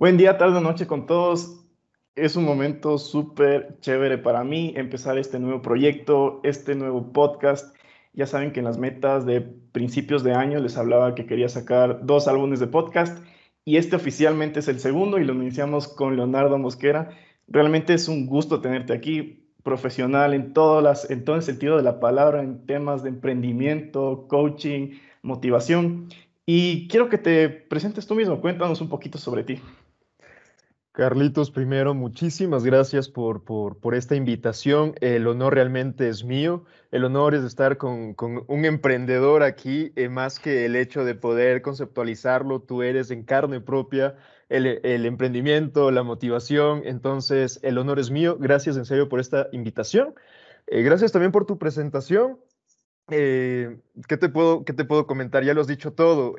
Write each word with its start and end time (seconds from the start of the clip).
Buen 0.00 0.16
día, 0.16 0.38
tarde 0.38 0.62
noche 0.62 0.86
con 0.86 1.04
todos. 1.04 1.62
Es 2.14 2.34
un 2.34 2.44
momento 2.44 2.96
súper 2.96 3.76
chévere 3.80 4.16
para 4.16 4.42
mí 4.44 4.72
empezar 4.74 5.18
este 5.18 5.38
nuevo 5.38 5.60
proyecto, 5.60 6.40
este 6.42 6.74
nuevo 6.74 7.12
podcast. 7.12 7.76
Ya 8.14 8.24
saben 8.24 8.50
que 8.50 8.60
en 8.60 8.64
las 8.64 8.78
metas 8.78 9.26
de 9.26 9.42
principios 9.42 10.24
de 10.24 10.32
año 10.32 10.58
les 10.58 10.78
hablaba 10.78 11.14
que 11.14 11.26
quería 11.26 11.50
sacar 11.50 12.06
dos 12.06 12.28
álbumes 12.28 12.60
de 12.60 12.66
podcast 12.68 13.22
y 13.66 13.76
este 13.76 13.94
oficialmente 13.96 14.60
es 14.60 14.68
el 14.68 14.80
segundo 14.80 15.18
y 15.18 15.24
lo 15.24 15.34
iniciamos 15.34 15.86
con 15.86 16.16
Leonardo 16.16 16.56
Mosquera. 16.56 17.10
Realmente 17.46 17.92
es 17.92 18.08
un 18.08 18.24
gusto 18.24 18.62
tenerte 18.62 18.94
aquí, 18.94 19.52
profesional 19.62 20.32
en, 20.32 20.54
todas 20.54 20.82
las, 20.82 21.10
en 21.10 21.26
todo 21.26 21.36
el 21.36 21.42
sentido 21.42 21.76
de 21.76 21.82
la 21.82 22.00
palabra, 22.00 22.42
en 22.42 22.64
temas 22.64 23.02
de 23.02 23.10
emprendimiento, 23.10 24.24
coaching, 24.30 24.92
motivación. 25.20 26.08
Y 26.46 26.88
quiero 26.88 27.10
que 27.10 27.18
te 27.18 27.50
presentes 27.50 28.06
tú 28.06 28.14
mismo, 28.14 28.40
cuéntanos 28.40 28.80
un 28.80 28.88
poquito 28.88 29.18
sobre 29.18 29.44
ti. 29.44 29.60
Carlitos, 30.92 31.52
primero, 31.52 31.94
muchísimas 31.94 32.64
gracias 32.64 33.08
por, 33.08 33.44
por, 33.44 33.94
esta 33.94 34.16
invitación. 34.16 34.94
El 35.00 35.28
honor 35.28 35.54
realmente 35.54 36.08
es 36.08 36.24
mío. 36.24 36.64
El 36.90 37.04
honor 37.04 37.36
es 37.36 37.44
estar 37.44 37.76
con, 37.76 38.16
un 38.48 38.64
emprendedor 38.64 39.44
aquí, 39.44 39.92
eh, 39.94 40.08
más 40.08 40.40
que 40.40 40.66
el 40.66 40.74
hecho 40.74 41.04
de 41.04 41.14
poder 41.14 41.62
conceptualizarlo. 41.62 42.62
Tú 42.62 42.82
eres 42.82 43.12
en 43.12 43.22
carne 43.22 43.60
propia 43.60 44.16
el, 44.48 44.66
emprendimiento, 45.06 45.92
la 45.92 46.02
motivación. 46.02 46.82
Entonces, 46.84 47.60
el 47.62 47.78
honor 47.78 48.00
es 48.00 48.10
mío. 48.10 48.36
Gracias 48.40 48.76
en 48.76 48.84
serio 48.84 49.08
por 49.08 49.20
esta 49.20 49.46
invitación. 49.52 50.14
Eh, 50.66 50.82
gracias 50.82 51.12
también 51.12 51.30
por 51.30 51.46
tu 51.46 51.56
presentación. 51.56 52.40
Eh, 53.12 53.78
¿qué, 54.08 54.16
te 54.16 54.28
puedo, 54.28 54.64
¿Qué 54.64 54.72
te 54.72 54.84
puedo 54.84 55.06
comentar? 55.06 55.44
Ya 55.44 55.54
lo 55.54 55.60
has 55.60 55.68
dicho 55.68 55.92
todo. 55.92 56.34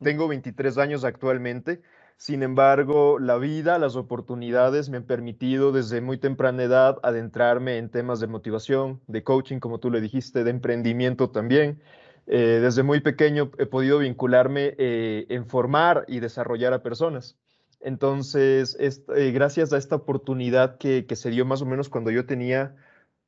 tengo 0.00 0.28
23 0.28 0.78
años 0.78 1.02
actualmente. 1.02 1.82
Sin 2.18 2.42
embargo, 2.42 3.20
la 3.20 3.38
vida, 3.38 3.78
las 3.78 3.94
oportunidades 3.94 4.88
me 4.88 4.96
han 4.96 5.04
permitido 5.04 5.70
desde 5.70 6.00
muy 6.00 6.18
temprana 6.18 6.64
edad 6.64 6.98
adentrarme 7.04 7.78
en 7.78 7.90
temas 7.90 8.18
de 8.18 8.26
motivación, 8.26 9.00
de 9.06 9.22
coaching, 9.22 9.60
como 9.60 9.78
tú 9.78 9.88
le 9.88 10.00
dijiste, 10.00 10.42
de 10.42 10.50
emprendimiento 10.50 11.30
también. 11.30 11.80
Eh, 12.26 12.58
desde 12.60 12.82
muy 12.82 13.00
pequeño 13.00 13.52
he 13.58 13.66
podido 13.66 14.00
vincularme 14.00 14.74
eh, 14.78 15.26
en 15.28 15.46
formar 15.46 16.06
y 16.08 16.18
desarrollar 16.18 16.72
a 16.72 16.82
personas. 16.82 17.38
Entonces, 17.80 18.76
eh, 18.80 19.30
gracias 19.30 19.72
a 19.72 19.78
esta 19.78 19.94
oportunidad 19.94 20.76
que, 20.76 21.06
que, 21.06 21.14
se 21.14 21.30
dio 21.30 21.46
más 21.46 21.62
o 21.62 21.66
menos 21.66 21.88
cuando 21.88 22.10
yo 22.10 22.26
tenía 22.26 22.74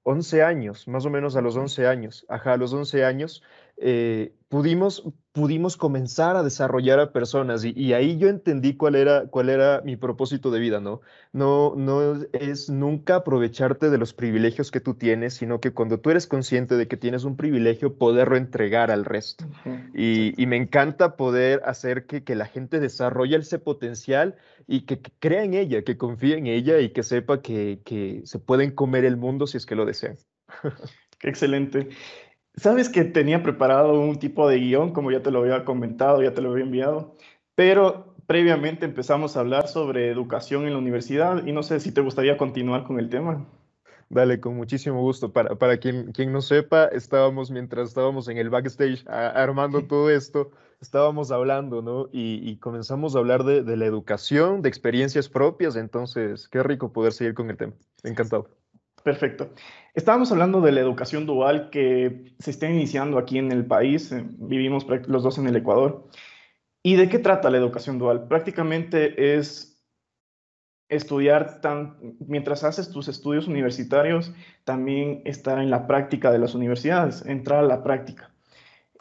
11 0.02 0.42
años, 0.42 0.88
más 0.88 1.06
o 1.06 1.10
menos 1.10 1.36
a 1.36 1.42
los 1.42 1.56
11 1.56 1.86
años, 1.86 2.27
ajá, 2.28 2.54
a 2.54 2.56
los 2.56 2.72
11 2.72 3.04
años, 3.04 3.42
eh, 3.82 4.34
pudimos, 4.50 5.04
pudimos 5.32 5.76
comenzar 5.76 6.36
a 6.36 6.42
desarrollar 6.42 7.00
a 7.00 7.12
personas 7.12 7.64
y, 7.64 7.92
ahí 7.94 8.18
yo 8.18 8.28
entendí 8.28 8.76
cuál 8.76 8.94
era, 8.94 9.26
cuál 9.28 9.48
era 9.48 9.80
mi 9.82 9.96
propósito 9.96 10.50
de 10.50 10.60
vida, 10.60 10.80
¿no? 10.80 11.00
¿no? 11.32 11.74
No 11.76 12.16
es 12.32 12.68
nunca 12.68 13.16
aprovecharte 13.16 13.88
de 13.88 13.96
los 13.96 14.12
privilegios 14.12 14.70
que 14.70 14.80
tú 14.80 14.94
tienes, 14.94 15.34
sino 15.34 15.60
que 15.60 15.70
cuando 15.70 15.98
tú 15.98 16.10
eres 16.10 16.26
consciente 16.26 16.76
de 16.76 16.88
que 16.88 16.98
tienes 16.98 17.24
un 17.24 17.36
privilegio, 17.36 17.96
poderlo 17.96 18.36
entregar 18.36 18.90
al 18.90 19.04
resto. 19.06 19.46
y, 19.94 20.34
me 20.46 20.56
encanta 20.56 21.16
poder 21.16 21.62
hacer 21.64 22.06
que, 22.06 22.24
que, 22.24 22.34
la 22.34 22.46
gente 22.46 22.80
desarrolle 22.80 23.36
ese 23.36 23.60
potencial 23.60 24.34
y 24.66 24.82
que, 24.82 25.00
crea 25.20 25.44
en 25.44 25.54
ella, 25.54 25.84
que 25.84 25.96
confíe 25.96 26.36
en 26.36 26.48
ella 26.48 26.80
y 26.80 26.90
que 26.90 27.04
sepa 27.04 27.40
que, 27.40 27.80
que 27.84 28.22
se 28.24 28.40
pueden 28.40 28.72
comer 28.72 29.04
el 29.04 29.16
mundo 29.16 29.46
si 29.46 29.56
es 29.56 29.64
que 29.64 29.76
lo 29.76 29.86
desean. 29.86 30.18
Qué 31.20 31.28
excelente. 31.28 31.88
Sabes 32.56 32.88
que 32.88 33.04
tenía 33.04 33.42
preparado 33.42 34.00
un 34.00 34.18
tipo 34.18 34.48
de 34.48 34.58
guion, 34.58 34.92
como 34.92 35.10
ya 35.10 35.22
te 35.22 35.30
lo 35.30 35.40
había 35.40 35.64
comentado, 35.64 36.22
ya 36.22 36.34
te 36.34 36.42
lo 36.42 36.52
había 36.52 36.64
enviado, 36.64 37.16
pero 37.54 38.14
previamente 38.26 38.84
empezamos 38.84 39.36
a 39.36 39.40
hablar 39.40 39.68
sobre 39.68 40.10
educación 40.10 40.66
en 40.66 40.72
la 40.72 40.78
universidad 40.78 41.46
y 41.46 41.52
no 41.52 41.62
sé 41.62 41.80
si 41.80 41.92
te 41.92 42.00
gustaría 42.00 42.36
continuar 42.36 42.84
con 42.84 42.98
el 42.98 43.08
tema. 43.08 43.46
Dale, 44.08 44.40
con 44.40 44.56
muchísimo 44.56 45.00
gusto. 45.00 45.32
Para, 45.32 45.54
para 45.54 45.78
quien, 45.78 46.10
quien 46.12 46.32
no 46.32 46.42
sepa, 46.42 46.86
estábamos, 46.86 47.50
mientras 47.50 47.88
estábamos 47.88 48.28
en 48.28 48.38
el 48.38 48.50
backstage 48.50 49.04
armando 49.08 49.82
todo 49.88 50.10
esto, 50.10 50.50
estábamos 50.80 51.30
hablando, 51.30 51.80
¿no? 51.80 52.08
Y, 52.12 52.56
comenzamos 52.56 53.14
a 53.14 53.20
hablar 53.20 53.44
de, 53.44 53.62
de, 53.62 53.76
la 53.76 53.86
educación, 53.86 54.62
de 54.62 54.69
experiencias 54.69 55.28
propias, 55.28 55.76
entonces, 55.76 56.48
qué 56.48 56.62
rico 56.62 56.92
poder 56.92 57.12
seguir 57.12 57.34
con 57.34 57.50
el 57.50 57.56
tema. 57.56 57.72
Encantado. 58.02 58.59
Perfecto. 59.03 59.50
Estábamos 59.94 60.31
hablando 60.31 60.61
de 60.61 60.72
la 60.72 60.81
educación 60.81 61.27
dual 61.27 61.71
que 61.71 62.34
se 62.38 62.50
está 62.50 62.69
iniciando 62.69 63.19
aquí 63.19 63.38
en 63.38 63.50
el 63.50 63.65
país. 63.65 64.12
Eh, 64.12 64.25
vivimos 64.38 64.87
los 65.06 65.22
dos 65.22 65.38
en 65.38 65.47
el 65.47 65.56
Ecuador. 65.56 66.06
¿Y 66.83 66.97
de 66.97 67.09
qué 67.09 67.19
trata 67.19 67.50
la 67.50 67.59
educación 67.59 67.99
dual? 67.99 68.28
Prácticamente 68.28 69.37
es 69.37 69.71
estudiar, 70.88 71.61
tan, 71.61 72.16
mientras 72.27 72.65
haces 72.65 72.91
tus 72.91 73.09
estudios 73.09 73.47
universitarios, 73.47 74.34
también 74.65 75.22
estar 75.25 75.59
en 75.59 75.71
la 75.71 75.87
práctica 75.87 76.32
de 76.32 76.38
las 76.38 76.55
universidades, 76.55 77.25
entrar 77.27 77.61
a 77.65 77.69
la 77.69 77.82
práctica. 77.82 78.32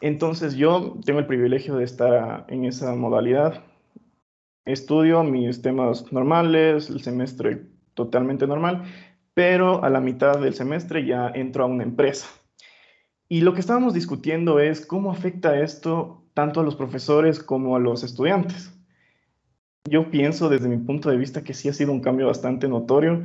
Entonces 0.00 0.54
yo 0.54 0.98
tengo 1.04 1.18
el 1.18 1.26
privilegio 1.26 1.76
de 1.76 1.84
estar 1.84 2.46
en 2.48 2.64
esa 2.64 2.94
modalidad. 2.94 3.64
Estudio 4.64 5.24
mis 5.24 5.62
temas 5.62 6.12
normales, 6.12 6.90
el 6.90 7.02
semestre 7.02 7.66
totalmente 7.94 8.46
normal, 8.46 8.84
pero 9.34 9.84
a 9.84 9.90
la 9.90 10.00
mitad 10.00 10.40
del 10.40 10.54
semestre 10.54 11.06
ya 11.06 11.30
entro 11.34 11.64
a 11.64 11.66
una 11.66 11.84
empresa. 11.84 12.26
Y 13.28 13.42
lo 13.42 13.54
que 13.54 13.60
estábamos 13.60 13.94
discutiendo 13.94 14.58
es 14.58 14.84
cómo 14.84 15.10
afecta 15.12 15.60
esto 15.60 16.24
tanto 16.34 16.60
a 16.60 16.64
los 16.64 16.74
profesores 16.74 17.42
como 17.42 17.76
a 17.76 17.78
los 17.78 18.02
estudiantes. 18.02 18.72
Yo 19.88 20.10
pienso 20.10 20.48
desde 20.48 20.68
mi 20.68 20.78
punto 20.78 21.10
de 21.10 21.16
vista 21.16 21.42
que 21.42 21.54
sí 21.54 21.68
ha 21.68 21.72
sido 21.72 21.92
un 21.92 22.00
cambio 22.00 22.26
bastante 22.26 22.68
notorio. 22.68 23.22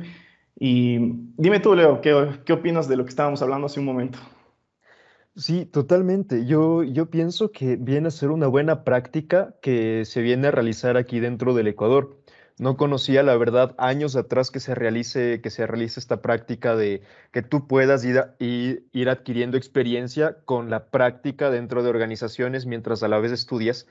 Y 0.58 0.98
dime 1.36 1.60
tú, 1.60 1.74
Leo, 1.74 2.00
¿qué, 2.00 2.40
qué 2.44 2.52
opinas 2.52 2.88
de 2.88 2.96
lo 2.96 3.04
que 3.04 3.10
estábamos 3.10 3.42
hablando 3.42 3.66
hace 3.66 3.80
un 3.80 3.86
momento? 3.86 4.18
Sí, 5.36 5.66
totalmente. 5.66 6.46
Yo, 6.46 6.82
yo 6.82 7.10
pienso 7.10 7.52
que 7.52 7.76
viene 7.76 8.08
a 8.08 8.10
ser 8.10 8.30
una 8.30 8.46
buena 8.46 8.84
práctica 8.84 9.54
que 9.60 10.04
se 10.06 10.22
viene 10.22 10.48
a 10.48 10.50
realizar 10.50 10.96
aquí 10.96 11.20
dentro 11.20 11.52
del 11.52 11.66
Ecuador. 11.66 12.22
No 12.58 12.76
conocía, 12.78 13.22
la 13.22 13.36
verdad, 13.36 13.74
años 13.76 14.16
atrás 14.16 14.50
que 14.50 14.60
se 14.60 14.74
realice, 14.74 15.42
que 15.42 15.50
se 15.50 15.66
realice 15.66 16.00
esta 16.00 16.22
práctica 16.22 16.74
de 16.74 17.02
que 17.30 17.42
tú 17.42 17.66
puedas 17.66 18.02
ir, 18.04 18.24
ir, 18.38 19.08
adquiriendo 19.10 19.58
experiencia 19.58 20.38
con 20.46 20.70
la 20.70 20.86
práctica 20.86 21.50
dentro 21.50 21.82
de 21.82 21.90
organizaciones 21.90 22.64
mientras 22.64 23.02
a 23.02 23.08
la 23.08 23.18
vez 23.18 23.32
estudias. 23.32 23.86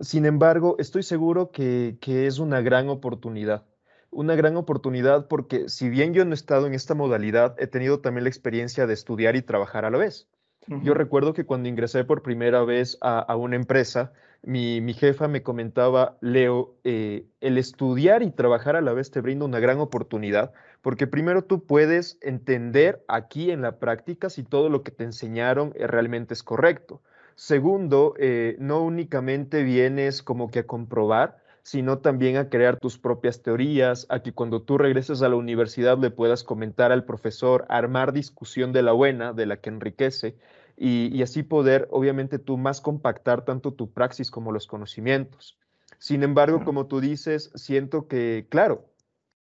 Sin 0.00 0.26
embargo, 0.26 0.76
estoy 0.78 1.02
seguro 1.02 1.50
que, 1.50 1.96
que 2.00 2.26
es 2.26 2.38
una 2.38 2.60
gran 2.60 2.90
oportunidad. 2.90 3.64
Una 4.10 4.34
gran 4.34 4.56
oportunidad 4.56 5.26
porque 5.26 5.70
si 5.70 5.88
bien 5.88 6.12
yo 6.12 6.24
no 6.26 6.32
he 6.32 6.34
estado 6.34 6.66
en 6.66 6.74
esta 6.74 6.94
modalidad, 6.94 7.56
he 7.58 7.66
tenido 7.66 8.00
también 8.00 8.24
la 8.24 8.30
experiencia 8.30 8.86
de 8.86 8.92
estudiar 8.94 9.34
y 9.34 9.42
trabajar 9.42 9.86
a 9.86 9.90
la 9.90 9.98
vez. 9.98 10.28
Yo 10.82 10.94
recuerdo 10.94 11.34
que 11.34 11.44
cuando 11.44 11.68
ingresé 11.68 12.04
por 12.04 12.22
primera 12.22 12.64
vez 12.64 12.96
a, 13.00 13.36
una 13.36 13.56
empresa, 13.56 14.12
mi, 14.46 14.94
jefa 14.94 15.28
me 15.28 15.42
comentaba, 15.42 16.16
Leo, 16.20 16.74
eh, 16.84 17.26
el 17.40 17.58
estudiar 17.58 18.22
y 18.22 18.30
trabajar 18.30 18.76
a 18.76 18.80
la 18.80 18.92
vez 18.92 19.10
te 19.10 19.20
brinda 19.20 19.44
una 19.44 19.60
gran 19.60 19.80
oportunidad, 19.80 20.52
porque 20.82 21.06
primero 21.06 21.44
tú 21.44 21.64
puedes 21.64 22.18
entender 22.20 23.04
aquí 23.08 23.50
en 23.50 23.62
la 23.62 23.78
práctica 23.78 24.28
si 24.28 24.42
todo 24.42 24.68
lo 24.68 24.82
que 24.82 24.90
te 24.90 25.04
enseñaron 25.04 25.72
eh, 25.76 25.86
realmente 25.86 26.34
es 26.34 26.42
correcto. 26.42 27.00
Segundo, 27.36 28.14
eh, 28.18 28.56
no 28.58 28.82
únicamente 28.82 29.62
vienes 29.62 30.22
como 30.22 30.50
que 30.50 30.60
a 30.60 30.66
comprobar, 30.66 31.38
sino 31.62 31.98
también 31.98 32.36
a 32.36 32.50
crear 32.50 32.78
tus 32.78 32.98
propias 32.98 33.42
teorías, 33.42 34.06
a 34.10 34.22
que 34.22 34.34
cuando 34.34 34.60
tú 34.62 34.76
regreses 34.76 35.22
a 35.22 35.28
la 35.30 35.36
universidad 35.36 35.96
le 35.98 36.10
puedas 36.10 36.44
comentar 36.44 36.92
al 36.92 37.04
profesor, 37.04 37.64
armar 37.70 38.12
discusión 38.12 38.72
de 38.72 38.82
la 38.82 38.92
buena, 38.92 39.32
de 39.32 39.46
la 39.46 39.56
que 39.56 39.70
enriquece, 39.70 40.36
y, 40.76 41.22
así 41.22 41.42
poder, 41.42 41.88
obviamente, 41.90 42.38
tú 42.38 42.56
más 42.56 42.80
compactar 42.80 43.44
tanto 43.44 43.72
tu 43.72 43.92
praxis 43.92 44.30
como 44.30 44.52
los 44.52 44.66
conocimientos. 44.66 45.58
Sin 45.98 46.22
embargo, 46.22 46.64
como 46.64 46.86
tú 46.86 47.00
dices, 47.00 47.50
siento 47.54 48.08
que, 48.08 48.46
claro, 48.50 48.90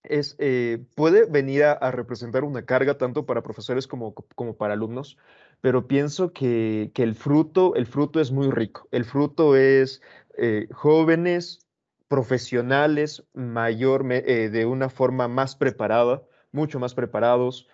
es, 0.04 0.36
eh, 0.40 0.86
puede 0.96 1.26
venir 1.26 1.64
a, 1.64 1.92
representar 1.92 2.44
una 2.44 2.66
carga 2.66 2.98
tanto 2.98 3.26
para 3.26 3.42
profesores 3.42 3.88
como, 3.88 4.14
como 4.14 4.56
para 4.56 4.74
alumnos, 4.74 5.18
pero 5.62 5.88
pienso 5.88 6.34
que, 6.34 6.92
el, 6.96 7.16
fruto, 7.16 7.76
el 7.76 7.86
fruto 7.86 8.20
es 8.20 8.32
muy 8.32 8.52
rico. 8.52 8.88
El 8.92 9.06
fruto 9.06 9.56
es 9.56 10.02
eh, 10.38 10.68
jóvenes 10.72 11.66
profesionales 12.08 13.24
mayor, 13.34 14.06
eh, 14.12 14.50
de 14.50 14.66
una 14.66 14.90
forma 14.90 15.28
más 15.28 15.56
preparada, 15.56 16.22
mucho 16.52 16.80
más 16.80 16.94
preparados, 16.94 17.68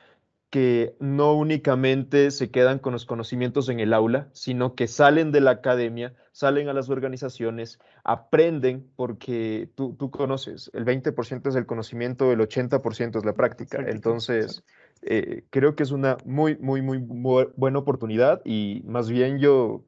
que 0.50 0.96
no 1.00 1.34
únicamente 1.34 2.31
se 2.31 2.50
quedan 2.50 2.80
con 2.80 2.94
los 2.94 3.06
conocimientos 3.06 3.69
en 3.69 3.80
el 3.80 3.94
aula, 3.94 4.30
sino 4.34 4.74
que 4.74 4.88
salen 4.88 5.31
de 5.31 5.42
la 5.42 5.51
academia, 5.51 6.16
salen 6.31 6.69
a 6.69 6.74
las 6.74 6.90
organizaciones, 6.90 7.80
aprenden, 8.04 8.90
porque 8.96 9.69
tú, 9.75 9.96
tú 9.96 10.10
conoces, 10.10 10.72
el 10.74 10.86
20% 10.86 11.50
es 11.50 11.56
el 11.56 11.68
conocimiento, 11.68 12.31
el 12.31 12.40
80% 12.40 13.19
es 13.19 13.25
la 13.25 13.34
práctica. 13.34 13.84
Entonces, 13.88 14.63
eh, 15.04 15.44
creo 15.51 15.75
que 15.75 15.84
es 15.84 15.92
una 15.92 16.18
muy, 16.25 16.57
muy, 16.57 16.81
muy 16.81 16.98
buena 16.98 17.80
oportunidad 17.80 18.42
y 18.44 18.81
más 18.86 19.10
bien 19.10 19.40
yo 19.40 19.86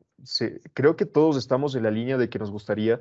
creo 0.73 0.95
que 0.95 1.05
todos 1.05 1.37
estamos 1.37 1.75
en 1.75 1.83
la 1.83 1.91
línea 1.91 2.17
de 2.17 2.29
que 2.29 2.37
nos 2.37 2.51
gustaría 2.51 2.99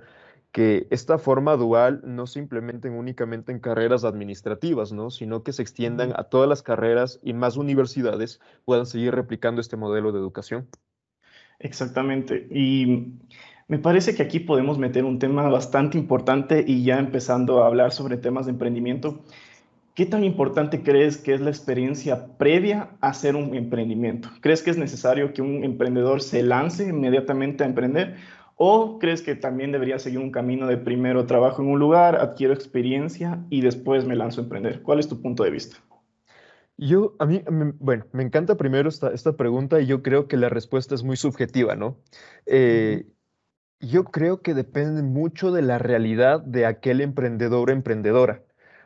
que 0.53 0.89
esta 0.91 1.19
forma 1.19 1.57
dual 1.57 2.01
no 2.05 2.27
se 2.27 2.41
implementen 2.41 2.95
únicamente 2.95 3.53
en 3.53 3.61
carreras 3.61 4.05
administrativas, 4.05 4.93
¿no? 4.93 5.11
sino 5.11 5.43
que 5.43 5.53
se 5.53 5.63
extiendan 5.63 6.13
a 6.17 6.25
todas 6.25 6.49
las 6.49 6.63
carreras 6.63 7.21
y 7.23 7.35
más 7.35 7.57
universidades 7.57 8.41
puedan 8.65 8.87
seguir 8.87 9.15
replicando 9.15 9.61
este 9.61 9.77
modelo 9.77 10.13
de 10.13 10.19
educación. 10.19 10.69
Exactamente. 11.61 12.49
Y 12.51 13.15
me 13.69 13.79
parece 13.79 14.15
que 14.15 14.23
aquí 14.23 14.41
podemos 14.41 14.79
meter 14.79 15.05
un 15.05 15.19
tema 15.19 15.49
bastante 15.49 15.97
importante 15.97 16.65
y 16.67 16.83
ya 16.83 16.99
empezando 16.99 17.63
a 17.63 17.67
hablar 17.69 17.93
sobre 17.93 18.17
temas 18.17 18.47
de 18.47 18.53
emprendimiento. 18.53 19.21
¿Qué 19.95 20.07
tan 20.07 20.25
importante 20.25 20.83
crees 20.83 21.19
que 21.19 21.35
es 21.35 21.41
la 21.41 21.51
experiencia 21.51 22.27
previa 22.39 22.91
a 23.01 23.11
hacer 23.11 23.37
un 23.37 23.55
emprendimiento? 23.55 24.31
¿Crees 24.41 24.63
que 24.63 24.71
es 24.71 24.79
necesario 24.79 25.33
que 25.35 25.43
un 25.43 25.63
emprendedor 25.63 26.23
se 26.23 26.43
lance 26.43 26.89
inmediatamente 26.89 27.63
a 27.63 27.67
emprender 27.67 28.17
¿O 28.63 28.99
crees 28.99 29.23
que 29.23 29.37
también 29.37 29.73
debería 29.73 29.99
seguir 29.99 30.19
un 30.19 30.31
camino 30.31 30.67
de 30.67 30.77
primero 30.77 31.25
trabajo 31.25 31.63
en 31.63 31.69
un 31.69 31.79
lugar, 31.79 32.17
adquiero 32.17 32.53
experiencia 32.53 33.43
y 33.49 33.63
después 33.63 34.05
me 34.05 34.17
lanzo 34.17 34.43
a 34.43 34.45
emprender? 34.45 34.83
¿Cuál 34.83 34.99
es 34.99 35.09
tu 35.09 35.23
punto 35.23 35.45
de 35.45 35.51
vista? 35.51 35.79
Yo, 36.77 37.15
a 37.19 37.25
mí, 37.25 37.43
bueno, 37.79 38.05
me 38.13 38.23
encanta 38.23 38.59
primero 38.59 38.91
esta, 38.91 39.15
esta 39.15 39.35
pregunta 39.35 39.81
y 39.81 39.87
yo 39.87 40.03
creo 40.03 40.29
que 40.29 40.37
la 40.37 40.51
respuesta 40.51 40.95
es 40.95 41.03
muy 41.03 41.17
subjetiva, 41.17 41.75
¿no? 41.75 41.97
Eh, 42.45 43.07
yo 43.81 44.05
creo 44.05 44.43
que 44.43 44.53
depende 44.53 45.03
mucho 45.03 45.53
de 45.53 45.63
la 45.63 45.79
realidad 45.79 46.43
de 46.43 46.67
aquel 46.67 47.01
emprendedor 47.01 47.71
o 47.71 47.73
emprendedora. 47.73 48.43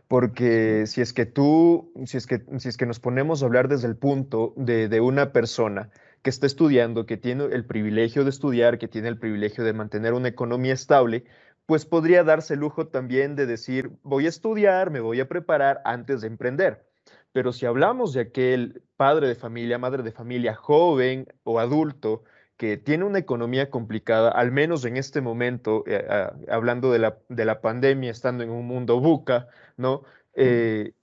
Porque 0.06 0.87
si 0.87 1.00
es 1.00 1.12
que 1.12 1.27
tú, 1.27 1.93
si 2.05 2.17
es 2.17 2.29
que, 2.29 2.44
si 2.59 2.69
es 2.69 2.77
que 2.77 2.87
nos 2.87 3.00
ponemos 3.00 3.43
a 3.43 3.47
hablar 3.47 3.67
desde 3.67 3.88
el 3.88 3.97
punto 3.97 4.55
de, 4.56 4.88
de 4.88 5.00
una 5.00 5.32
persona 5.32 5.91
que 6.25 6.31
está 6.31 6.47
estudiando, 6.47 7.05
que 7.05 7.19
tiene 7.19 7.44
el 7.44 7.67
privilegio 7.67 8.25
de 8.25 8.31
estudiar, 8.31 8.79
que 8.79 8.88
tiene 8.88 9.09
el 9.09 9.19
privilegio 9.19 9.62
de 9.62 9.75
mantener 9.75 10.15
una 10.15 10.29
economía 10.29 10.73
estable, 10.73 11.25
pues 11.67 11.85
podría 11.85 12.25
darse 12.25 12.55
el 12.55 12.61
lujo 12.61 12.87
también 12.88 13.37
de 13.37 13.44
decir, 13.44 13.91
voy 14.03 14.25
a 14.25 14.31
estudiar, 14.31 14.91
me 14.91 15.00
voy 15.00 15.21
a 15.21 15.29
preparar 15.29 15.82
antes 15.85 16.23
de 16.23 16.29
emprender. 16.29 16.87
Pero 17.32 17.53
si 17.53 17.67
hablamos 17.67 18.15
de 18.15 18.23
aquel 18.23 18.82
padre 18.97 19.29
de 19.29 19.35
familia, 19.35 19.76
madre 19.79 20.03
de 20.03 20.12
familia, 20.12 20.55
joven 20.55 21.26
o 21.43 21.61
adulto, 21.61 22.25
que 22.56 22.79
tiene 22.79 23.05
una 23.05 23.19
economía 23.19 23.69
complicada, 23.69 24.31
al 24.31 24.50
menos 24.50 24.87
en 24.87 24.97
este 24.97 25.20
momento, 25.20 25.85
eh, 25.87 26.06
ah, 26.09 26.32
hablando 26.49 26.91
de 26.91 27.00
la, 27.00 27.19
de 27.29 27.44
la, 27.44 27.61
pandemia, 27.61 28.11
estando 28.11 28.44
en 28.44 28.50
un 28.50 28.67
mundo 28.67 28.99
buca, 28.99 29.49
¿no? 29.77 30.05
Eh, 30.35 30.94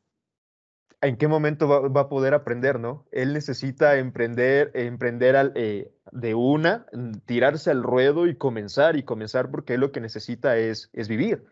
en 1.02 1.18
qué 1.18 1.28
momento 1.28 1.68
va, 1.68 2.02
a 2.02 2.10
poder 2.10 2.34
aprender, 2.34 2.80
¿no? 2.80 3.06
Él 3.12 3.34
necesita 3.34 3.98
emprender, 3.98 4.72
emprender 4.76 5.52
eh, 5.56 5.92
de 6.12 6.36
una, 6.36 6.86
mm, 6.94 7.14
tirarse 7.26 7.72
al 7.72 7.82
ruedo 7.84 8.28
y 8.28 8.36
comenzar, 8.36 8.96
y 8.96 9.04
comenzar 9.04 9.50
porque 9.50 9.74
él 9.74 9.82
lo 9.82 9.92
que 9.92 10.00
necesita 10.00 10.58
es, 10.58 10.90
es 10.94 11.08
vivir. 11.08 11.44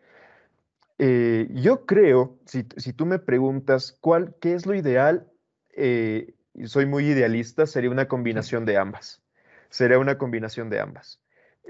Eh, 0.99 1.47
yo 1.53 1.85
creo, 1.85 2.37
si, 2.45 2.63
tú 2.63 3.05
me 3.05 3.19
preguntas 3.19 3.97
cuál, 3.99 4.35
qué 4.39 4.53
es 4.53 4.65
lo 4.65 4.75
ideal, 4.75 5.27
eh, 5.75 6.35
soy 6.65 6.85
muy 6.85 7.05
idealista, 7.05 7.65
sería 7.65 7.89
una 7.89 8.07
combinación 8.07 8.65
de 8.65 8.77
ambas. 8.77 9.21
Sería 9.69 9.97
una 9.97 10.17
combinación 10.17 10.69
de 10.69 10.79
ambas. 10.79 11.21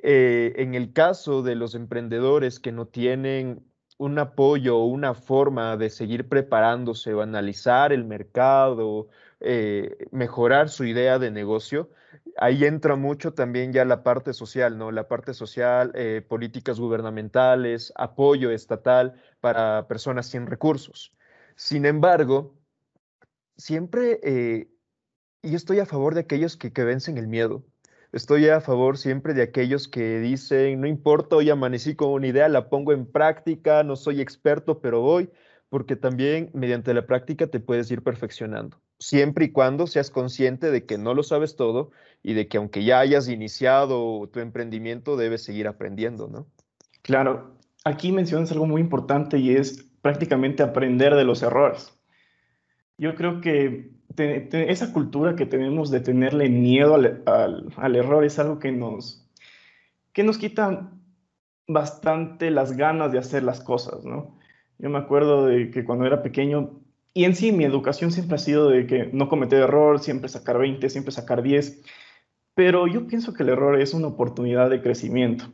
en 0.01 0.75
el 0.75 0.93
caso 0.93 1.43
de 1.43 1.55
los 1.55 1.75
emprendedores 1.75 2.59
que 2.61 2.71
no 2.71 2.87
tienen 2.87 3.68
un 3.99 4.17
apoyo 4.17 4.77
o 4.77 4.85
una 4.85 5.13
forma 5.13 5.75
de 5.77 5.89
seguir 5.89 6.29
preparándose 6.29 7.13
o 7.13 7.21
analizar 7.21 7.91
el 7.91 8.05
mercado, 8.05 9.09
eh, 9.41 10.07
mejorar 10.11 10.69
su 10.69 10.85
idea 10.85 11.19
de 11.19 11.31
negocio, 11.31 11.89
ahí 12.37 12.63
entra 12.63 12.95
mucho 12.95 13.33
también 13.33 13.73
ya 13.73 13.83
la 13.83 14.01
parte 14.03 14.33
social, 14.33 14.77
¿no? 14.77 14.91
La 14.91 15.09
parte 15.09 15.33
social, 15.33 15.91
eh, 15.95 16.25
políticas 16.27 16.79
gubernamentales, 16.79 17.91
apoyo 17.95 18.51
estatal 18.51 19.21
para 19.41 19.87
personas 19.89 20.27
sin 20.27 20.47
recursos. 20.47 21.13
Sin 21.57 21.85
embargo, 21.85 22.55
siempre 23.57 24.21
eh, 24.23 24.69
yo 25.43 25.57
estoy 25.57 25.79
a 25.79 25.85
favor 25.85 26.13
de 26.15 26.21
aquellos 26.21 26.55
que, 26.55 26.71
que 26.71 26.85
vencen 26.85 27.17
el 27.17 27.27
miedo. 27.27 27.65
Estoy 28.11 28.49
a 28.49 28.59
favor 28.59 28.97
siempre 28.97 29.35
de 29.35 29.43
aquellos 29.43 29.87
que 29.87 30.19
dicen, 30.19 30.81
no 30.81 30.87
importa, 30.87 31.35
hoy 31.35 31.51
amanecí 31.51 31.95
con 31.95 32.09
una 32.09 32.25
idea, 32.25 32.49
la 32.49 32.67
pongo 32.67 32.91
en 32.91 33.05
práctica, 33.05 33.83
no 33.83 33.95
soy 33.95 34.19
experto, 34.19 34.79
pero 34.79 35.01
voy, 35.01 35.29
porque 35.69 35.95
también 35.95 36.49
mediante 36.53 36.91
la 36.95 37.05
práctica 37.05 37.45
te 37.45 37.59
puedes 37.59 37.91
ir 37.91 38.01
perfeccionando, 38.01 38.81
siempre 38.97 39.45
y 39.45 39.51
cuando 39.51 39.85
seas 39.85 40.09
consciente 40.09 40.71
de 40.71 40.87
que 40.87 40.97
no 40.97 41.13
lo 41.13 41.21
sabes 41.21 41.55
todo 41.55 41.91
y 42.23 42.33
de 42.33 42.47
que 42.47 42.57
aunque 42.57 42.83
ya 42.83 42.99
hayas 42.99 43.29
iniciado 43.29 44.27
tu 44.33 44.39
emprendimiento, 44.39 45.15
debes 45.15 45.43
seguir 45.43 45.67
aprendiendo, 45.67 46.27
¿no? 46.27 46.47
Claro, 47.03 47.59
aquí 47.85 48.11
mencionas 48.11 48.51
algo 48.51 48.65
muy 48.65 48.81
importante 48.81 49.37
y 49.37 49.55
es 49.55 49.87
prácticamente 50.01 50.63
aprender 50.63 51.13
de 51.13 51.25
los 51.25 51.43
errores. 51.43 51.93
Yo 52.97 53.13
creo 53.13 53.39
que 53.39 53.98
esa 54.17 54.91
cultura 54.91 55.35
que 55.35 55.45
tenemos 55.45 55.91
de 55.91 56.01
tenerle 56.01 56.49
miedo 56.49 56.95
al, 56.95 57.95
error 57.95 58.23
es 58.23 58.39
algo 58.39 58.59
que 58.59 58.71
nos, 58.71 59.25
que 60.13 60.23
nos 60.23 60.37
quita 60.37 60.91
bastante 61.67 62.49
las 62.51 62.75
ganas 62.75 63.11
de 63.11 63.19
hacer 63.19 63.43
las 63.43 63.61
cosas, 63.61 64.03
¿no? 64.03 64.37
Yo 64.79 64.89
me 64.89 64.97
acuerdo 64.97 65.45
de 65.45 65.71
que 65.71 65.83
cuando 65.83 66.05
era 66.05 66.23
pequeño, 66.23 66.81
y 67.13 67.25
en 67.25 67.35
sí 67.35 67.51
mi 67.51 67.65
educación 67.65 68.11
siempre 68.11 68.35
ha 68.35 68.39
sido 68.39 68.69
de 68.69 68.87
que 68.87 69.09
no 69.13 69.29
cometer 69.29 69.61
error, 69.61 69.99
siempre 69.99 70.29
sacar 70.29 70.57
20, 70.57 70.89
siempre 70.89 71.11
sacar 71.11 71.43
10, 71.43 71.83
pero 72.55 72.87
yo 72.87 73.07
pienso 73.07 73.33
que 73.33 73.43
el 73.43 73.49
error 73.49 73.79
es 73.79 73.93
una 73.93 74.07
oportunidad 74.07 74.69
de 74.69 74.81
crecimiento. 74.81 75.45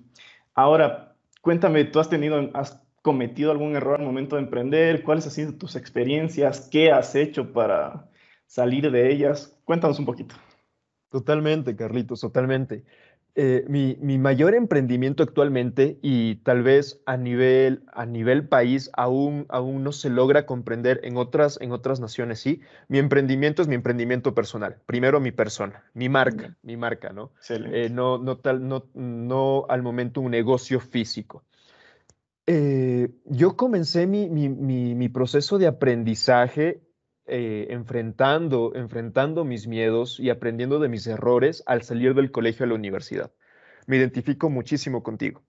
Ahora, 0.53 1.15
cuéntame, 1.41 1.85
¿tú 1.85 1.99
has 1.99 2.09
tenido, 2.09 2.49
has 2.53 2.81
cometido 3.01 3.51
algún 3.51 3.75
error 3.75 3.99
al 3.99 4.05
momento 4.05 4.35
de 4.35 4.43
emprender? 4.43 5.03
¿Cuáles 5.03 5.25
han 5.25 5.31
sido 5.31 5.53
tus 5.53 5.75
experiencias? 5.75 6.67
¿Qué 6.71 6.91
has 6.91 7.13
hecho 7.15 7.51
para, 7.51 8.09
salir 8.45 8.91
de 8.91 9.11
ellas. 9.11 9.57
Cuéntanos 9.65 9.99
un 9.99 10.05
poquito. 10.05 10.35
Totalmente, 11.09 11.75
Carlitos, 11.75 12.21
totalmente. 12.21 12.83
Eh, 13.37 13.65
mi, 13.67 14.17
mayor 14.17 14.55
emprendimiento 14.55 15.21
actualmente 15.21 15.99
y 16.01 16.35
tal 16.35 16.63
vez 16.63 17.01
a 17.05 17.17
nivel, 17.17 17.83
a 17.91 18.05
nivel 18.05 18.47
país 18.47 18.89
aún, 18.93 19.45
aún 19.49 19.83
no 19.83 19.91
se 19.91 20.09
logra 20.09 20.45
comprender 20.45 21.01
en 21.03 21.17
otras, 21.17 21.59
en 21.59 21.73
otras 21.73 21.99
naciones, 21.99 22.39
sí. 22.39 22.61
Mi 22.87 22.97
emprendimiento 22.97 23.61
es 23.61 23.67
mi 23.67 23.75
emprendimiento 23.75 24.33
personal. 24.33 24.77
Primero 24.85 25.19
mi 25.19 25.31
persona, 25.31 25.83
mi 25.93 26.07
marca, 26.07 26.55
mi 26.63 26.77
marca, 26.77 27.11
¿no? 27.11 27.31
Eh, 27.49 27.89
no, 27.91 28.17
no, 28.17 28.37
tal, 28.37 28.65
no, 28.69 28.85
no 28.93 29.65
al 29.67 29.83
momento 29.83 30.21
un 30.21 30.31
negocio 30.31 30.79
físico. 30.79 31.43
Eh, 32.47 33.09
yo 33.25 33.57
comencé 33.57 34.07
mi, 34.07 34.29
mi, 34.29 34.47
mi, 34.47 35.09
proceso 35.09 35.57
de 35.57 35.67
aprendizaje 35.67 36.79
eh, 37.27 37.67
enfrentando, 37.71 38.73
enfrentando 38.75 39.45
mis 39.45 39.67
miedos 39.67 40.19
y 40.19 40.29
aprendiendo 40.29 40.79
de 40.79 40.89
mis 40.89 41.07
errores 41.07 41.63
al 41.65 41.81
salir 41.81 42.13
del 42.13 42.31
colegio 42.31 42.65
a 42.65 42.69
la 42.69 42.75
universidad. 42.75 43.31
Me 43.87 43.97
identifico 43.97 44.49
muchísimo 44.49 45.01
contigo. 45.01 45.41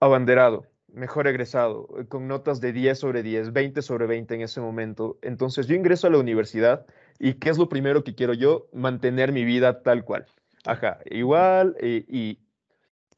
Abanderado, 0.00 0.66
mejor 0.92 1.26
egresado, 1.26 1.88
eh, 1.98 2.06
con 2.06 2.28
notas 2.28 2.60
de 2.60 2.72
10 2.72 2.98
sobre 2.98 3.22
10, 3.22 3.52
20 3.52 3.80
sobre 3.80 4.06
20 4.06 4.34
en 4.34 4.40
ese 4.42 4.60
momento. 4.60 5.18
Entonces 5.22 5.66
yo 5.66 5.74
ingreso 5.74 6.06
a 6.06 6.10
la 6.10 6.18
universidad 6.18 6.86
y 7.18 7.34
¿qué 7.34 7.48
es 7.48 7.56
lo 7.56 7.70
primero 7.70 8.04
que 8.04 8.14
quiero 8.14 8.34
yo? 8.34 8.68
Mantener 8.72 9.32
mi 9.32 9.44
vida 9.44 9.82
tal 9.82 10.04
cual. 10.04 10.26
Ajá, 10.66 10.98
igual 11.06 11.76
eh, 11.80 12.04
y, 12.08 12.40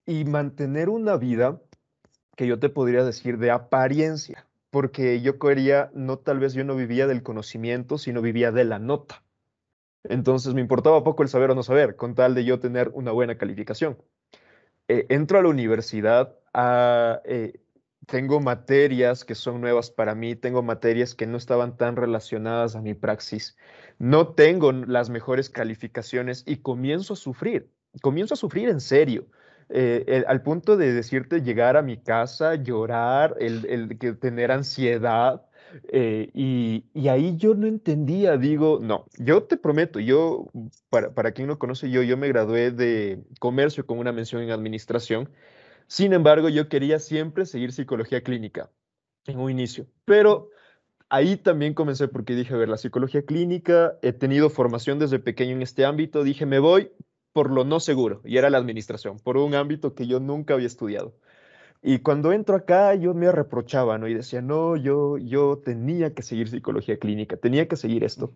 y 0.06 0.24
mantener 0.24 0.88
una 0.88 1.16
vida 1.16 1.60
que 2.36 2.46
yo 2.46 2.58
te 2.58 2.68
podría 2.68 3.04
decir 3.04 3.38
de 3.38 3.50
apariencia 3.50 4.45
porque 4.76 5.22
yo 5.22 5.38
quería, 5.38 5.90
no 5.94 6.18
tal 6.18 6.38
vez 6.38 6.52
yo 6.52 6.62
no 6.62 6.76
vivía 6.76 7.06
del 7.06 7.22
conocimiento, 7.22 7.96
sino 7.96 8.20
vivía 8.20 8.52
de 8.52 8.66
la 8.66 8.78
nota. 8.78 9.24
Entonces 10.04 10.52
me 10.52 10.60
importaba 10.60 11.02
poco 11.02 11.22
el 11.22 11.30
saber 11.30 11.50
o 11.50 11.54
no 11.54 11.62
saber, 11.62 11.96
con 11.96 12.14
tal 12.14 12.34
de 12.34 12.44
yo 12.44 12.60
tener 12.60 12.90
una 12.92 13.10
buena 13.10 13.38
calificación. 13.38 13.96
Eh, 14.88 15.06
entro 15.08 15.38
a 15.38 15.42
la 15.42 15.48
universidad, 15.48 16.36
ah, 16.52 17.22
eh, 17.24 17.58
tengo 18.06 18.38
materias 18.38 19.24
que 19.24 19.34
son 19.34 19.62
nuevas 19.62 19.90
para 19.90 20.14
mí, 20.14 20.36
tengo 20.36 20.62
materias 20.62 21.14
que 21.14 21.26
no 21.26 21.38
estaban 21.38 21.78
tan 21.78 21.96
relacionadas 21.96 22.76
a 22.76 22.82
mi 22.82 22.92
praxis, 22.92 23.56
no 23.98 24.34
tengo 24.34 24.72
las 24.72 25.08
mejores 25.08 25.48
calificaciones 25.48 26.44
y 26.46 26.58
comienzo 26.58 27.14
a 27.14 27.16
sufrir, 27.16 27.72
comienzo 28.02 28.34
a 28.34 28.36
sufrir 28.36 28.68
en 28.68 28.82
serio. 28.82 29.26
Eh, 29.68 30.24
al 30.28 30.42
punto 30.42 30.76
de 30.76 30.92
decirte 30.92 31.42
llegar 31.42 31.76
a 31.76 31.82
mi 31.82 31.96
casa, 31.96 32.54
llorar, 32.54 33.36
el, 33.40 33.98
que 33.98 34.12
tener 34.12 34.52
ansiedad. 34.52 35.42
Eh, 35.88 36.30
y, 36.32 37.08
ahí 37.08 37.36
yo 37.36 37.54
no 37.54 37.66
entendía, 37.66 38.36
digo, 38.36 38.78
no, 38.80 39.06
yo 39.18 39.42
te 39.44 39.56
prometo, 39.56 39.98
yo, 39.98 40.46
para, 40.88 41.12
para 41.12 41.32
quien 41.32 41.48
no 41.48 41.58
conoce, 41.58 41.90
yo, 41.90 42.02
yo 42.02 42.16
me 42.16 42.28
gradué 42.28 42.70
de 42.70 43.24
comercio 43.40 43.84
con 43.86 43.98
una 43.98 44.12
mención 44.12 44.42
en 44.42 44.50
administración. 44.50 45.28
Sin 45.88 46.12
embargo, 46.12 46.48
yo 46.48 46.68
quería 46.68 46.98
siempre 46.98 47.46
seguir 47.46 47.72
psicología 47.72 48.22
clínica 48.22 48.70
en 49.26 49.38
un 49.40 49.50
inicio, 49.50 49.86
pero 50.04 50.50
ahí 51.08 51.36
también 51.36 51.74
comencé 51.74 52.08
porque 52.08 52.34
dije, 52.34 52.54
a 52.54 52.56
ver, 52.56 52.68
la 52.68 52.76
psicología 52.76 53.24
clínica, 53.24 53.98
he 54.02 54.12
tenido 54.12 54.50
formación 54.50 54.98
desde 54.98 55.18
pequeño 55.18 55.52
en 55.52 55.62
este 55.62 55.84
ámbito, 55.84 56.24
dije, 56.24 56.46
me 56.46 56.58
voy 56.58 56.90
por 57.36 57.50
lo 57.50 57.64
no 57.64 57.80
seguro, 57.80 58.22
y 58.24 58.38
era 58.38 58.48
la 58.48 58.56
administración, 58.56 59.18
por 59.18 59.36
un 59.36 59.54
ámbito 59.54 59.94
que 59.94 60.06
yo 60.06 60.20
nunca 60.20 60.54
había 60.54 60.68
estudiado. 60.68 61.12
Y 61.82 61.98
cuando 61.98 62.32
entro 62.32 62.56
acá, 62.56 62.94
yo 62.94 63.12
me 63.12 63.30
reprochaba. 63.30 63.98
Y 64.08 64.14
decía, 64.14 64.40
no, 64.40 64.74
yo, 64.76 65.18
yo 65.18 65.60
tenía 65.62 66.14
que 66.14 66.22
seguir 66.22 66.48
psicología 66.48 66.98
clínica, 66.98 67.36
tenía 67.36 67.68
que 67.68 67.76
seguir 67.76 68.04
esto. 68.04 68.34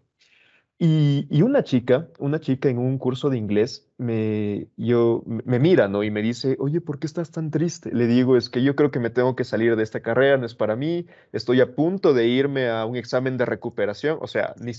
Y, 0.82 1.42
una 1.42 1.62
chica, 1.62 2.08
una 2.18 2.40
chica 2.40 2.70
en 2.70 2.78
un 2.78 2.96
curso 2.96 3.28
de 3.28 3.37
inglés, 3.37 3.87
me, 3.99 4.68
yo, 4.78 5.22
me 5.26 5.58
mira, 5.58 5.88
¿no? 5.88 6.02
Y 6.02 6.10
me 6.10 6.22
dice, 6.22 6.56
oye, 6.58 6.80
¿por 6.80 6.99
qué 6.99 7.06
estás 7.06 7.30
tan 7.30 7.50
triste? 7.50 7.90
Le 7.92 8.06
digo, 8.06 8.34
es 8.34 8.49
que 8.49 8.62
yo 8.62 8.75
creo 8.75 8.90
que 8.90 8.99
me 8.99 9.10
tengo 9.10 9.37
que 9.37 9.44
salir 9.44 9.76
de 9.76 9.82
esta 9.82 10.00
carrera, 10.00 10.38
no 10.38 10.46
es 10.46 10.54
para 10.54 10.76
mí, 10.76 11.06
estoy 11.32 11.60
a 11.60 11.75
punto 11.75 12.14
de 12.14 12.28
irme 12.28 12.70
a 12.70 12.87
un 12.87 12.96
examen 12.96 13.37
de 13.37 13.44
recuperación, 13.44 14.16
o 14.22 14.26
sea, 14.26 14.54
ni 14.58 14.72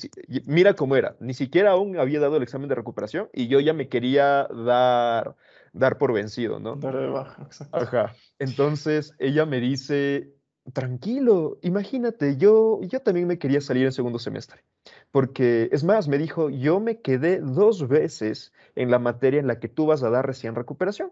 mira 0.48 0.74
cómo 0.74 0.96
era, 0.96 1.16
ni 1.20 1.36
siquiera 1.36 1.74
aún 1.74 2.00
había 2.00 2.20
dado 2.20 2.38
el 2.38 2.42
examen 2.42 2.68
de 2.68 2.74
recuperación 2.74 3.30
y 3.32 3.48
yo 3.48 3.60
ya 3.60 3.74
me 3.74 3.88
quería 3.88 4.48
dar, 4.48 5.36
dar 5.72 6.00
por 6.00 6.14
vencido, 6.14 6.60
¿no? 6.60 6.78
Dar 6.78 6.98
de 6.98 7.10
baja, 7.10 7.44
exacto. 7.44 7.78
Ajá. 7.78 8.16
Entonces 8.40 9.14
ella 9.20 9.46
me 9.46 9.60
dice, 9.60 10.34
tranquilo, 10.74 11.58
imagínate, 11.62 12.38
yo, 12.38 12.80
yo 12.84 13.02
también 13.02 13.28
me 13.28 13.38
quería 13.38 13.62
salir 13.62 13.86
en 13.86 13.92
segundo 13.92 14.20
semestre, 14.20 14.64
porque 15.12 15.70
es 15.72 15.84
más, 15.84 16.08
me 16.08 16.18
dijo, 16.18 16.50
yo 16.50 16.80
me 16.80 17.02
quedé 17.02 17.40
dos 17.40 17.88
veces 17.88 18.54
en 18.76 18.92
la 18.92 19.00
materia 19.00 19.40
en 19.40 19.48
la 19.48 19.60
que 19.60 19.70
tú 19.70 19.88
vas 19.88 20.04
a 20.04 20.10
dar 20.10 20.26
recién 20.26 20.56
recuperación. 20.56 21.12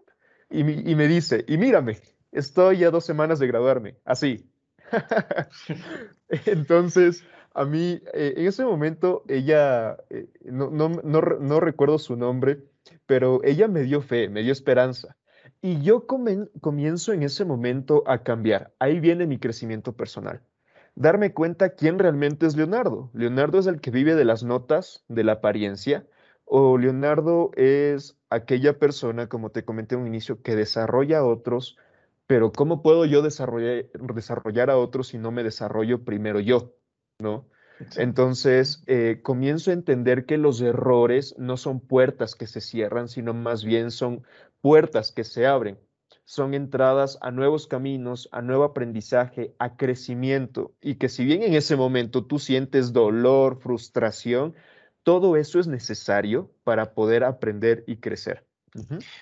Y, 0.52 0.64
me 0.64 1.06
dice, 1.06 1.44
y 1.46 1.58
mírame, 1.58 1.98
estoy 2.32 2.82
a 2.82 2.90
dos 2.90 3.04
semanas 3.04 3.38
de 3.38 3.46
graduarme, 3.46 3.98
así. 4.04 4.50
Entonces, 6.28 7.24
a 7.54 7.64
mí, 7.64 8.02
eh, 8.12 8.34
en 8.36 8.46
ese 8.46 8.64
momento, 8.64 9.22
ella, 9.28 9.96
eh, 10.10 10.26
no, 10.42 10.70
no, 10.70 10.88
no 10.88 11.60
recuerdo 11.60 11.98
su 11.98 12.16
nombre, 12.16 12.64
pero 13.06 13.40
ella 13.44 13.68
me 13.68 13.82
dio 13.82 14.02
fe, 14.02 14.28
me 14.28 14.42
dio 14.42 14.52
esperanza. 14.52 15.16
Y 15.62 15.82
yo 15.82 16.06
comienzo 16.06 17.12
en 17.12 17.22
ese 17.22 17.44
momento 17.44 18.02
a 18.06 18.22
cambiar. 18.22 18.72
Ahí 18.78 18.98
viene 18.98 19.26
mi 19.26 19.38
crecimiento 19.38 19.92
personal. 19.92 20.40
Darme 20.94 21.34
cuenta 21.34 21.74
quién 21.74 21.98
realmente 21.98 22.46
es 22.46 22.56
Leonardo. 22.56 23.10
Leonardo 23.12 23.58
es 23.58 23.66
el 23.66 23.80
que 23.80 23.90
vive 23.90 24.14
de 24.14 24.24
las 24.24 24.42
notas, 24.42 25.04
de 25.08 25.24
la 25.24 25.32
apariencia, 25.32 26.06
o 26.44 26.78
Leonardo 26.78 27.52
es 27.54 28.16
aquella 28.28 28.78
persona, 28.78 29.28
como 29.28 29.50
te 29.50 29.64
comenté 29.64 29.94
en 29.94 30.02
un 30.02 30.08
inicio, 30.08 30.42
que 30.42 30.56
desarrolla 30.56 31.18
a 31.18 31.24
otros, 31.24 31.76
pero 32.26 32.52
¿cómo 32.52 32.82
puedo 32.82 33.04
yo 33.04 33.22
desarrollar, 33.22 33.86
desarrollar 34.14 34.70
a 34.70 34.78
otros 34.78 35.08
si 35.08 35.18
no 35.18 35.30
me 35.30 35.42
desarrollo 35.42 36.04
primero 36.04 36.40
yo? 36.40 36.74
¿No? 37.18 37.46
Entonces, 37.96 38.82
eh, 38.86 39.20
comienzo 39.22 39.70
a 39.70 39.74
entender 39.74 40.26
que 40.26 40.38
los 40.38 40.60
errores 40.60 41.34
no 41.38 41.56
son 41.56 41.80
puertas 41.80 42.34
que 42.34 42.46
se 42.46 42.60
cierran, 42.60 43.08
sino 43.08 43.32
más 43.32 43.64
bien 43.64 43.90
son 43.90 44.22
puertas 44.60 45.12
que 45.12 45.24
se 45.24 45.46
abren. 45.46 45.78
Son 46.24 46.54
entradas 46.54 47.18
a 47.22 47.30
nuevos 47.30 47.66
caminos, 47.66 48.28
a 48.32 48.40
nuevo 48.42 48.64
aprendizaje, 48.64 49.54
a 49.58 49.76
crecimiento. 49.76 50.72
Y 50.80 50.94
que 50.94 51.08
si 51.08 51.24
bien 51.24 51.42
en 51.42 51.54
ese 51.54 51.76
momento 51.76 52.24
tú 52.24 52.38
sientes 52.38 52.92
dolor, 52.92 53.58
frustración, 53.60 54.54
todo 55.02 55.36
eso 55.36 55.58
es 55.58 55.66
necesario 55.66 56.50
para 56.62 56.94
poder 56.94 57.24
aprender 57.24 57.84
y 57.86 57.96
crecer. 57.96 58.46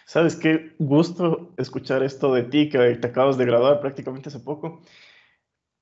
¿Sabes 0.05 0.37
qué 0.37 0.75
gusto 0.79 1.55
escuchar 1.57 2.03
esto 2.03 2.35
de 2.35 2.43
ti, 2.43 2.69
que 2.69 2.79
te 2.97 3.07
acabas 3.07 3.39
de 3.39 3.47
graduar 3.47 3.81
prácticamente 3.81 4.29
hace 4.29 4.41
poco? 4.41 4.83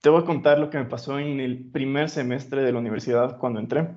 Te 0.00 0.10
voy 0.10 0.22
a 0.22 0.26
contar 0.26 0.58
lo 0.58 0.70
que 0.70 0.78
me 0.78 0.84
pasó 0.84 1.18
en 1.18 1.40
el 1.40 1.70
primer 1.70 2.08
semestre 2.08 2.62
de 2.62 2.72
la 2.72 2.78
universidad 2.78 3.38
cuando 3.38 3.58
entré. 3.58 3.88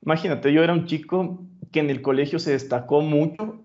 Imagínate, 0.00 0.52
yo 0.52 0.62
era 0.62 0.72
un 0.72 0.86
chico 0.86 1.46
que 1.70 1.80
en 1.80 1.90
el 1.90 2.00
colegio 2.00 2.38
se 2.38 2.52
destacó 2.52 3.02
mucho, 3.02 3.62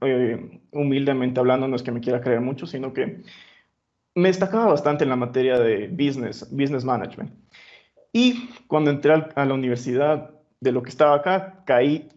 eh, 0.00 0.60
humildemente 0.72 1.40
hablando, 1.40 1.68
no 1.68 1.76
es 1.76 1.82
que 1.82 1.92
me 1.92 2.00
quiera 2.00 2.20
creer 2.20 2.40
mucho, 2.40 2.66
sino 2.66 2.92
que 2.92 3.22
me 4.14 4.28
destacaba 4.28 4.66
bastante 4.66 5.04
en 5.04 5.10
la 5.10 5.16
materia 5.16 5.58
de 5.58 5.88
business, 5.88 6.48
business 6.50 6.84
management. 6.84 7.32
Y 8.12 8.48
cuando 8.66 8.90
entré 8.90 9.12
a 9.34 9.44
la 9.44 9.54
universidad, 9.54 10.36
de 10.60 10.72
lo 10.72 10.82
que 10.82 10.90
estaba 10.90 11.16
acá, 11.16 11.62
caí, 11.66 12.08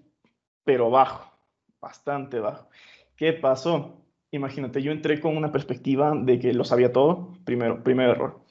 pero 0.64 0.90
bajo, 0.90 1.38
bastante 1.82 2.40
bajo. 2.40 2.70
¿Qué 3.16 3.34
pasó? 3.34 3.96
imagínate, 4.32 4.82
yo 4.82 4.92
entré 4.92 5.20
con 5.20 5.36
una 5.36 5.52
perspectiva 5.52 6.14
de 6.16 6.40
que 6.40 6.54
lo 6.54 6.64
sabía 6.64 6.94
todo, 6.94 7.34
primero, 7.46 7.84
primer 7.84 8.10
error, 8.10 8.42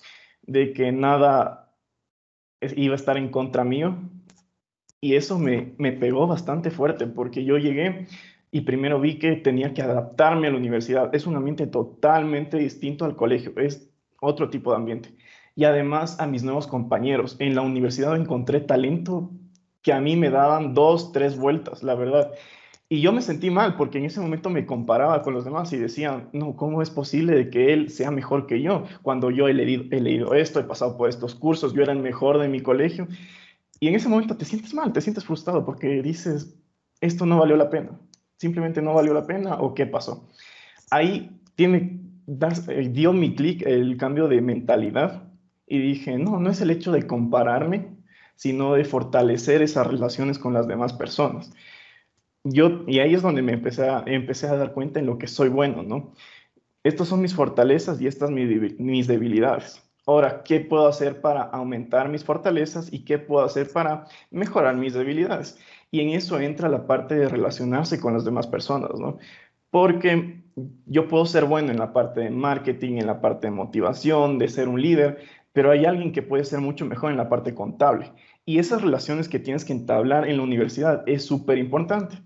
de 0.42 0.72
que 0.72 0.90
nada 0.90 1.72
iba 2.60 2.94
a 2.94 2.96
estar 2.96 3.16
en 3.16 3.30
contra 3.30 3.62
mío, 3.62 3.96
y 5.00 5.14
eso 5.14 5.38
me, 5.38 5.74
me 5.78 5.92
pegó 5.92 6.26
bastante 6.26 6.72
fuerte, 6.72 7.06
porque 7.06 7.44
yo 7.44 7.58
llegué 7.58 8.08
y 8.50 8.62
primero 8.62 9.00
vi 9.00 9.18
que 9.18 9.36
tenía 9.36 9.74
que 9.74 9.82
adaptarme 9.82 10.46
a 10.46 10.50
la 10.50 10.56
universidad. 10.56 11.14
Es 11.14 11.26
un 11.26 11.36
ambiente 11.36 11.66
totalmente 11.66 12.56
distinto 12.56 13.04
al 13.04 13.16
colegio, 13.16 13.52
es 13.56 13.90
otro 14.20 14.48
tipo 14.50 14.70
de 14.70 14.76
ambiente. 14.76 15.14
Y 15.54 15.64
además 15.64 16.18
a 16.20 16.26
mis 16.26 16.44
nuevos 16.44 16.66
compañeros. 16.66 17.36
En 17.40 17.54
la 17.54 17.62
universidad 17.62 18.16
encontré 18.16 18.60
talento 18.60 19.30
que 19.82 19.92
a 19.92 20.00
mí 20.00 20.16
me 20.16 20.30
daban 20.30 20.74
dos, 20.74 21.12
tres 21.12 21.36
vueltas, 21.36 21.82
la 21.82 21.94
verdad. 21.94 22.32
Y 22.90 23.02
yo 23.02 23.12
me 23.12 23.20
sentí 23.20 23.50
mal 23.50 23.76
porque 23.76 23.98
en 23.98 24.06
ese 24.06 24.20
momento 24.20 24.48
me 24.48 24.64
comparaba 24.64 25.20
con 25.22 25.34
los 25.34 25.44
demás 25.44 25.72
y 25.74 25.76
decía, 25.76 26.26
no, 26.32 26.56
¿cómo 26.56 26.80
es 26.80 26.88
posible 26.88 27.34
de 27.34 27.50
que 27.50 27.74
él 27.74 27.90
sea 27.90 28.10
mejor 28.10 28.46
que 28.46 28.62
yo? 28.62 28.84
Cuando 29.02 29.30
yo 29.30 29.46
he 29.46 29.52
leído, 29.52 29.84
he 29.90 30.00
leído 30.00 30.32
esto, 30.34 30.58
he 30.58 30.64
pasado 30.64 30.96
por 30.96 31.10
estos 31.10 31.34
cursos, 31.34 31.74
yo 31.74 31.82
era 31.82 31.92
el 31.92 31.98
mejor 31.98 32.38
de 32.38 32.48
mi 32.48 32.60
colegio. 32.60 33.06
Y 33.78 33.88
en 33.88 33.94
ese 33.94 34.08
momento 34.08 34.36
te 34.36 34.46
sientes 34.46 34.72
mal, 34.72 34.92
te 34.92 35.02
sientes 35.02 35.24
frustrado 35.24 35.66
porque 35.66 36.02
dices, 36.02 36.56
esto 37.00 37.26
no 37.26 37.38
valió 37.38 37.56
la 37.56 37.68
pena. 37.68 37.90
Simplemente 38.38 38.80
no 38.80 38.94
valió 38.94 39.12
la 39.12 39.26
pena 39.26 39.56
o 39.56 39.74
qué 39.74 39.86
pasó. 39.86 40.26
Ahí 40.90 41.38
tiene, 41.54 42.00
eh, 42.68 42.88
dio 42.90 43.12
mi 43.12 43.34
clic 43.34 43.62
el 43.66 43.96
cambio 43.98 44.26
de 44.26 44.40
mentalidad 44.40 45.24
y 45.66 45.78
dije, 45.78 46.16
no, 46.16 46.40
no 46.40 46.50
es 46.50 46.62
el 46.62 46.70
hecho 46.70 46.92
de 46.92 47.06
compararme, 47.06 47.88
sino 48.36 48.74
de 48.74 48.86
fortalecer 48.86 49.60
esas 49.60 49.86
relaciones 49.86 50.38
con 50.38 50.54
las 50.54 50.66
demás 50.66 50.94
personas 50.94 51.52
yo, 52.44 52.84
y 52.86 53.00
ahí 53.00 53.14
es 53.14 53.22
donde 53.22 53.42
me 53.42 53.52
empecé 53.52 53.88
a, 53.88 54.02
empecé 54.06 54.46
a 54.46 54.56
dar 54.56 54.72
cuenta 54.72 55.00
en 55.00 55.06
lo 55.06 55.18
que 55.18 55.26
soy 55.26 55.48
bueno, 55.48 55.82
¿no? 55.82 56.14
Estas 56.84 57.08
son 57.08 57.20
mis 57.20 57.34
fortalezas 57.34 58.00
y 58.00 58.06
estas 58.06 58.30
mis, 58.30 58.78
mis 58.78 59.06
debilidades. 59.06 59.82
Ahora, 60.06 60.42
¿qué 60.42 60.60
puedo 60.60 60.86
hacer 60.88 61.20
para 61.20 61.42
aumentar 61.42 62.08
mis 62.08 62.24
fortalezas 62.24 62.90
y 62.92 63.04
qué 63.04 63.18
puedo 63.18 63.44
hacer 63.44 63.70
para 63.70 64.06
mejorar 64.30 64.76
mis 64.76 64.94
debilidades? 64.94 65.58
Y 65.90 66.00
en 66.00 66.10
eso 66.10 66.38
entra 66.38 66.68
la 66.68 66.86
parte 66.86 67.14
de 67.14 67.28
relacionarse 67.28 67.98
con 67.98 68.12
las 68.12 68.24
demás 68.24 68.46
personas, 68.46 68.90
¿no? 68.98 69.18
Porque 69.70 70.42
yo 70.86 71.08
puedo 71.08 71.24
ser 71.26 71.44
bueno 71.44 71.70
en 71.70 71.78
la 71.78 71.92
parte 71.92 72.20
de 72.20 72.30
marketing, 72.30 72.98
en 72.98 73.06
la 73.06 73.20
parte 73.20 73.46
de 73.46 73.52
motivación, 73.52 74.38
de 74.38 74.48
ser 74.48 74.68
un 74.68 74.80
líder, 74.80 75.18
pero 75.52 75.70
hay 75.70 75.84
alguien 75.84 76.12
que 76.12 76.22
puede 76.22 76.44
ser 76.44 76.60
mucho 76.60 76.84
mejor 76.84 77.10
en 77.10 77.16
la 77.16 77.28
parte 77.28 77.54
contable. 77.54 78.12
Y 78.44 78.58
esas 78.58 78.82
relaciones 78.82 79.28
que 79.28 79.38
tienes 79.38 79.64
que 79.64 79.72
entablar 79.72 80.28
en 80.28 80.38
la 80.38 80.42
universidad 80.42 81.02
es 81.06 81.24
súper 81.24 81.58
importante. 81.58 82.16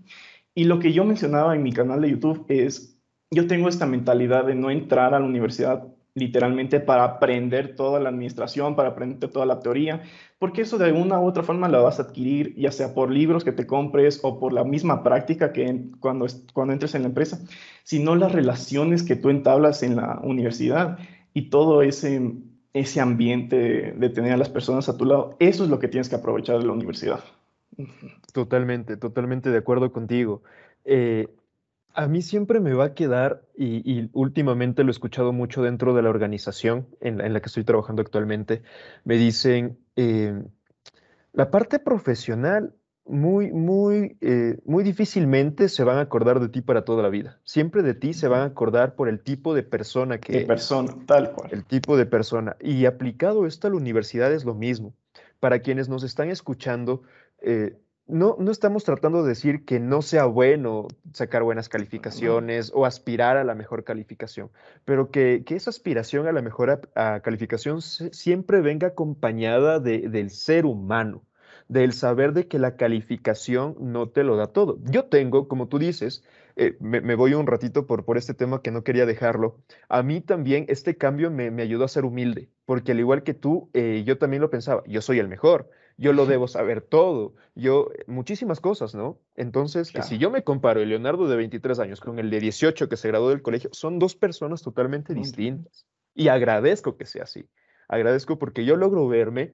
Y 0.55 0.65
lo 0.65 0.79
que 0.79 0.93
yo 0.93 1.03
mencionaba 1.03 1.55
en 1.55 1.63
mi 1.63 1.73
canal 1.73 2.01
de 2.01 2.11
YouTube 2.11 2.45
es, 2.47 2.99
yo 3.31 3.47
tengo 3.47 3.67
esta 3.67 3.85
mentalidad 3.85 4.45
de 4.45 4.55
no 4.55 4.69
entrar 4.69 5.13
a 5.13 5.19
la 5.19 5.25
universidad 5.25 5.92
literalmente 6.15 6.79
para 6.79 7.03
aprender 7.03 7.75
toda 7.75 7.99
la 7.99 8.09
administración, 8.09 8.75
para 8.75 8.89
aprender 8.89 9.29
toda 9.31 9.45
la 9.45 9.59
teoría, 9.59 10.03
porque 10.39 10.61
eso 10.61 10.77
de 10.77 10.85
alguna 10.85 11.19
u 11.19 11.25
otra 11.25 11.43
forma 11.43 11.67
la 11.67 11.79
vas 11.79 11.99
a 11.99 12.03
adquirir, 12.03 12.55
ya 12.55 12.71
sea 12.71 12.93
por 12.93 13.11
libros 13.11 13.43
que 13.43 13.51
te 13.51 13.65
compres 13.65 14.19
o 14.23 14.39
por 14.39 14.53
la 14.53 14.63
misma 14.63 15.03
práctica 15.03 15.53
que 15.53 15.85
cuando, 15.99 16.27
cuando 16.53 16.73
entres 16.73 16.95
en 16.95 17.01
la 17.01 17.07
empresa, 17.07 17.39
sino 17.83 18.15
las 18.15 18.31
relaciones 18.31 19.03
que 19.03 19.15
tú 19.15 19.29
entablas 19.29 19.81
en 19.83 19.95
la 19.95 20.19
universidad 20.23 20.99
y 21.33 21.49
todo 21.49 21.81
ese 21.81 22.33
ese 22.73 22.99
ambiente 22.99 23.93
de, 23.95 24.09
tener 24.09 24.33
a 24.33 24.37
las 24.37 24.49
personas 24.49 24.89
a 24.89 24.97
tu 24.97 25.05
lado. 25.05 25.35
Eso 25.39 25.63
es 25.63 25.69
lo 25.69 25.79
que 25.79 25.87
tienes 25.87 26.09
que 26.09 26.15
aprovechar 26.15 26.57
de 26.57 26.65
la 26.65 26.73
universidad. 26.73 27.23
Totalmente, 28.33 28.97
totalmente 28.97 29.51
de 29.51 29.57
acuerdo 29.57 29.91
contigo. 29.91 30.41
Eh, 30.85 31.27
a 31.93 32.07
mí 32.07 32.21
siempre 32.21 32.59
me 32.59 32.73
va 32.73 32.85
a 32.85 32.93
quedar, 32.93 33.43
y, 33.55 34.09
últimamente 34.13 34.83
lo 34.83 34.89
he 34.89 34.91
escuchado 34.91 35.31
mucho 35.31 35.61
dentro 35.61 35.93
de 35.93 36.01
la 36.01 36.09
organización 36.09 36.87
en, 37.01 37.17
la 37.17 37.39
que 37.39 37.47
estoy 37.47 37.63
trabajando 37.63 38.01
actualmente, 38.01 38.63
me 39.03 39.17
dicen, 39.17 39.77
eh, 39.95 40.41
la 41.33 41.51
parte 41.51 41.79
profesional 41.79 42.73
muy, 43.05 43.51
muy, 43.51 44.17
eh, 44.21 44.57
muy 44.65 44.83
difícilmente 44.83 45.67
se 45.67 45.83
van 45.83 45.97
a 45.97 46.01
acordar 46.01 46.39
de 46.39 46.49
ti 46.49 46.61
para 46.61 46.85
toda 46.85 47.03
la 47.03 47.09
vida. 47.09 47.39
Siempre 47.43 47.83
de 47.83 47.93
ti 47.93 48.13
se 48.13 48.27
van 48.27 48.41
a 48.41 48.45
acordar 48.45 48.95
por 48.95 49.09
el 49.09 49.19
tipo 49.19 49.53
de 49.53 49.63
persona 49.63 50.19
que 50.19 50.39
de 50.39 50.45
persona, 50.45 50.95
tal 51.05 51.33
cual. 51.33 51.49
El 51.51 51.65
tipo 51.65 51.97
de 51.97 52.05
persona. 52.05 52.55
Y 52.61 52.85
aplicado 52.85 53.45
esto 53.45 53.67
a 53.67 53.71
la 53.71 53.77
universidad 53.77 54.31
es 54.31 54.45
lo 54.45 54.55
mismo. 54.55 54.95
Para 55.39 55.59
quienes 55.59 55.89
nos 55.89 56.03
están 56.03 56.29
escuchando, 56.29 57.01
eh, 57.41 57.77
no, 58.07 58.35
no 58.39 58.51
estamos 58.51 58.83
tratando 58.83 59.23
de 59.23 59.29
decir 59.29 59.65
que 59.65 59.79
no 59.79 60.01
sea 60.01 60.25
bueno 60.25 60.87
sacar 61.13 61.43
buenas 61.43 61.69
calificaciones 61.69 62.71
o 62.73 62.85
aspirar 62.85 63.37
a 63.37 63.43
la 63.43 63.55
mejor 63.55 63.83
calificación, 63.83 64.51
pero 64.85 65.09
que, 65.09 65.43
esa 65.47 65.69
aspiración 65.69 66.27
a 66.27 66.31
la 66.31 66.41
mejor 66.41 66.91
calificación 67.23 67.81
siempre 67.81 68.61
venga 68.61 68.89
acompañada 68.89 69.79
de, 69.79 70.09
del 70.09 70.29
ser 70.29 70.65
humano 70.65 71.23
del 71.67 71.93
saber 71.93 72.33
de 72.33 72.47
que 72.47 72.59
la 72.59 72.75
calificación 72.75 73.75
no 73.79 74.09
te 74.09 74.23
lo 74.23 74.35
da 74.35 74.47
todo. 74.47 74.79
Yo 74.83 75.05
tengo, 75.05 75.47
como 75.47 75.67
tú 75.67 75.79
dices, 75.79 76.23
eh, 76.55 76.75
me, 76.79 77.15
voy 77.15 77.33
un 77.33 77.47
ratito 77.47 77.87
por, 77.87 78.05
por 78.05 78.17
este 78.17 78.33
tema 78.33 78.61
que 78.61 78.71
no 78.71 78.83
quería 78.83 79.05
dejarlo. 79.05 79.59
A 79.89 80.03
mí 80.03 80.21
también 80.21 80.65
este 80.67 80.97
cambio 80.97 81.31
me, 81.31 81.49
ayudó 81.61 81.85
a 81.85 81.87
ser 81.87 82.05
humilde, 82.05 82.49
porque 82.65 82.91
al 82.91 82.99
igual 82.99 83.23
que 83.23 83.33
tú, 83.33 83.69
eh, 83.73 84.03
yo 84.05 84.17
también 84.17 84.41
lo 84.41 84.49
pensaba, 84.49 84.83
yo 84.87 85.01
soy 85.01 85.19
el 85.19 85.27
mejor, 85.27 85.69
yo 85.97 86.13
lo 86.13 86.25
debo 86.25 86.47
saber 86.47 86.81
todo, 86.81 87.33
yo, 87.55 87.89
muchísimas 88.07 88.59
cosas, 88.59 88.95
¿no? 88.95 89.19
Entonces, 89.35 89.91
si 90.03 90.17
yo 90.17 90.29
me 90.31 90.43
comparo 90.43 90.81
el 90.81 90.89
Leonardo 90.89 91.27
de 91.27 91.35
23 91.35 91.79
años 91.79 91.99
con 91.99 92.19
el 92.19 92.29
de 92.29 92.39
18 92.39 92.89
que 92.89 92.97
se 92.97 93.07
graduó 93.07 93.29
del 93.29 93.41
colegio, 93.41 93.69
son 93.73 93.99
dos 93.99 94.15
personas 94.15 94.61
totalmente 94.61 95.13
distintas. 95.13 95.85
Y 96.15 96.27
agradezco 96.27 96.97
que 96.97 97.05
sea 97.05 97.23
así. 97.23 97.47
Agradezco 97.87 98.39
porque 98.39 98.65
yo 98.65 98.75
logro 98.75 99.07
verme, 99.07 99.53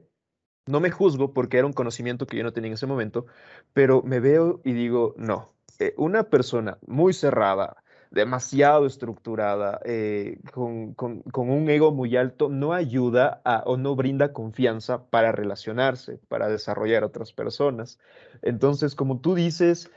no 0.66 0.80
me 0.80 0.92
juzgo 0.92 1.34
porque 1.34 1.58
era 1.58 1.68
un 1.68 1.74
conocimiento 1.74 2.28
que 2.28 2.38
yo 2.38 2.44
no 2.44 2.54
tenía 2.54 2.70
en 2.70 2.74
ese 2.74 2.88
momento, 2.88 3.26
pero 3.74 4.02
me 4.04 4.20
veo 4.20 4.62
y 4.64 4.74
digo, 4.74 5.16
no, 5.18 5.54
eh, 5.80 5.94
una 5.98 6.24
persona 6.24 6.78
muy 6.86 7.14
cerrada, 7.14 7.84
demasiado 8.12 8.88
estructurada, 8.88 9.80
eh, 9.86 10.40
con, 10.52 10.96
un 11.34 11.70
ego 11.70 11.92
muy 11.92 12.18
alto, 12.18 12.50
no 12.50 12.74
ayuda 12.74 13.42
o 13.66 13.78
no 13.78 13.96
brinda 13.96 14.34
confianza 14.34 15.06
para 15.06 15.32
relacionarse, 15.32 16.20
para 16.28 16.48
desarrollar 16.48 17.04
otras 17.04 17.34
personas. 17.34 18.00
Entonces, 18.42 18.96
como 18.96 19.20
tú 19.20 19.36
dices, 19.36 19.92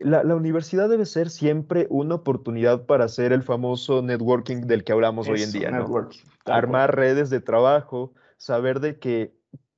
la, 0.00 0.22
universidad 0.34 0.88
debe 0.88 1.06
ser 1.06 1.28
siempre 1.28 1.86
una 1.90 2.14
oportunidad 2.16 2.86
para 2.86 3.04
hacer 3.04 3.32
el 3.32 3.42
famoso 3.42 4.00
networking 4.00 4.62
del 4.62 4.84
que 4.84 4.92
hablamos 4.92 5.28
hoy 5.28 5.42
en 5.42 5.52
día, 5.52 5.70
¿no? 5.70 6.08
Armar 6.44 6.94
redes 6.94 7.30
de 7.30 7.40
trabajo, 7.40 8.12
saber 8.36 8.78
de 8.78 8.98
que, 9.00 9.34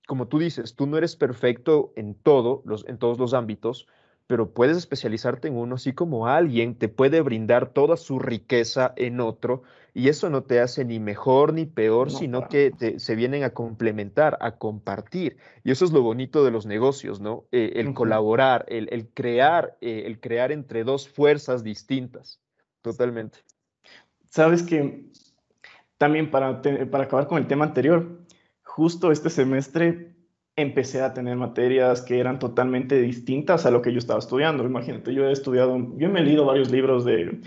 como 0.06 0.28
tú 0.28 0.38
dices, 0.38 0.74
tú 0.74 0.86
no 0.86 0.98
eres 0.98 1.16
perfecto 1.16 1.92
en 1.96 2.14
todo, 2.14 2.62
los, 2.66 2.86
en 2.86 2.98
todos 2.98 3.18
los 3.18 3.32
ámbitos, 3.32 3.86
pero 4.28 4.50
puedes 4.50 4.76
especializarte 4.76 5.48
en 5.48 5.56
uno, 5.56 5.76
así 5.76 5.94
como 5.94 6.28
alguien 6.28 6.74
te 6.74 6.88
puede 6.88 7.22
brindar 7.22 7.72
toda 7.72 7.96
su 7.96 8.18
riqueza 8.18 8.92
en 8.96 9.20
otro, 9.20 9.62
y 9.94 10.10
eso 10.10 10.28
no 10.28 10.42
te 10.42 10.60
hace 10.60 10.84
ni 10.84 11.00
mejor 11.00 11.54
ni 11.54 11.64
peor, 11.64 12.10
sino 12.10 12.46
que 12.46 12.72
se 12.98 13.16
vienen 13.16 13.42
a 13.42 13.50
complementar, 13.50 14.36
a 14.42 14.56
compartir. 14.56 15.38
Y 15.64 15.70
eso 15.70 15.86
es 15.86 15.92
lo 15.92 16.02
bonito 16.02 16.44
de 16.44 16.50
los 16.50 16.66
negocios, 16.66 17.20
¿no? 17.20 17.46
Eh, 17.52 17.72
el 17.76 17.94
colaborar, 17.94 18.66
el, 18.68 19.08
crear, 19.14 19.78
eh, 19.80 20.02
el 20.04 20.20
crear 20.20 20.52
entre 20.52 20.84
dos 20.84 21.08
fuerzas 21.08 21.64
distintas, 21.64 22.38
totalmente. 22.82 23.38
Sabes 24.26 24.62
que 24.62 25.06
también 25.96 26.30
para, 26.30 26.60
para 26.60 27.04
acabar 27.04 27.26
con 27.26 27.38
el 27.38 27.46
tema 27.46 27.64
anterior, 27.64 28.20
justo 28.62 29.10
este 29.10 29.30
semestre 29.30 30.17
empecé 30.58 31.02
a 31.02 31.14
tener 31.14 31.36
materias 31.36 32.02
que 32.02 32.18
eran 32.18 32.38
totalmente 32.38 33.00
distintas 33.00 33.64
a 33.64 33.70
lo 33.70 33.80
que 33.80 33.92
yo 33.92 33.98
estaba 33.98 34.18
estudiando. 34.18 34.64
Imagínate, 34.64 35.14
yo 35.14 35.28
he 35.28 35.32
estudiado, 35.32 35.78
yo 35.96 36.08
me 36.10 36.20
he 36.20 36.24
leído 36.24 36.44
varios 36.44 36.70
libros 36.70 37.04
de 37.04 37.40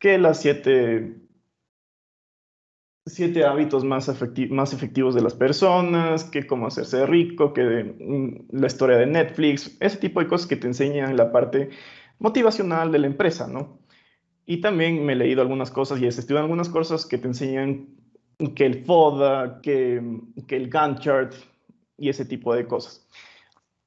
que 0.00 0.18
las 0.18 0.40
siete, 0.40 1.16
siete 3.06 3.44
hábitos 3.44 3.84
más, 3.84 4.10
más 4.50 4.72
efectivos 4.72 5.14
de 5.14 5.22
las 5.22 5.34
personas, 5.34 6.24
que 6.24 6.46
cómo 6.46 6.66
hacerse 6.66 7.06
rico, 7.06 7.52
que 7.52 7.94
mm, 7.98 8.58
la 8.58 8.66
historia 8.66 8.96
de 8.96 9.06
Netflix, 9.06 9.76
ese 9.80 9.98
tipo 9.98 10.20
de 10.20 10.26
cosas 10.26 10.48
que 10.48 10.56
te 10.56 10.66
enseñan 10.66 11.16
la 11.16 11.30
parte 11.30 11.70
motivacional 12.18 12.90
de 12.90 12.98
la 12.98 13.06
empresa, 13.06 13.46
¿no? 13.46 13.78
Y 14.44 14.60
también 14.60 15.04
me 15.04 15.12
he 15.12 15.16
leído 15.16 15.42
algunas 15.42 15.70
cosas 15.70 16.00
y 16.00 16.06
he 16.06 16.08
estudiado 16.08 16.44
algunas 16.44 16.68
cosas 16.68 17.06
que 17.06 17.18
te 17.18 17.28
enseñan 17.28 17.88
que 18.56 18.66
el 18.66 18.84
FODA, 18.84 19.60
que, 19.62 20.02
que 20.46 20.56
el 20.56 20.68
Gantt 20.68 21.00
chart, 21.00 21.34
y 21.98 22.08
ese 22.08 22.24
tipo 22.24 22.54
de 22.54 22.66
cosas. 22.66 23.06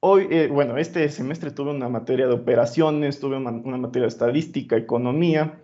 Hoy, 0.00 0.26
eh, 0.30 0.48
bueno, 0.48 0.76
este 0.76 1.08
semestre 1.08 1.50
tuve 1.50 1.70
una 1.70 1.88
materia 1.88 2.26
de 2.26 2.34
operaciones, 2.34 3.20
tuve 3.20 3.36
una, 3.36 3.50
materia 3.50 4.02
de 4.02 4.08
estadística, 4.08 4.76
economía, 4.76 5.60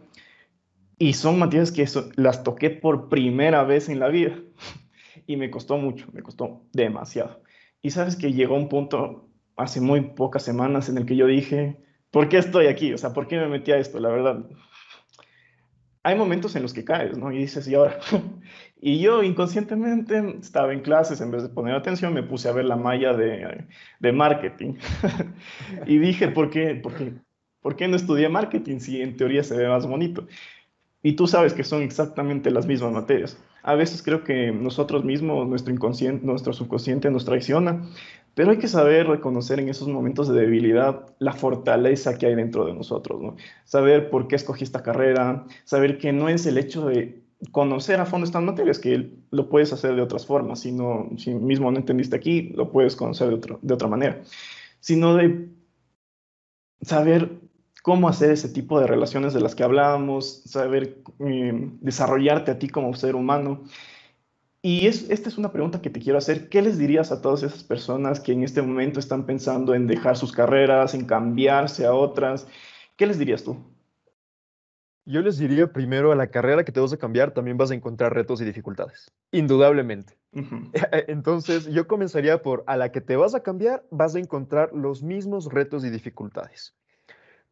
y 0.98 1.12
son 1.12 1.38
materias 1.38 1.70
que 1.70 1.86
las 2.16 2.42
toqué 2.42 2.70
por 2.70 3.08
primera 3.08 3.64
vez 3.64 3.88
en 3.88 4.00
la 4.00 4.08
vida 4.08 4.36
y 5.26 5.36
me 5.36 5.50
costó 5.50 5.76
mucho, 5.76 6.06
me 6.12 6.22
costó 6.22 6.62
demasiado. 6.72 7.42
Y 7.82 7.90
sabes 7.90 8.16
que 8.16 8.32
llegó 8.32 8.56
un 8.56 8.68
punto 8.68 9.28
hace 9.56 9.80
muy 9.80 10.00
pocas 10.00 10.42
semanas 10.42 10.88
en 10.88 10.98
el 10.98 11.06
que 11.06 11.16
yo 11.16 11.26
dije, 11.26 11.76
¿por 12.10 12.28
qué 12.28 12.38
estoy 12.38 12.66
aquí? 12.66 12.92
O 12.92 12.98
sea, 12.98 13.12
¿por 13.12 13.28
qué 13.28 13.38
me 13.38 13.48
metí 13.48 13.72
a 13.72 13.78
esto? 13.78 14.00
La 14.00 14.08
verdad, 14.08 14.46
hay 16.08 16.16
momentos 16.16 16.56
en 16.56 16.62
los 16.62 16.72
que 16.72 16.84
caes, 16.84 17.18
¿no? 17.18 17.30
Y 17.30 17.36
dices, 17.36 17.68
¿y 17.68 17.74
ahora? 17.74 18.00
y 18.80 18.98
yo 18.98 19.22
inconscientemente 19.22 20.38
estaba 20.40 20.72
en 20.72 20.80
clases, 20.80 21.20
en 21.20 21.30
vez 21.30 21.42
de 21.42 21.50
poner 21.50 21.74
atención, 21.74 22.14
me 22.14 22.22
puse 22.22 22.48
a 22.48 22.52
ver 22.52 22.64
la 22.64 22.76
malla 22.76 23.12
de, 23.12 24.12
marketing. 24.12 24.76
y 25.86 25.98
dije, 25.98 26.28
¿por 26.28 26.48
qué, 26.48 26.74
por, 26.76 26.94
qué, 26.94 27.12
¿por 27.60 27.76
qué 27.76 27.88
no 27.88 27.96
estudié 27.96 28.30
marketing 28.30 28.78
si 28.78 29.02
en 29.02 29.18
teoría 29.18 29.44
se 29.44 29.54
ve 29.54 29.68
más 29.68 29.86
bonito? 29.86 30.26
Y 31.02 31.12
tú 31.12 31.26
sabes 31.26 31.52
que 31.52 31.62
son 31.62 31.82
exactamente 31.82 32.50
las 32.50 32.66
mismas 32.66 32.92
materias. 32.92 33.38
A 33.62 33.74
veces 33.74 34.02
creo 34.02 34.24
que 34.24 34.50
nosotros 34.50 35.04
mismos, 35.04 35.46
nuestro 35.46 35.74
inconsciente, 35.74 36.24
nuestro 36.24 36.54
subconsciente 36.54 37.10
nos 37.10 37.26
traiciona 37.26 37.82
pero 38.38 38.52
hay 38.52 38.58
que 38.58 38.68
saber 38.68 39.08
reconocer 39.08 39.58
en 39.58 39.68
esos 39.68 39.88
momentos 39.88 40.28
de 40.28 40.42
debilidad 40.42 41.06
la 41.18 41.32
fortaleza 41.32 42.16
que 42.16 42.26
hay 42.26 42.36
dentro 42.36 42.66
de 42.66 42.72
nosotros, 42.72 43.20
¿no? 43.20 43.34
Saber 43.64 44.10
por 44.10 44.28
qué 44.28 44.36
escogí 44.36 44.62
esta 44.62 44.80
carrera, 44.80 45.44
saber 45.64 45.98
que 45.98 46.12
no 46.12 46.28
es 46.28 46.46
el 46.46 46.56
hecho 46.56 46.86
de 46.86 47.20
conocer 47.50 47.98
a 47.98 48.06
fondo 48.06 48.26
estas 48.26 48.44
materias, 48.44 48.78
que 48.78 49.10
lo 49.32 49.48
puedes 49.48 49.72
hacer 49.72 49.96
de 49.96 50.02
otras 50.02 50.24
formas, 50.24 50.60
si, 50.60 50.70
no, 50.70 51.10
si 51.16 51.34
mismo 51.34 51.72
no 51.72 51.78
entendiste 51.78 52.14
aquí, 52.14 52.52
lo 52.54 52.70
puedes 52.70 52.94
conocer 52.94 53.28
de, 53.28 53.56
de 53.60 53.74
otra 53.74 53.88
manera, 53.88 54.22
sino 54.78 55.16
de 55.16 55.48
saber 56.82 57.40
cómo 57.82 58.08
hacer 58.08 58.30
ese 58.30 58.50
tipo 58.50 58.78
de 58.78 58.86
relaciones 58.86 59.34
de 59.34 59.40
las 59.40 59.56
que 59.56 59.64
hablábamos, 59.64 60.42
saber 60.44 61.02
eh, 61.18 61.72
desarrollarte 61.80 62.52
a 62.52 62.58
ti 62.60 62.68
como 62.68 62.94
ser 62.94 63.16
humano 63.16 63.64
y 64.60 64.86
es, 64.86 65.08
esta 65.10 65.28
es 65.28 65.38
una 65.38 65.52
pregunta 65.52 65.80
que 65.80 65.90
te 65.90 66.00
quiero 66.00 66.18
hacer. 66.18 66.48
¿Qué 66.48 66.62
les 66.62 66.78
dirías 66.78 67.12
a 67.12 67.20
todas 67.20 67.42
esas 67.42 67.62
personas 67.62 68.20
que 68.20 68.32
en 68.32 68.42
este 68.42 68.60
momento 68.62 68.98
están 68.98 69.24
pensando 69.24 69.74
en 69.74 69.86
dejar 69.86 70.16
sus 70.16 70.32
carreras, 70.32 70.94
en 70.94 71.04
cambiarse 71.04 71.86
a 71.86 71.94
otras? 71.94 72.48
¿Qué 72.96 73.06
les 73.06 73.18
dirías 73.18 73.44
tú? 73.44 73.56
Yo 75.04 75.22
les 75.22 75.38
diría 75.38 75.72
primero 75.72 76.12
a 76.12 76.16
la 76.16 76.26
carrera 76.26 76.64
que 76.64 76.72
te 76.72 76.80
vas 76.80 76.92
a 76.92 76.98
cambiar 76.98 77.30
también 77.30 77.56
vas 77.56 77.70
a 77.70 77.74
encontrar 77.74 78.12
retos 78.12 78.42
y 78.42 78.44
dificultades, 78.44 79.10
indudablemente. 79.32 80.18
Entonces 81.08 81.66
yo 81.68 81.86
comenzaría 81.86 82.42
por 82.42 82.62
a 82.66 82.76
la 82.76 82.92
que 82.92 83.00
te 83.00 83.16
vas 83.16 83.34
a 83.34 83.42
cambiar 83.42 83.86
vas 83.90 84.16
a 84.16 84.18
encontrar 84.18 84.70
los 84.74 85.02
mismos 85.02 85.46
retos 85.46 85.84
y 85.84 85.90
dificultades. 85.90 86.74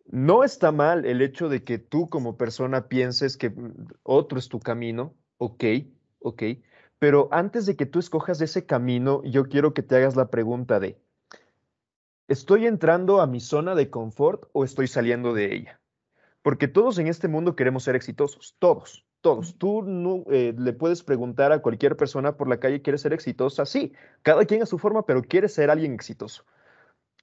No 0.05 0.45
está 0.45 0.71
mal 0.71 1.07
el 1.07 1.23
hecho 1.23 1.49
de 1.49 1.65
que 1.65 1.79
tú 1.79 2.11
como 2.11 2.37
persona 2.37 2.89
pienses 2.89 3.39
que 3.39 3.49
mm, 3.49 3.89
otro 4.03 4.39
es 4.39 4.49
tu 4.49 4.61
camino, 4.61 5.15
ok, 5.39 5.65
ok, 6.21 6.43
pero 6.99 7.29
antes 7.31 7.67
de 7.67 7.77
que 7.77 7.87
tú 7.87 7.99
escojas 7.99 8.41
ese 8.41 8.67
camino, 8.67 9.23
yo 9.25 9.45
quiero 9.45 9.75
que 9.75 9.83
te 9.83 9.97
hagas 9.97 10.17
la 10.17 10.31
pregunta 10.31 10.81
de, 10.81 10.99
¿estoy 12.29 12.67
entrando 12.67 13.21
a 13.21 13.27
mi 13.27 13.41
zona 13.41 13.75
de 13.75 13.91
confort 13.91 14.49
o 14.53 14.65
estoy 14.65 14.87
saliendo 14.87 15.35
de 15.35 15.55
ella? 15.55 15.81
Porque 16.43 16.69
todos 16.69 16.99
en 16.99 17.09
este 17.09 17.29
mundo 17.29 17.57
queremos 17.57 17.83
ser 17.85 17.97
exitosos, 17.97 18.57
todos, 18.59 19.05
todos. 19.21 19.59
Tú 19.59 19.83
no, 19.83 20.23
eh, 20.31 20.55
le 20.57 20.73
puedes 20.73 21.03
preguntar 21.03 21.53
a 21.53 21.61
cualquier 21.61 21.97
persona 21.97 22.37
por 22.37 22.49
la 22.49 22.61
calle, 22.61 22.83
¿quieres 22.83 23.01
ser 23.01 23.13
exitosa? 23.13 23.67
Sí, 23.67 23.93
cada 24.23 24.45
quien 24.45 24.63
a 24.63 24.67
su 24.67 24.79
forma, 24.79 25.05
pero 25.05 25.23
quiere 25.23 25.49
ser 25.49 25.71
alguien 25.71 25.93
exitoso. 25.93 26.45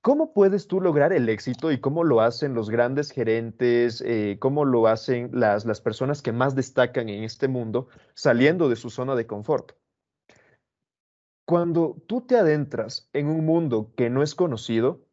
¿Cómo 0.03 0.33
puedes 0.33 0.67
tú 0.67 0.81
lograr 0.81 1.13
el 1.13 1.29
éxito 1.29 1.71
y 1.71 1.79
cómo 1.79 2.03
lo 2.03 2.19
hacen 2.19 2.53
los 2.53 2.69
grandes 2.69 3.09
gerentes, 3.09 4.03
eh, 4.05 4.35
cómo 4.37 4.65
lo 4.65 4.87
hacen 4.87 5.29
las, 5.31 5.63
las 5.63 5.79
personas 5.79 6.21
que 6.21 6.33
más 6.33 6.55
destacan 6.55 7.07
en 7.07 7.23
este 7.23 7.47
mundo 7.47 7.87
saliendo 8.13 8.67
de 8.67 8.75
su 8.75 8.89
zona 8.89 9.15
de 9.15 9.25
confort? 9.25 9.71
Cuando 11.45 12.03
tú 12.05 12.19
te 12.19 12.35
adentras 12.35 13.09
en 13.13 13.27
un 13.27 13.45
mundo 13.45 13.93
que 13.95 14.09
no 14.09 14.23
es 14.23 14.35
conocido, 14.35 15.07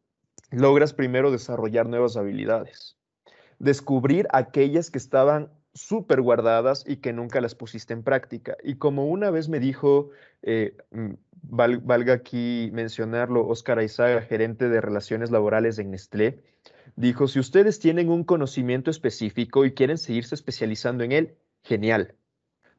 logras 0.49 0.93
primero 0.93 1.31
desarrollar 1.31 1.87
nuevas 1.87 2.17
habilidades, 2.17 2.97
descubrir 3.59 4.27
aquellas 4.33 4.91
que 4.91 4.97
estaban 4.97 5.53
súper 5.73 6.21
guardadas 6.21 6.83
y 6.87 6.97
que 6.97 7.13
nunca 7.13 7.41
las 7.41 7.55
pusiste 7.55 7.93
en 7.93 8.03
práctica. 8.03 8.57
Y 8.63 8.75
como 8.75 9.07
una 9.07 9.31
vez 9.31 9.49
me 9.49 9.59
dijo 9.59 10.09
eh, 10.41 10.75
mm, 10.91 11.13
valga 11.43 12.13
aquí 12.13 12.69
mencionarlo, 12.73 13.47
Oscar 13.47 13.79
Aizaga, 13.79 14.21
gerente 14.21 14.69
de 14.69 14.81
relaciones 14.81 15.31
laborales 15.31 15.79
en 15.79 15.91
Nestlé, 15.91 16.43
dijo, 16.95 17.27
si 17.27 17.39
ustedes 17.39 17.79
tienen 17.79 18.09
un 18.09 18.23
conocimiento 18.23 18.91
específico 18.91 19.65
y 19.65 19.73
quieren 19.73 19.97
seguirse 19.97 20.35
especializando 20.35 21.03
en 21.03 21.11
él, 21.11 21.35
genial, 21.63 22.15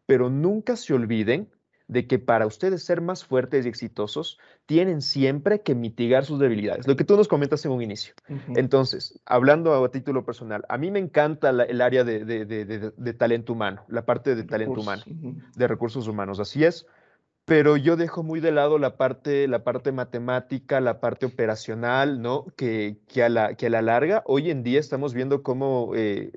pero 0.06 0.30
nunca 0.30 0.76
se 0.76 0.94
olviden 0.94 1.48
de 1.92 2.06
que 2.06 2.18
para 2.18 2.46
ustedes 2.46 2.82
ser 2.82 3.00
más 3.00 3.24
fuertes 3.24 3.66
y 3.66 3.68
exitosos, 3.68 4.38
tienen 4.66 5.02
siempre 5.02 5.60
que 5.62 5.74
mitigar 5.74 6.24
sus 6.24 6.38
debilidades, 6.38 6.86
lo 6.86 6.96
que 6.96 7.04
tú 7.04 7.16
nos 7.16 7.28
comentas 7.28 7.64
en 7.64 7.72
un 7.72 7.82
inicio. 7.82 8.14
Entonces, 8.56 9.20
hablando 9.26 9.74
a, 9.74 9.90
título 9.90 10.24
personal, 10.24 10.64
a 10.68 10.78
mí 10.78 10.90
me 10.90 10.98
encanta 10.98 11.50
el 11.50 11.80
área 11.80 12.02
de, 12.04 13.14
talento 13.18 13.52
humano, 13.52 13.84
la 13.88 14.06
parte 14.06 14.34
de 14.34 14.44
talento 14.44 14.80
humano, 14.80 15.02
de 15.54 15.68
recursos 15.68 16.08
humanos. 16.08 16.40
Así 16.40 16.64
es, 16.64 16.86
pero 17.44 17.76
yo 17.76 17.96
dejo 17.96 18.22
muy 18.22 18.40
de 18.40 18.52
lado 18.52 18.78
la 18.78 18.96
parte, 18.96 19.46
la 19.48 19.64
parte 19.64 19.92
matemática, 19.92 20.80
la 20.80 21.00
parte 21.00 21.26
operacional, 21.26 22.22
¿no? 22.22 22.46
Que, 22.56 22.98
que, 23.06 23.22
a, 23.22 23.28
la, 23.28 23.54
que 23.54 23.66
a 23.66 23.70
la 23.70 23.82
larga, 23.82 24.22
hoy 24.24 24.50
en 24.50 24.62
día 24.62 24.80
estamos 24.80 25.12
viendo 25.12 25.42
cómo 25.42 25.92
eh, 25.94 26.32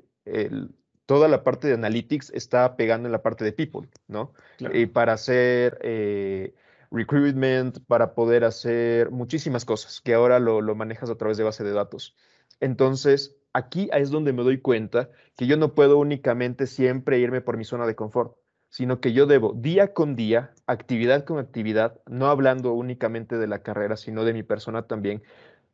toda 1.06 1.28
la 1.28 1.42
parte 1.42 1.68
de 1.68 1.74
analytics 1.74 2.30
está 2.30 2.76
pegando 2.76 3.08
en 3.08 3.12
la 3.12 3.22
parte 3.22 3.44
de 3.44 3.52
people, 3.52 3.88
¿no? 4.08 4.32
Y 4.72 4.86
para 4.86 5.14
hacer 5.14 5.78
eh, 5.82 6.54
recruitment, 6.90 7.78
para 7.86 8.14
poder 8.14 8.44
hacer 8.44 9.10
muchísimas 9.10 9.64
cosas, 9.64 10.00
que 10.00 10.14
ahora 10.14 10.38
lo, 10.38 10.60
lo 10.60 10.74
manejas 10.74 11.10
a 11.10 11.16
través 11.16 11.36
de 11.36 11.44
base 11.44 11.64
de 11.64 11.72
datos. 11.72 12.14
Entonces, 12.60 13.36
aquí 13.52 13.88
es 13.92 14.10
donde 14.10 14.32
me 14.32 14.42
doy 14.42 14.60
cuenta 14.60 15.10
que 15.36 15.46
yo 15.46 15.56
no 15.56 15.74
puedo 15.74 15.98
únicamente 15.98 16.66
siempre 16.66 17.18
irme 17.18 17.40
por 17.40 17.56
mi 17.56 17.64
zona 17.64 17.86
de 17.86 17.94
confort 17.94 18.36
sino 18.68 19.00
que 19.00 19.14
yo 19.14 19.26
debo 19.26 19.54
día 19.54 19.94
con 19.94 20.16
día, 20.16 20.52
actividad 20.66 21.24
con 21.24 21.38
actividad, 21.38 21.98
no 22.06 22.26
hablando 22.26 22.72
únicamente 22.72 23.38
de 23.38 23.46
la 23.46 23.60
carrera, 23.60 23.96
sino 23.96 24.24
de 24.24 24.34
mi 24.34 24.42
persona 24.42 24.82
también, 24.82 25.22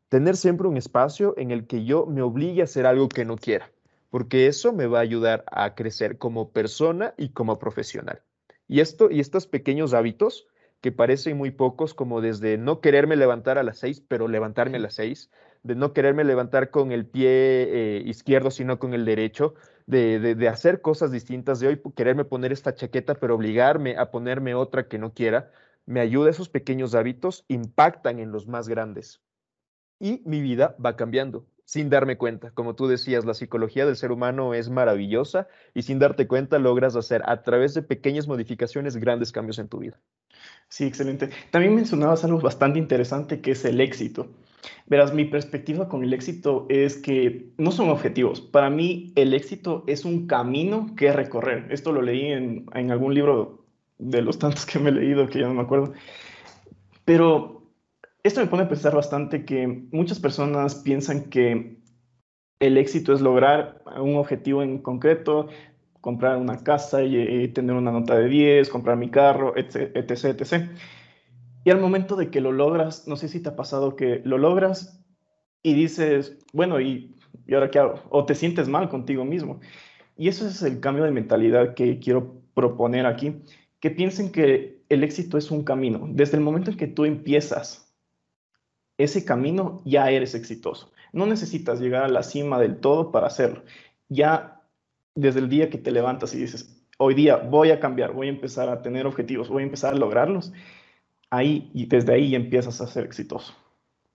tener 0.09 0.37
siempre 0.37 0.69
un 0.69 0.77
espacio 0.77 1.35
en 1.37 1.51
el 1.51 1.67
que 1.67 1.85
yo 1.85 2.07
me 2.07 2.23
obligue 2.23 2.61
a 2.61 2.65
hacer 2.65 2.87
algo 2.87 3.09
que 3.09 3.25
no 3.25 3.37
quiera, 3.37 3.73
porque 4.13 4.47
eso 4.47 4.75
me 4.75 4.87
va 4.87 4.99
a 4.99 5.03
ayudar 5.09 5.43
a 5.51 5.75
crecer 5.75 6.19
como 6.19 6.53
persona 6.53 7.15
y 7.17 7.31
como 7.31 7.59
profesional. 7.59 8.21
Y 8.69 8.81
esto 8.81 9.11
y 9.11 9.21
estos 9.21 9.47
pequeños 9.47 9.95
hábitos 9.95 10.47
que 10.83 10.93
parecen 10.93 11.39
muy 11.39 11.51
pocos, 11.51 11.95
como 11.95 12.21
desde 12.21 12.59
no 12.59 12.83
quererme 12.83 13.17
levantar 13.17 13.57
a 13.57 13.63
las 13.63 13.79
seis, 13.79 14.03
pero 14.07 14.29
levantarme 14.29 14.77
a 14.77 14.81
las 14.81 14.97
seis, 14.97 15.31
de 15.63 15.77
no 15.77 15.95
quererme 15.95 16.25
levantar 16.25 16.69
con 16.69 16.93
el 16.93 17.07
pie 17.07 17.31
eh, 17.31 18.03
izquierdo, 18.05 18.51
sino 18.51 18.79
con 18.79 18.93
el 18.93 19.07
derecho, 19.07 19.55
de, 19.87 20.47
hacer 20.47 20.83
cosas 20.83 21.11
distintas, 21.11 21.59
de 21.59 21.69
hoy 21.69 21.83
quererme 21.97 22.27
poner 22.27 22.53
esta 22.53 22.75
chaqueta, 22.75 23.15
pero 23.15 23.35
obligarme 23.35 23.97
a 23.97 24.11
ponerme 24.11 24.55
otra 24.55 24.89
que 24.89 24.99
no 24.99 25.15
quiera, 25.15 25.51
me 25.87 26.01
ayuda. 26.01 26.29
Esos 26.29 26.51
pequeños 26.51 26.95
hábitos 26.95 27.47
impactan 27.49 28.19
en 28.19 28.31
los 28.31 28.47
más 28.47 28.69
grandes. 28.69 29.23
Y 29.99 30.21
mi 30.27 30.43
vida 30.43 30.77
va 30.85 30.97
cambiando 30.97 31.47
sin 31.65 31.91
darme 31.91 32.19
cuenta. 32.19 32.51
Como 32.51 32.75
tú 32.75 32.87
decías, 32.87 33.25
la 33.25 33.35
psicología 33.35 33.87
del 33.87 33.97
ser 33.97 34.13
humano 34.13 34.55
es 34.55 34.71
maravillosa 34.71 35.49
y 35.75 35.83
sin 35.83 35.99
darte 35.99 36.27
cuenta 36.27 36.59
logras 36.59 36.97
hacer 36.97 37.23
a 37.27 37.43
través 37.43 37.75
de 37.75 37.83
pequeñas 37.83 38.29
modificaciones 38.29 38.97
grandes 38.97 39.33
cambios 39.33 39.59
en 39.59 39.69
tu 39.69 39.79
vida. 39.79 40.01
Sí, 40.69 40.85
excelente. 40.85 41.31
También 41.51 41.75
mencionabas 41.75 42.25
algo 42.25 42.41
bastante 42.41 42.79
interesante 42.79 43.41
que 43.41 43.53
es 43.53 43.65
el 43.65 43.81
éxito. 43.81 44.29
Verás, 44.87 45.13
mi 45.13 45.25
perspectiva 45.25 45.89
con 45.89 46.05
el 46.05 46.13
éxito 46.13 46.67
es 46.69 46.97
que 46.97 47.53
no 47.59 47.73
son 47.73 47.91
objetivos. 47.91 48.41
Para 48.41 48.71
mí, 48.71 49.13
el 49.17 49.35
éxito 49.35 49.85
es 49.87 50.05
un 50.05 50.27
camino 50.27 50.95
que 50.97 51.13
recorrer. 51.13 51.67
Esto 51.71 51.93
lo 51.93 52.03
leí 52.03 52.27
en, 52.27 52.91
algún 52.91 53.15
libro 53.15 53.65
de 53.99 54.23
los 54.23 54.39
tantos 54.39 54.67
que 54.67 54.79
me 54.79 54.91
he 54.91 54.93
leído, 54.93 55.29
que 55.29 55.41
ya 55.41 55.49
no 55.49 55.55
me 55.55 55.63
acuerdo. 55.63 55.93
Pero 57.05 57.62
esto 58.23 58.41
me 58.41 58.47
pone 58.47 58.63
a 58.65 58.69
pensar 58.69 58.95
bastante 58.95 59.45
que 59.45 59.67
muchas 59.67 60.21
personas 60.21 60.77
piensan 60.77 61.25
que 61.25 61.79
el 62.61 62.79
éxito 62.79 63.13
es 63.13 63.21
lograr 63.21 63.83
un 64.01 64.17
objetivo 64.17 64.63
en 64.63 64.79
concreto, 64.79 65.49
comprar 66.01 66.37
una 66.37 66.59
casa 66.59 67.03
y, 67.03 67.49
tener 67.49 67.75
una 67.75 67.91
nota 67.91 68.17
de 68.17 68.29
10, 68.29 68.69
comprar 68.69 68.97
mi 68.97 69.11
carro, 69.11 69.57
etc, 69.57 69.97
etc, 69.97 70.41
etc. 70.41 70.71
Y 71.65 71.71
al 71.71 71.81
momento 71.81 72.15
de 72.15 72.31
que 72.31 72.41
lo 72.41 72.53
logras, 72.53 73.09
no 73.09 73.17
sé 73.17 73.29
si 73.29 73.41
te 73.41 73.49
ha 73.49 73.57
pasado 73.57 73.97
que 73.97 74.21
lo 74.25 74.39
logras 74.39 75.05
y 75.63 75.75
dices, 75.75 76.39
bueno, 76.53 76.81
¿y, 76.81 77.17
¿y 77.47 77.55
ahora 77.55 77.71
qué 77.71 77.81
hago? 77.81 78.01
O 78.11 78.25
te 78.25 78.37
sientes 78.37 78.69
mal 78.69 78.89
contigo 78.89 79.25
mismo. 79.25 79.61
Y 80.17 80.29
eso 80.29 80.47
es 80.47 80.63
el 80.63 80.79
cambio 80.79 81.05
de 81.05 81.11
mentalidad 81.11 81.75
que 81.75 81.99
quiero 81.99 82.41
proponer 82.55 83.07
aquí, 83.07 83.43
que 83.81 83.91
piensen 83.91 84.31
que 84.31 84.83
el 84.89 85.03
éxito 85.03 85.39
es 85.39 85.51
un 85.51 85.65
camino. 85.65 86.07
Desde 86.09 86.37
el 86.37 86.45
momento 86.45 86.71
en 86.71 86.77
que 86.77 86.87
tú 86.87 87.05
empiezas 87.05 87.92
ese 89.03 89.25
camino, 89.25 89.83
ya 89.85 90.11
eres 90.11 90.35
exitoso. 90.35 90.93
No 91.13 91.27
necesitas 91.27 91.81
llegar 91.81 92.05
a 92.05 92.09
la 92.09 92.23
cima 92.23 92.59
del 92.59 92.77
todo 92.77 93.13
para 93.13 93.27
hacerlo. 93.27 93.63
Ya 94.09 94.63
desde 95.15 95.41
el 95.41 95.49
día 95.49 95.71
que 95.71 95.79
te 95.79 95.91
levantas 95.91 96.35
y 96.35 96.39
dices, 96.39 96.83
hoy 96.99 97.15
día 97.15 97.37
voy 97.37 97.71
a 97.71 97.81
cambiar, 97.81 98.13
voy 98.13 98.29
a 98.29 98.31
empezar 98.31 98.69
a 98.69 98.83
tener 98.83 99.07
objetivos, 99.07 99.49
voy 99.49 99.63
a 99.63 99.67
empezar 99.67 99.95
a 99.95 99.99
lograrlos, 99.99 100.53
ahí 101.31 101.71
y 101.75 101.87
desde 101.87 102.15
ahí 102.15 102.35
empiezas 102.35 102.81
a 102.81 102.87
ser 102.87 103.05
exitoso. 103.05 103.55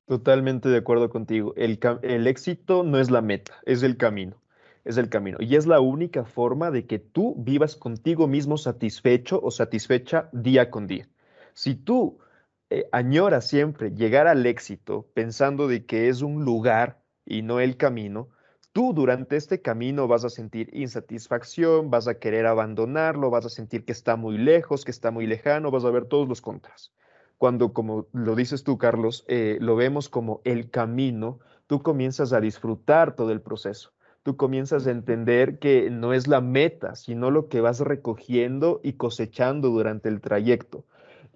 Totalmente 0.08 0.70
de 0.70 0.78
acuerdo 0.78 1.10
contigo. 1.10 1.54
El, 1.58 2.28
éxito 2.28 2.84
no 2.84 2.98
es 2.98 3.12
la 3.12 3.22
meta, 3.22 3.54
es 3.66 3.84
el 3.84 3.98
camino. 3.98 4.38
Es 4.86 4.96
el 4.96 5.10
camino. 5.10 5.38
Y 5.42 5.58
es 5.58 5.68
la 5.68 5.82
única 5.82 6.24
forma 6.24 6.72
de 6.72 6.86
que 6.86 6.98
tú 6.98 7.36
vivas 7.38 7.76
contigo 7.76 8.26
mismo 8.26 8.58
satisfecho 8.58 9.42
o 9.44 9.52
satisfecha 9.52 10.30
día 10.32 10.72
con 10.72 10.88
día. 10.88 11.10
Si 11.54 11.76
tú 11.76 12.20
eh, 12.70 12.88
añoras 12.92 13.48
siempre 13.48 13.92
llegar 13.92 14.28
al 14.28 14.46
éxito 14.46 15.10
pensando 15.14 15.68
de 15.68 15.86
que 15.86 16.10
es 16.10 16.22
un 16.22 16.44
lugar 16.46 17.02
y 17.26 17.42
no 17.42 17.60
el 17.60 17.78
camino, 17.78 18.30
tú 18.74 18.94
durante 18.94 19.36
este 19.36 19.62
camino 19.62 20.08
vas 20.08 20.26
a 20.26 20.30
sentir 20.30 20.70
insatisfacción, 20.74 21.90
vas 21.90 22.08
a 22.08 22.20
querer 22.20 22.46
abandonarlo, 22.46 23.30
vas 23.30 23.46
a 23.46 23.50
sentir 23.50 23.86
que 23.86 23.92
está 23.92 24.16
muy 24.16 24.38
lejos, 24.38 24.86
que 24.86 24.92
está 24.92 25.12
muy 25.12 25.28
lejano, 25.28 25.72
vas 25.72 25.86
a 25.86 25.92
ver 25.92 26.06
todos 26.06 26.28
los 26.28 26.42
contras 26.42 26.94
cuando, 27.38 27.74
como 27.74 28.08
lo 28.14 28.36
dices 28.36 28.64
tú, 28.64 28.78
Carlos, 28.78 29.24
eh, 29.28 29.58
lo 29.62 29.76
vemos 29.76 30.10
como 30.10 30.42
el 30.44 30.70
camino, 30.70 31.40
tú 31.68 31.82
comienzas 31.84 32.34
a 32.34 32.42
disfrutar 32.42 33.16
todo 33.16 33.32
el 33.32 33.42
proceso. 33.42 33.94
Tú 34.24 34.36
comienzas 34.36 34.88
a 34.88 34.92
entender 34.92 35.60
que 35.60 35.90
no 35.90 36.14
es 36.14 36.28
la 36.28 36.42
meta, 36.42 36.96
sino 36.96 37.32
lo 37.32 37.48
que 37.48 37.62
vas 37.62 37.80
recogiendo 37.80 38.82
y 38.84 38.94
cosechando 38.94 39.70
durante 39.70 40.10
el 40.10 40.20
trayecto. 40.20 40.86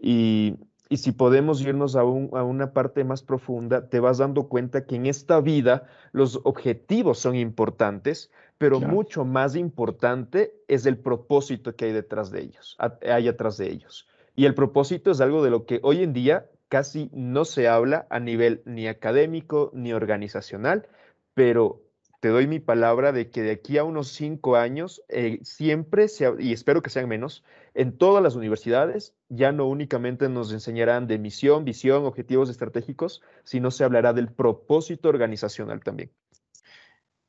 Y, 0.02 0.58
si 0.98 1.12
podemos 1.12 1.62
irnos 1.62 1.96
a, 1.96 2.02
a, 2.02 2.04
una 2.04 2.74
parte 2.74 3.04
más 3.04 3.24
profunda, 3.24 3.90
te 3.90 4.00
vas 4.00 4.18
dando 4.18 4.50
cuenta 4.50 4.86
que 4.86 4.96
en 4.96 5.06
esta 5.06 5.40
vida 5.40 5.88
los 6.12 6.42
objetivos 6.44 7.20
son 7.20 7.36
importantes, 7.36 8.32
pero 8.58 8.80
mucho 8.80 9.26
más 9.26 9.56
importante 9.56 10.54
es 10.68 10.86
el 10.86 10.98
propósito 10.98 11.76
que 11.76 11.86
hay 11.86 11.92
detrás 11.94 12.30
de 12.30 12.42
ellos, 12.42 12.78
hay 13.02 13.28
atrás 13.28 13.58
de 13.58 13.72
ellos. 13.72 14.08
Y 14.36 14.46
el 14.46 14.54
propósito 14.54 15.12
es 15.12 15.22
algo 15.22 15.44
de 15.44 15.50
lo 15.50 15.66
que 15.66 15.80
hoy 15.84 16.04
en 16.04 16.14
día 16.14 16.50
casi 16.70 17.10
no 17.12 17.44
se 17.44 17.68
habla 17.68 18.08
a 18.10 18.20
nivel 18.20 18.62
ni 18.66 18.88
académico 18.88 19.72
ni 19.74 19.94
organizacional, 19.94 20.88
pero 21.34 21.82
te 22.22 22.30
doy 22.30 22.48
mi 22.48 22.60
palabra 22.60 23.12
de 23.12 23.30
que 23.30 23.42
de 23.42 23.52
aquí 23.52 23.78
a 23.78 23.84
unos 23.84 24.08
cinco 24.08 24.56
años 24.56 25.04
eh, 25.10 25.40
siempre, 25.44 26.08
se, 26.08 26.34
y 26.40 26.54
espero 26.54 26.82
que 26.82 26.90
sean 26.90 27.10
menos, 27.10 27.44
en 27.74 27.98
todas 27.98 28.24
las 28.24 28.36
universidades 28.36 29.14
ya 29.28 29.52
no 29.52 29.68
únicamente 29.68 30.30
nos 30.30 30.54
enseñarán 30.54 31.08
de 31.08 31.20
misión, 31.20 31.66
visión, 31.66 32.06
objetivos 32.06 32.50
estratégicos, 32.50 33.22
sino 33.44 33.70
se 33.72 33.84
hablará 33.84 34.14
del 34.14 34.32
propósito 34.32 35.10
organizacional 35.10 35.82
también. 35.84 36.12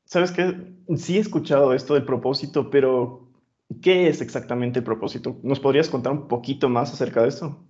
Sabes 0.04 0.30
que 0.30 0.74
sí 0.96 1.16
he 1.16 1.20
escuchado 1.20 1.72
esto 1.72 1.94
del 1.94 2.04
propósito, 2.04 2.70
pero 2.70 3.32
¿Qué 3.80 4.08
es 4.08 4.20
exactamente 4.20 4.80
el 4.80 4.84
propósito? 4.84 5.38
¿Nos 5.42 5.60
podrías 5.60 5.88
contar 5.88 6.12
un 6.12 6.28
poquito 6.28 6.68
más 6.68 6.92
acerca 6.92 7.22
de 7.22 7.28
eso? 7.28 7.64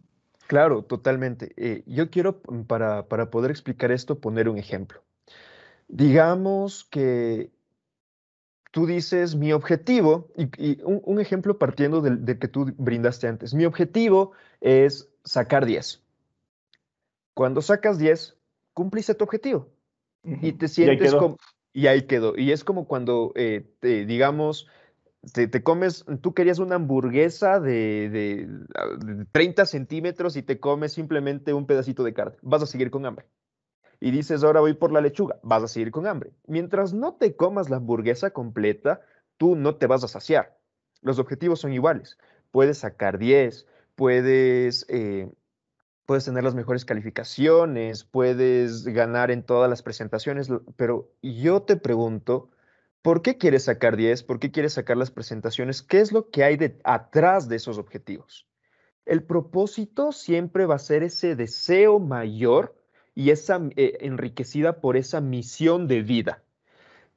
Claro, 0.47 0.83
totalmente. 0.83 1.53
Eh, 1.57 1.85
yo 1.87 2.11
quiero, 2.11 2.41
mm, 2.49 2.63
para, 2.63 3.07
poder 3.31 3.51
explicar 3.51 3.93
esto, 3.93 4.19
poner 4.19 4.49
un 4.49 4.59
ejemplo. 4.59 5.03
Digamos 5.89 6.85
que 6.85 7.51
tú 8.71 8.87
dices 8.87 9.37
mi 9.37 9.53
objetivo, 9.53 10.29
y, 10.37 10.83
un, 10.83 11.21
ejemplo 11.21 11.59
partiendo 11.59 12.01
del, 12.01 12.25
que 12.39 12.49
tú 12.49 12.73
brindaste 12.77 13.29
antes, 13.29 13.55
mi 13.55 13.65
objetivo 13.65 14.33
es 14.61 15.09
sacar 15.25 15.67
10. 15.67 16.03
Cuando 17.35 17.63
sacas 17.63 17.99
10, 17.99 18.37
cumpliste 18.73 19.15
tu 19.15 19.25
objetivo 19.25 19.69
y 20.25 20.53
te 20.53 20.69
sientes 20.69 21.15
como... 21.15 21.37
Y 21.75 21.87
ahí 21.87 22.03
quedó. 22.03 22.37
Y 22.37 22.53
es 22.53 22.65
como 22.65 22.87
cuando, 22.87 23.33
eh, 23.35 23.65
digamos, 23.81 24.69
te, 25.33 25.63
comes, 25.63 26.05
tú 26.21 26.35
querías 26.35 26.59
una 26.59 26.75
hamburguesa 26.75 27.61
de, 27.61 28.49
30 29.33 29.67
centímetros 29.67 30.37
y 30.37 30.43
te 30.43 30.59
comes 30.59 30.93
simplemente 30.93 31.53
un 31.55 31.67
pedacito 31.67 32.03
de 32.03 32.13
carne, 32.13 32.37
vas 32.43 32.63
a 32.63 32.67
seguir 32.67 32.91
con 32.91 33.07
hambre. 33.07 33.27
Y 34.05 34.11
dices, 34.11 34.43
ahora 34.43 34.59
voy 34.59 34.75
por 34.75 34.91
la 34.91 35.01
lechuga, 35.01 35.39
vas 35.45 35.63
a 35.63 35.69
seguir 35.69 35.93
con 35.93 36.09
hambre. 36.09 36.33
Mientras 36.49 36.93
no 36.93 37.15
te 37.15 37.37
comas 37.37 37.71
la 37.71 37.77
hamburguesa 37.77 38.31
completa, 38.31 39.01
tú 39.37 39.55
no 39.55 39.77
te 39.77 39.87
vas 39.87 40.03
a 40.03 40.09
saciar. 40.09 40.59
Los 41.03 41.21
objetivos 41.21 41.61
son 41.61 41.73
iguales. 41.73 42.19
Puedes 42.51 42.79
sacar 42.79 43.17
10, 43.17 43.65
puedes, 43.95 44.87
eh, 44.89 45.31
puedes 46.05 46.25
tener 46.25 46.43
las 46.43 46.57
mejores 46.57 46.85
calificaciones, 46.85 48.03
puedes 48.03 48.87
ganar 48.87 49.31
en 49.31 49.45
todas 49.45 49.71
las 49.71 49.85
presentaciones, 49.85 50.49
pero 50.75 51.13
yo 51.23 51.63
te 51.63 51.77
pregunto, 51.77 52.51
¿Por 53.03 53.23
qué 53.23 53.37
quieres 53.37 53.65
sacar 53.65 53.97
10? 53.97 54.25
¿Por 54.25 54.39
qué 54.41 54.53
quieres 54.53 54.75
sacar 54.75 54.97
las 54.97 55.11
presentaciones? 55.13 55.83
¿Qué 55.83 56.01
es 56.01 56.13
lo 56.13 56.31
que 56.31 56.45
hay 56.45 56.57
de, 56.57 56.81
atrás 56.85 57.49
de 57.49 57.57
esos 57.57 57.79
objetivos? 57.79 58.49
El 59.05 59.25
propósito 59.25 60.13
siempre 60.13 60.67
va 60.67 60.77
a 60.77 60.79
ser 60.79 61.03
ese 61.03 61.35
deseo 61.35 61.99
mayor 61.99 62.77
y 63.15 63.31
esa 63.31 63.61
eh, 63.77 63.99
enriquecida 64.01 64.81
por 64.81 64.97
esa 64.97 65.21
misión 65.21 65.89
de 65.89 66.03
vida. 66.03 66.43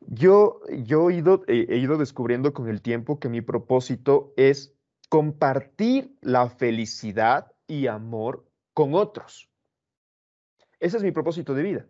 Yo, 0.08 0.62
yo 0.84 1.10
he, 1.10 1.16
ido, 1.16 1.44
he 1.48 1.78
ido 1.78 1.98
descubriendo 1.98 2.54
con 2.54 2.70
el 2.70 2.82
tiempo 2.82 3.20
que 3.20 3.30
mi 3.30 3.42
propósito 3.42 4.34
es 4.38 4.76
compartir 5.10 6.16
la 6.22 6.50
felicidad 6.50 7.52
y 7.68 7.88
amor 7.88 8.46
con 8.74 8.94
otros. 8.94 9.50
Ese 10.80 10.98
es 10.98 11.04
mi 11.04 11.12
propósito 11.12 11.54
de 11.54 11.64
vida. 11.64 11.86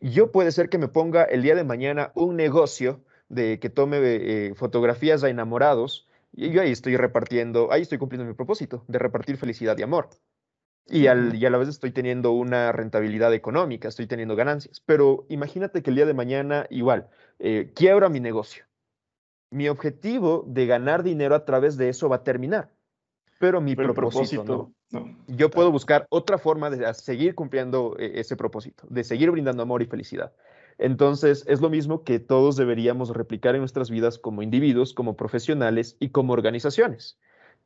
Yo 0.00 0.32
puede 0.32 0.52
ser 0.52 0.68
que 0.68 0.78
me 0.78 0.88
ponga 0.88 1.24
el 1.24 1.42
día 1.42 1.54
de 1.54 1.64
mañana 1.64 2.12
un 2.14 2.36
negocio 2.36 3.04
de 3.28 3.58
que 3.58 3.68
tome 3.68 3.98
eh, 4.02 4.54
fotografías 4.54 5.22
a 5.24 5.28
enamorados 5.28 6.08
y 6.32 6.50
yo 6.50 6.62
ahí 6.62 6.70
estoy 6.70 6.96
repartiendo, 6.96 7.72
ahí 7.72 7.82
estoy 7.82 7.98
cumpliendo 7.98 8.26
mi 8.26 8.34
propósito 8.34 8.84
de 8.88 8.98
repartir 8.98 9.36
felicidad 9.36 9.76
y 9.76 9.82
amor. 9.82 10.08
Y, 10.88 11.08
al, 11.08 11.34
y 11.34 11.44
a 11.44 11.50
la 11.50 11.58
vez 11.58 11.68
estoy 11.68 11.90
teniendo 11.90 12.30
una 12.30 12.70
rentabilidad 12.70 13.34
económica, 13.34 13.88
estoy 13.88 14.06
teniendo 14.06 14.36
ganancias. 14.36 14.80
Pero 14.80 15.26
imagínate 15.28 15.82
que 15.82 15.90
el 15.90 15.96
día 15.96 16.06
de 16.06 16.14
mañana 16.14 16.66
igual, 16.70 17.08
eh, 17.38 17.72
quiebra 17.74 18.08
mi 18.08 18.20
negocio. 18.20 18.64
Mi 19.50 19.68
objetivo 19.68 20.44
de 20.46 20.66
ganar 20.66 21.02
dinero 21.02 21.34
a 21.34 21.44
través 21.44 21.76
de 21.76 21.88
eso 21.88 22.08
va 22.08 22.16
a 22.16 22.24
terminar. 22.24 22.70
Pero 23.38 23.60
mi 23.60 23.74
propósito, 23.74 24.44
no. 24.44 25.16
Yo 25.26 25.50
puedo 25.50 25.72
buscar 25.72 26.06
otra 26.10 26.38
forma 26.38 26.70
de 26.70 26.92
seguir 26.94 27.34
cumpliendo 27.34 27.96
eh, 27.98 28.12
ese 28.14 28.36
propósito, 28.36 28.86
de 28.88 29.04
seguir 29.04 29.30
brindando 29.30 29.62
amor 29.62 29.82
y 29.82 29.86
felicidad. 29.86 30.32
Entonces, 30.78 31.44
es 31.48 31.60
lo 31.60 31.70
mismo 31.70 32.04
que 32.04 32.18
todos 32.18 32.56
deberíamos 32.56 33.10
replicar 33.10 33.54
en 33.54 33.62
nuestras 33.62 33.90
vidas 33.90 34.18
como 34.18 34.42
individuos, 34.42 34.94
como 34.94 35.16
profesionales 35.16 35.96
y 35.98 36.10
como 36.10 36.32
organizaciones. 36.32 37.18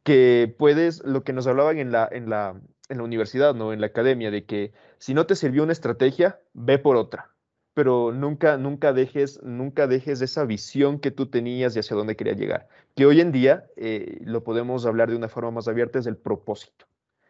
Que 0.03 0.55
puedes, 0.59 1.05
lo 1.05 1.25
que 1.25 1.33
nos 1.33 1.47
hablaban 1.47 1.79
en 1.79 1.93
la, 1.93 2.09
en 2.11 2.31
la, 2.31 2.61
en 2.91 2.99
la 2.99 3.05
universidad, 3.05 3.55
¿no? 3.55 3.73
En 3.73 3.81
la 3.81 3.87
academia, 3.87 4.31
de 4.31 4.45
que 4.45 4.73
si 4.99 5.15
no 5.15 5.27
te 5.27 5.37
sirvió 5.37 5.63
una 5.63 5.73
estrategia, 5.73 6.41
ve 6.53 6.79
por 6.79 6.97
otra. 6.97 7.31
Pero 7.73 8.13
nunca, 8.13 8.57
nunca 8.57 8.93
dejes, 8.93 9.41
nunca 9.43 9.87
dejes 9.87 10.21
esa 10.21 10.45
visión 10.45 10.99
que 10.99 11.11
tú 11.11 11.27
tenías 11.27 11.75
y 11.75 11.79
hacia 11.79 11.97
dónde 11.97 12.17
querías 12.17 12.37
llegar. 12.37 12.69
Que 12.97 13.07
hoy 13.07 13.21
en 13.21 13.33
día 13.33 13.65
eh, 13.77 14.19
lo 14.25 14.43
podemos 14.43 14.85
hablar 14.87 15.09
de 15.09 15.17
una 15.17 15.29
forma 15.29 15.53
más 15.53 15.69
abierta, 15.69 15.99
es 15.99 16.07
el 16.07 16.17
propósito, 16.17 16.87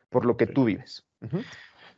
por 0.08 0.24
lo 0.24 0.36
que 0.36 0.46
tú 0.46 0.64
vives. 0.64 1.06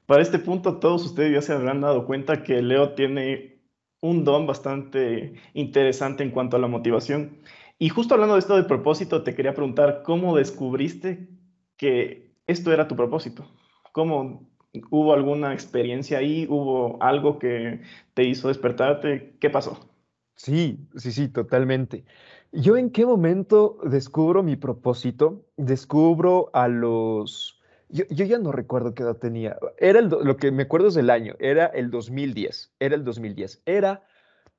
Para 0.06 0.22
este 0.22 0.40
punto, 0.40 0.78
todos 0.78 1.04
ustedes 1.04 1.32
ya 1.32 1.40
se 1.40 1.52
habrán 1.52 1.80
dado 1.80 2.04
cuenta 2.04 2.42
que 2.42 2.60
Leo 2.60 2.94
tiene 2.94 3.60
un 4.00 4.24
don 4.24 4.46
bastante 4.46 5.34
interesante 5.54 6.24
en 6.24 6.32
cuanto 6.32 6.56
a 6.56 6.60
la 6.60 6.66
motivación. 6.66 7.38
Y 7.78 7.88
justo 7.88 8.14
hablando 8.14 8.34
de 8.34 8.40
esto 8.40 8.56
del 8.56 8.66
propósito, 8.66 9.22
te 9.22 9.34
quería 9.34 9.54
preguntar, 9.54 10.02
¿cómo 10.04 10.36
descubriste 10.36 11.28
que 11.76 12.31
esto 12.46 12.72
era 12.72 12.88
tu 12.88 12.96
propósito? 12.96 13.50
¿Cómo 13.92 14.48
hubo 14.90 15.12
alguna 15.12 15.52
experiencia 15.52 16.18
ahí? 16.18 16.46
¿Hubo 16.48 17.02
algo 17.02 17.38
que 17.38 17.82
te 18.14 18.24
hizo 18.24 18.48
despertarte? 18.48 19.36
¿Qué 19.38 19.50
pasó? 19.50 19.88
Sí, 20.34 20.88
sí, 20.96 21.12
sí, 21.12 21.28
totalmente. 21.28 22.04
¿Yo 22.52 22.76
en 22.76 22.90
qué 22.90 23.06
momento 23.06 23.78
descubro 23.84 24.42
mi 24.42 24.56
propósito? 24.56 25.46
Descubro 25.56 26.50
a 26.52 26.68
los 26.68 27.62
yo, 27.92 28.04
ya 28.08 28.38
no 28.38 28.52
recuerdo 28.52 28.94
qué 28.94 29.02
edad 29.02 29.18
tenía. 29.18 29.58
Era 29.76 30.00
lo 30.00 30.36
que 30.38 30.50
me 30.50 30.62
acuerdo 30.62 30.88
es 30.88 30.94
del 30.94 31.10
año. 31.10 31.36
Era 31.38 31.66
el 31.66 31.90
2010. 31.90 32.72
Era 32.80 32.94
el 32.94 33.04
2010. 33.04 33.62
Era 33.66 34.02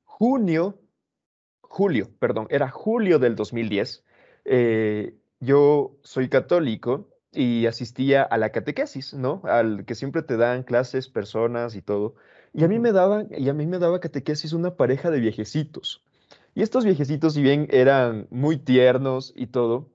junio, 0.04 0.80
julio, 1.62 2.12
perdón, 2.20 2.46
era 2.52 2.70
julio 2.70 3.18
del 3.18 3.36
2010. 3.36 4.06
Eh, 4.46 5.16
yo 5.40 5.98
soy 6.04 6.30
católico 6.30 7.10
y 7.34 7.66
asistía 7.68 8.24
a 8.24 8.38
la 8.38 8.52
catequesis, 8.52 9.14
¿no? 9.14 9.42
Al 9.46 9.86
que 9.86 9.96
siempre 9.96 10.22
te 10.22 10.38
dan 10.38 10.64
clases, 10.64 11.10
personas 11.10 11.76
y 11.76 11.82
todo. 11.82 12.16
Y 12.54 12.64
a 12.64 12.68
mí 12.68 12.80
me 12.80 12.92
daban, 12.92 13.28
y 13.32 13.50
a 13.50 13.54
mí 13.54 13.66
me 13.66 13.80
daba 13.80 14.00
catequesis 14.00 14.54
una 14.54 14.76
pareja 14.76 15.10
de 15.12 15.20
viejecitos. 15.20 16.04
Y 16.56 16.62
estos 16.62 16.86
viejecitos, 16.86 17.34
si 17.34 17.42
bien 17.42 17.68
eran 17.72 18.28
muy 18.30 18.58
tiernos 18.58 19.34
y 19.36 19.48
todo, 19.48 19.92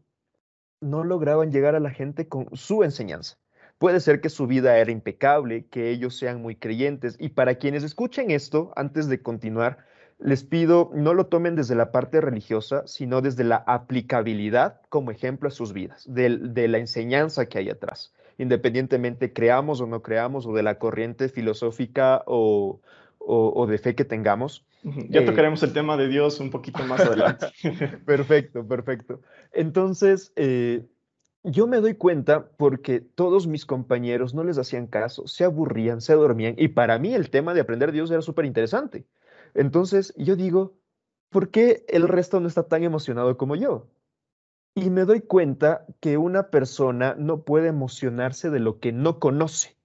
no 0.80 1.04
lograban 1.04 1.52
llegar 1.52 1.74
a 1.74 1.80
la 1.80 1.90
gente 1.90 2.28
con 2.28 2.48
su 2.56 2.82
enseñanza. 2.82 3.38
Puede 3.78 4.00
ser 4.00 4.20
que 4.20 4.28
su 4.28 4.48
vida 4.48 4.76
era 4.78 4.90
impecable, 4.90 5.66
que 5.66 5.90
ellos 5.90 6.16
sean 6.16 6.42
muy 6.42 6.56
creyentes. 6.56 7.16
Y 7.20 7.30
para 7.30 7.56
quienes 7.56 7.84
escuchen 7.84 8.30
esto, 8.32 8.72
antes 8.74 9.08
de 9.08 9.22
continuar, 9.22 9.86
les 10.18 10.42
pido 10.42 10.90
no 10.94 11.14
lo 11.14 11.26
tomen 11.26 11.54
desde 11.54 11.74
la 11.74 11.92
parte 11.92 12.20
religiosa, 12.20 12.86
sino 12.86 13.20
desde 13.20 13.44
la 13.44 13.56
aplicabilidad 13.66 14.80
como 14.88 15.10
ejemplo 15.10 15.48
a 15.48 15.52
sus 15.52 15.72
vidas, 15.72 16.04
de, 16.08 16.68
la 16.68 16.78
enseñanza 16.78 17.46
que 17.46 17.58
hay 17.58 17.70
atrás, 17.70 18.12
independientemente 18.36 19.32
creamos 19.32 19.80
o 19.80 19.86
no 19.86 20.02
creamos, 20.02 20.46
o 20.46 20.52
de 20.52 20.62
la 20.62 20.78
corriente 20.78 21.28
filosófica 21.28 22.22
o, 22.26 22.80
de 23.68 23.78
fe 23.78 23.94
que 23.94 24.04
tengamos. 24.04 24.64
Ya 24.82 25.20
eh, 25.20 25.24
tocaremos 25.24 25.62
el 25.62 25.72
tema 25.72 25.96
de 25.96 26.08
Dios 26.08 26.40
un 26.40 26.50
poquito 26.50 26.82
más 26.84 27.00
adelante. 27.00 27.46
perfecto, 28.06 28.66
perfecto. 28.66 29.20
Entonces, 29.52 30.32
eh, 30.36 30.84
yo 31.44 31.66
me 31.66 31.80
doy 31.80 31.94
cuenta 31.94 32.48
porque 32.56 33.00
todos 33.00 33.46
mis 33.46 33.66
compañeros 33.66 34.34
no 34.34 34.44
les 34.44 34.58
hacían 34.58 34.86
caso, 34.86 35.26
se 35.26 35.44
aburrían, 35.44 36.00
se 36.00 36.14
dormían, 36.14 36.54
y 36.56 36.68
para 36.68 36.98
mí 36.98 37.14
el 37.14 37.30
tema 37.30 37.54
de 37.54 37.60
aprender 37.60 37.92
Dios 37.92 38.10
era 38.10 38.22
súper 38.22 38.44
interesante. 38.44 39.04
Entonces, 39.54 40.14
yo 40.16 40.36
digo, 40.36 40.74
¿por 41.30 41.50
qué 41.50 41.84
el 41.88 42.08
resto 42.08 42.40
no 42.40 42.48
está 42.48 42.64
tan 42.64 42.82
emocionado 42.82 43.36
como 43.36 43.56
yo? 43.56 43.86
Y 44.74 44.90
me 44.90 45.04
doy 45.04 45.20
cuenta 45.20 45.86
que 46.00 46.18
una 46.18 46.50
persona 46.50 47.14
no 47.18 47.42
puede 47.42 47.68
emocionarse 47.68 48.50
de 48.50 48.60
lo 48.60 48.78
que 48.78 48.92
no 48.92 49.18
conoce, 49.18 49.76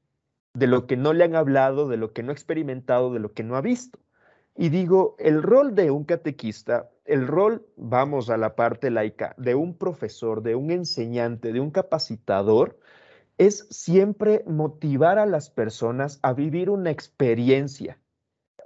de 0.53 0.67
lo 0.67 0.85
que 0.85 0.97
no 0.97 1.13
le 1.13 1.23
han 1.23 1.35
hablado, 1.35 1.87
de 1.87 1.97
lo 1.97 2.13
que 2.13 2.21
no 2.21 2.29
ha 2.29 2.33
experimentado, 2.33 3.11
de 3.11 3.19
lo 3.19 3.33
que 3.33 3.43
no 3.43 3.55
ha 3.55 3.61
visto. 3.61 3.99
Y 4.55 4.69
digo, 4.69 5.15
el 5.17 5.41
rol 5.41 5.73
de 5.73 5.89
un 5.89 6.03
catequista, 6.03 6.91
el 7.05 7.27
rol, 7.27 7.65
vamos 7.75 8.29
a 8.29 8.37
la 8.37 8.55
parte 8.55 8.91
laica, 8.91 9.33
de 9.37 9.55
un 9.55 9.75
profesor, 9.75 10.43
de 10.43 10.55
un 10.55 10.69
enseñante, 10.69 11.51
de 11.53 11.59
un 11.59 11.71
capacitador, 11.71 12.77
es 13.37 13.67
siempre 13.71 14.43
motivar 14.45 15.17
a 15.17 15.25
las 15.25 15.49
personas 15.49 16.19
a 16.21 16.33
vivir 16.33 16.69
una 16.69 16.91
experiencia. 16.91 17.99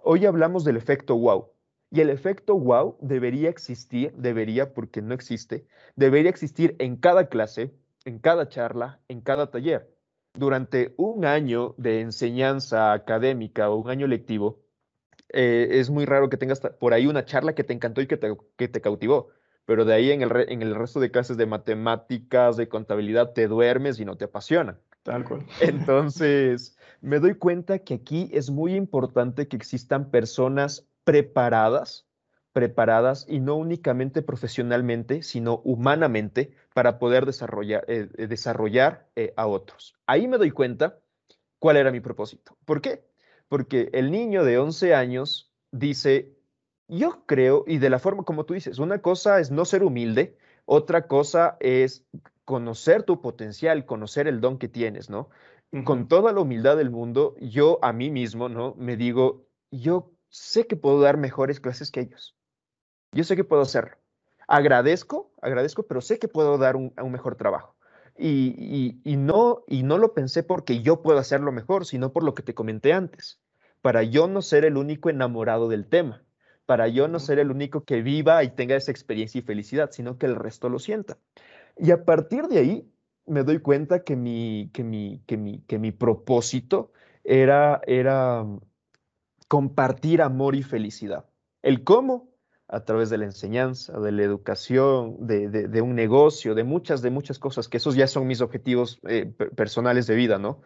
Hoy 0.04 0.26
hablamos 0.26 0.64
del 0.64 0.78
efecto 0.78 1.16
wow. 1.18 1.52
Y 1.90 2.02
el 2.02 2.10
efecto 2.10 2.58
wow 2.58 2.98
debería 3.02 3.50
existir, 3.50 4.14
debería 4.14 4.74
porque 4.74 5.02
no 5.02 5.14
existe, 5.14 5.66
debería 5.96 6.30
existir 6.30 6.76
en 6.80 6.98
cada 6.98 7.30
clase, 7.30 7.74
en 8.04 8.20
cada 8.20 8.50
charla, 8.50 9.00
en 9.08 9.22
cada 9.22 9.52
taller. 9.52 9.90
Durante 10.34 10.94
un 10.98 11.26
año 11.26 11.76
de 11.78 12.02
enseñanza 12.02 12.92
académica 12.92 13.70
o 13.70 13.78
un 13.78 13.90
año 13.90 14.06
lectivo, 14.06 14.60
eh, 15.30 15.68
es 15.72 15.90
muy 15.90 16.06
raro 16.06 16.30
que 16.30 16.38
tengas 16.38 16.60
por 16.60 16.94
ahí 16.94 17.08
una 17.08 17.26
charla 17.26 17.56
que 17.56 17.64
te 17.64 17.74
encantó 17.74 18.02
y 18.02 18.08
que 18.08 18.18
te, 18.18 18.36
que 18.56 18.68
te 18.68 18.82
cautivó, 18.82 19.30
pero 19.66 19.84
de 19.84 19.94
ahí 19.94 20.12
en 20.12 20.22
el, 20.22 20.32
en 20.50 20.62
el 20.62 20.76
resto 20.76 21.00
de 21.00 21.12
clases 21.12 21.38
de 21.38 21.46
matemáticas, 21.46 22.56
de 22.56 22.70
contabilidad, 22.70 23.34
te 23.34 23.48
duermes 23.48 24.00
y 24.00 24.06
no 24.06 24.16
te 24.16 24.26
apasiona. 24.26 24.80
Tal 25.04 25.24
cual. 25.24 25.46
Entonces, 25.62 26.77
me 27.02 27.20
doy 27.20 27.36
cuenta 27.36 27.80
que 27.80 27.96
aquí 27.96 28.30
es 28.34 28.50
muy 28.50 28.76
importante 28.76 29.48
que 29.48 29.56
existan 29.56 30.10
personas 30.12 30.88
preparadas, 31.04 32.08
preparadas 32.54 33.26
y 33.30 33.40
no 33.40 33.56
únicamente 33.56 34.22
profesionalmente, 34.22 35.24
sino 35.24 35.62
humanamente 35.64 36.52
para 36.74 37.00
poder 37.00 37.26
desarrollar, 37.26 37.86
eh, 37.88 38.10
eh, 38.18 38.28
desarrollar 38.28 39.08
a 39.36 39.48
otros. 39.48 39.96
Ahí 40.06 40.28
me 40.28 40.38
doy 40.38 40.52
cuenta 40.52 41.00
cuál 41.60 41.78
era 41.78 41.92
mi 41.92 42.00
propósito. 42.00 42.58
¿Por 42.66 42.82
qué? 42.82 43.08
porque 43.48 43.90
el 43.94 44.12
niño 44.12 44.44
de 44.44 44.58
11 44.58 44.94
años 44.94 45.52
dice, 45.72 46.36
yo 46.88 47.24
creo, 47.26 47.64
y 47.68 47.78
de 47.78 47.90
la 47.90 48.00
forma 48.00 48.24
como 48.24 48.46
tú 48.46 48.54
dices, 48.54 48.80
una 48.80 49.02
cosa 49.02 49.40
es 49.40 49.52
no 49.52 49.66
ser 49.66 49.84
humilde, 49.84 50.38
otra 50.66 51.08
cosa 51.08 51.58
es 51.60 52.06
conocer 52.46 53.04
tu 53.04 53.22
potencial, 53.22 53.86
conocer 53.86 54.28
el 54.28 54.42
don 54.42 54.58
que 54.58 54.68
tienes, 54.68 55.10
¿no? 55.10 55.30
Con 55.84 56.08
toda 56.08 56.32
la 56.32 56.40
humildad 56.40 56.78
del 56.78 56.90
mundo, 56.90 57.36
yo 57.40 57.80
a 57.82 57.92
mí 57.92 58.10
mismo, 58.10 58.48
¿no? 58.48 58.74
Me 58.78 58.96
digo, 58.96 59.48
yo 59.70 60.12
sé 60.30 60.66
que 60.66 60.78
puedo 60.78 61.02
dar 61.02 61.18
mejores 61.18 61.60
clases 61.60 61.92
que 61.92 62.00
ellos. 62.00 62.38
Yo 63.12 63.24
sé 63.24 63.36
que 63.36 63.44
puedo 63.44 63.62
hacerlo. 63.62 63.98
Agradezco, 64.48 65.34
agradezco, 65.42 65.84
pero 65.84 66.00
sé 66.00 66.20
que 66.20 66.30
puedo 66.30 66.58
dar 66.58 66.78
un, 66.78 66.94
un 66.98 67.12
mejor 67.12 67.36
trabajo. 67.36 67.78
Y, 68.18 69.00
no, 69.18 69.64
y 69.68 69.84
no 69.84 69.98
lo 69.98 70.14
pensé 70.14 70.42
porque 70.42 70.82
yo 70.82 71.02
puedo 71.02 71.20
hacerlo 71.20 71.52
mejor, 71.52 71.86
sino 71.86 72.12
por 72.12 72.24
lo 72.24 72.34
que 72.34 72.44
te 72.44 72.56
comenté 72.56 72.94
antes, 72.94 73.40
para 73.82 74.04
yo 74.04 74.28
no 74.28 74.42
ser 74.42 74.66
el 74.66 74.78
único 74.78 75.10
enamorado 75.10 75.68
del 75.70 75.88
tema, 75.88 76.24
para 76.66 76.88
yo 76.88 77.08
no 77.08 77.20
ser 77.20 77.38
el 77.38 77.52
único 77.52 77.84
que 77.84 78.02
viva 78.02 78.44
y 78.44 78.50
tenga 78.50 78.76
esa 78.76 78.92
experiencia 78.92 79.40
y 79.40 79.44
felicidad, 79.44 79.92
sino 79.92 80.18
que 80.18 80.26
el 80.26 80.36
resto 80.36 80.68
lo 80.70 80.80
sienta. 80.80 81.18
Y 81.78 81.92
a 81.92 82.06
partir 82.06 82.48
de 82.48 82.58
ahí 82.58 82.92
me 83.28 83.44
doy 83.44 83.60
cuenta 83.60 84.04
que 84.04 84.16
mi, 84.16 84.72
que 84.74 84.84
mi, 84.84 85.22
que 85.28 85.38
mi, 85.38 85.62
que 85.68 85.78
mi 85.78 85.92
propósito 85.92 86.92
era, 87.24 87.82
era 87.86 88.46
compartir 89.48 90.22
amor 90.22 90.56
y 90.56 90.64
felicidad. 90.64 91.26
El 91.62 91.84
cómo, 91.84 92.30
a 92.68 92.84
través 92.86 93.10
de 93.10 93.18
la 93.18 93.26
enseñanza, 93.26 94.00
de 94.00 94.12
la 94.12 94.24
educación, 94.24 95.18
de, 95.28 95.82
un 95.82 95.96
negocio, 95.96 96.56
de 96.56 96.64
muchas, 96.64 97.02
de 97.02 97.12
muchas 97.12 97.40
cosas, 97.40 97.68
que 97.68 97.78
esos 97.78 97.96
ya 97.96 98.08
son 98.08 98.28
mis 98.28 98.42
objetivos 98.42 99.00
eh, 99.08 99.26
personales 99.56 100.08
de 100.08 100.16
vida, 100.16 100.38
¿no? 100.38 100.62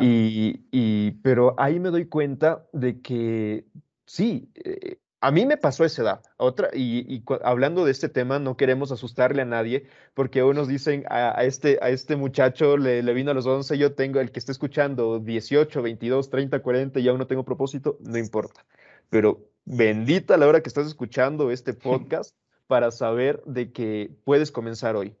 Y, 0.00 1.10
pero 1.22 1.54
ahí 1.58 1.80
me 1.80 1.90
doy 1.90 2.06
cuenta 2.06 2.66
de 2.72 3.00
que 3.00 3.66
sí, 4.06 4.50
eh, 4.64 4.98
a 5.20 5.30
mí 5.30 5.44
me 5.46 5.56
pasó 5.56 5.84
esa 5.84 6.02
edad. 6.02 6.22
Otra, 6.38 6.70
y, 6.74 7.22
hablando 7.42 7.84
de 7.84 7.92
este 7.92 8.08
tema, 8.08 8.38
no 8.38 8.56
queremos 8.56 8.90
asustarle 8.90 9.42
a 9.42 9.44
nadie, 9.44 9.86
porque 10.14 10.42
unos 10.42 10.66
dicen 10.68 11.04
a, 11.10 11.44
este, 11.44 11.78
a 11.82 11.90
este 11.90 12.16
muchacho 12.16 12.76
le, 12.76 13.02
le, 13.02 13.12
vino 13.12 13.30
a 13.30 13.34
los 13.34 13.46
11, 13.46 13.76
yo 13.76 13.94
tengo 13.94 14.20
el 14.20 14.32
que 14.32 14.38
está 14.38 14.52
escuchando 14.52 15.18
18, 15.18 15.82
22, 15.82 16.30
30, 16.30 16.60
40 16.60 17.00
y 17.00 17.08
aún 17.08 17.18
no 17.18 17.26
tengo 17.26 17.44
propósito, 17.44 17.98
no 18.00 18.18
importa. 18.18 18.64
Pero 19.10 19.46
bendita 19.64 20.36
la 20.36 20.46
hora 20.46 20.62
que 20.62 20.68
estás 20.68 20.86
escuchando 20.86 21.50
este 21.50 21.74
podcast 21.74 22.34
para 22.66 22.90
saber 22.90 23.42
de 23.44 23.72
que 23.72 24.10
puedes 24.24 24.50
comenzar 24.50 24.96
hoy 24.96 25.14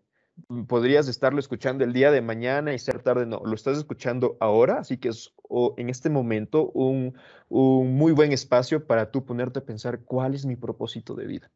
podrías 0.66 1.08
estarlo 1.08 1.40
escuchando 1.40 1.84
el 1.84 1.92
día 1.92 2.10
de 2.10 2.20
mañana 2.20 2.72
y 2.72 2.78
ser 2.78 3.02
tarde, 3.02 3.26
no, 3.26 3.42
lo 3.44 3.54
estás 3.54 3.78
escuchando 3.78 4.36
ahora, 4.40 4.78
así 4.78 4.98
que 4.98 5.08
es 5.08 5.32
en 5.76 5.88
este 5.88 6.10
momento 6.10 6.70
un, 6.72 7.16
muy 7.48 8.12
buen 8.12 8.32
espacio 8.32 8.86
para 8.86 9.10
tú 9.10 9.24
ponerte 9.24 9.58
a 9.58 9.64
pensar 9.64 10.00
cuál 10.04 10.34
es 10.34 10.46
mi 10.46 10.56
propósito 10.56 11.14
de 11.14 11.26
vida. 11.26 11.50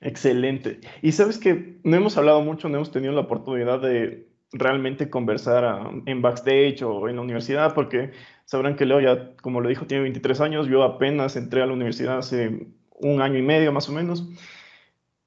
Excelente. 0.00 0.80
Y 1.02 1.12
sabes 1.12 1.38
que 1.38 1.78
no 1.84 1.96
hemos 1.96 2.16
hablado 2.16 2.40
mucho, 2.40 2.68
no 2.68 2.76
hemos 2.76 2.90
tenido 2.90 3.12
la 3.12 3.20
oportunidad 3.20 3.80
de 3.80 4.28
realmente 4.52 5.10
conversar 5.10 5.64
ah, 5.64 5.90
en 6.06 6.22
backstage 6.22 6.82
o 6.82 7.08
en 7.08 7.16
la 7.16 7.22
universidad, 7.22 7.74
porque 7.74 8.12
sabrán 8.44 8.76
que 8.76 8.86
Leo 8.86 9.00
ya, 9.00 9.36
como 9.36 9.60
lo 9.60 9.68
dijo, 9.68 9.86
tiene 9.86 10.04
23 10.04 10.40
años, 10.40 10.68
yo 10.68 10.82
apenas 10.84 11.36
entré 11.36 11.62
a 11.62 11.66
la 11.66 11.72
universidad 11.72 12.18
hace 12.18 12.68
un 12.90 13.20
año 13.20 13.38
y 13.38 13.42
medio 13.42 13.72
más 13.72 13.88
o 13.88 13.92
menos. 13.92 14.26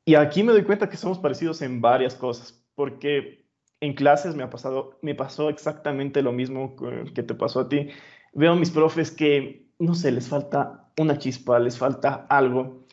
Y 0.10 0.16
aquí 0.16 0.42
me 0.42 0.54
doy 0.54 0.64
cuenta 0.64 0.90
que 0.90 0.98
somos 0.98 1.20
parecidos 1.20 1.62
en 1.62 1.82
varias 1.82 2.16
cosas, 2.16 2.66
porque 2.74 3.46
en 3.80 3.94
clases 3.94 4.34
me 4.34 4.42
ha 4.42 4.50
pasado, 4.50 4.98
me 5.04 5.14
pasó 5.14 5.50
exactamente 5.50 6.24
lo 6.24 6.32
mismo 6.32 6.76
que 7.14 7.22
te 7.22 7.36
pasó 7.36 7.60
a 7.60 7.70
ti. 7.70 7.90
Veo 8.34 8.54
a 8.54 8.56
mis 8.56 8.72
profes 8.72 9.12
que, 9.12 9.68
no 9.78 9.94
sé, 9.94 10.12
les 10.12 10.28
falta 10.28 10.92
una 10.98 11.20
chispa, 11.20 11.60
les 11.60 11.78
falta 11.78 12.26
algo. 12.28 12.88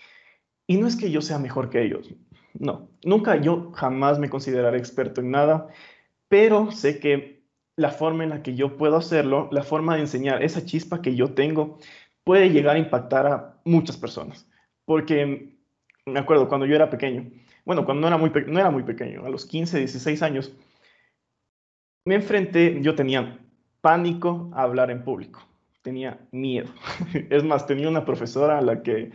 Y 0.66 0.76
no 0.76 0.86
es 0.86 0.94
que 0.94 1.10
yo 1.10 1.22
sea 1.22 1.38
mejor 1.38 1.70
que 1.70 1.84
ellos, 1.84 2.12
no, 2.52 2.90
nunca 3.02 3.40
yo 3.40 3.72
jamás 3.72 4.18
me 4.18 4.28
consideraré 4.28 4.76
experto 4.76 5.22
en 5.22 5.30
nada, 5.30 5.68
pero 6.28 6.70
sé 6.70 7.00
que 7.00 7.46
la 7.76 7.92
forma 7.92 8.24
en 8.24 8.30
la 8.30 8.42
que 8.42 8.54
yo 8.54 8.76
puedo 8.76 8.98
hacerlo, 8.98 9.48
la 9.52 9.62
forma 9.62 9.94
de 9.94 10.02
enseñar 10.02 10.42
esa 10.42 10.66
chispa 10.66 11.00
que 11.00 11.16
yo 11.16 11.32
tengo, 11.32 11.78
puede 12.24 12.50
llegar 12.50 12.76
a 12.76 12.80
impactar 12.80 13.26
a 13.26 13.60
muchas 13.64 13.96
personas. 13.96 14.46
Porque 14.84 15.55
me 16.06 16.20
acuerdo 16.20 16.48
cuando 16.48 16.66
yo 16.66 16.76
era 16.76 16.88
pequeño, 16.88 17.30
bueno, 17.64 17.84
cuando 17.84 18.02
no 18.02 18.08
era 18.08 18.16
muy, 18.16 18.84
pequeño, 18.84 19.26
a 19.26 19.28
los 19.28 19.44
15, 19.44 19.78
16 19.78 20.22
años, 20.22 20.56
me 22.04 22.14
enfrenté, 22.14 22.80
yo 22.80 22.94
tenía 22.94 23.40
pánico 23.80 24.50
a 24.54 24.62
hablar 24.62 24.92
en 24.92 25.02
público, 25.02 25.40
tenía 25.82 26.20
miedo. 26.30 26.70
Es 27.30 27.42
más, 27.42 27.66
tenía 27.66 27.88
una 27.88 28.04
profesora 28.04 28.58
a 28.58 28.62
la 28.62 28.82
que 28.82 29.10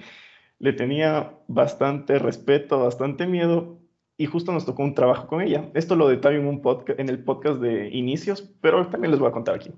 le 0.60 0.74
tenía 0.74 1.34
bastante 1.48 2.20
respeto, 2.20 2.84
bastante 2.84 3.26
miedo, 3.26 3.80
y 4.18 4.26
justo 4.26 4.52
nos 4.52 4.66
tocó 4.66 4.84
un 4.84 4.94
trabajo 4.94 5.28
con 5.28 5.42
ella. 5.42 5.72
Esto 5.74 5.96
lo 5.96 6.10
detallo 6.10 6.40
en, 6.40 6.48
un 6.48 6.62
podcast, 6.62 7.00
en 7.00 7.10
el 7.10 7.24
podcast 7.24 7.62
de 7.62 7.90
inicios, 7.90 8.42
pero 8.60 8.86
también 8.88 9.12
les 9.12 9.20
voy 9.20 9.30
a 9.30 9.34
contar 9.34 9.56
aquí. 9.56 9.72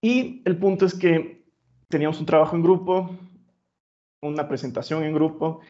Y 0.00 0.42
el 0.46 0.56
punto 0.56 0.86
es 0.86 0.94
que 0.94 1.44
teníamos 1.88 2.18
un 2.18 2.26
trabajo 2.26 2.56
en 2.56 2.62
grupo, 2.62 3.10
una 4.28 4.48
presentación 4.48 5.04
en 5.04 5.14
grupo, 5.14 5.60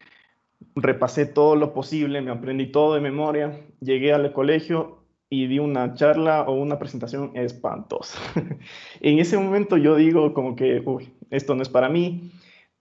repasé 0.75 1.25
todo 1.25 1.55
lo 1.55 1.73
posible, 1.73 2.21
me 2.21 2.31
aprendí 2.31 2.71
todo 2.71 2.95
de 2.95 3.01
memoria, 3.01 3.59
llegué 3.79 4.13
al 4.13 4.31
colegio 4.33 5.03
y 5.29 5.47
di 5.47 5.59
una 5.59 5.93
charla 5.95 6.43
o 6.43 6.53
una 6.53 6.79
presentación 6.79 7.31
espantosa. 7.35 8.19
en 9.01 9.19
ese 9.19 9.37
momento 9.37 9.77
yo 9.77 9.95
digo 9.95 10.33
como 10.33 10.55
que, 10.55 10.81
uy, 10.85 11.13
esto 11.29 11.55
no 11.55 11.61
es 11.61 11.69
para 11.69 11.89
mí, 11.89 12.31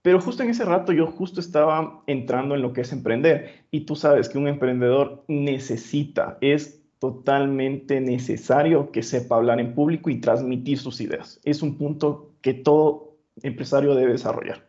pero 0.02 0.20
justo 0.20 0.42
en 0.42 0.50
ese 0.50 0.64
rato 0.64 0.92
yo 0.92 1.06
justo 1.06 1.40
estaba 1.40 2.02
entrando 2.06 2.54
en 2.54 2.62
lo 2.62 2.72
que 2.72 2.82
es 2.82 2.92
emprender 2.92 3.64
y 3.70 3.80
tú 3.86 3.96
sabes 3.96 4.28
que 4.28 4.38
un 4.38 4.48
emprendedor 4.48 5.24
necesita, 5.28 6.36
es 6.40 6.82
totalmente 6.98 8.00
necesario 8.00 8.90
que 8.90 9.02
sepa 9.02 9.36
hablar 9.36 9.60
en 9.60 9.74
público 9.74 10.10
y 10.10 10.20
transmitir 10.20 10.78
sus 10.78 11.00
ideas. 11.00 11.40
Es 11.44 11.62
un 11.62 11.76
punto 11.76 12.32
que 12.40 12.54
todo 12.54 13.16
empresario 13.42 13.94
debe 13.94 14.12
desarrollar. 14.12 14.66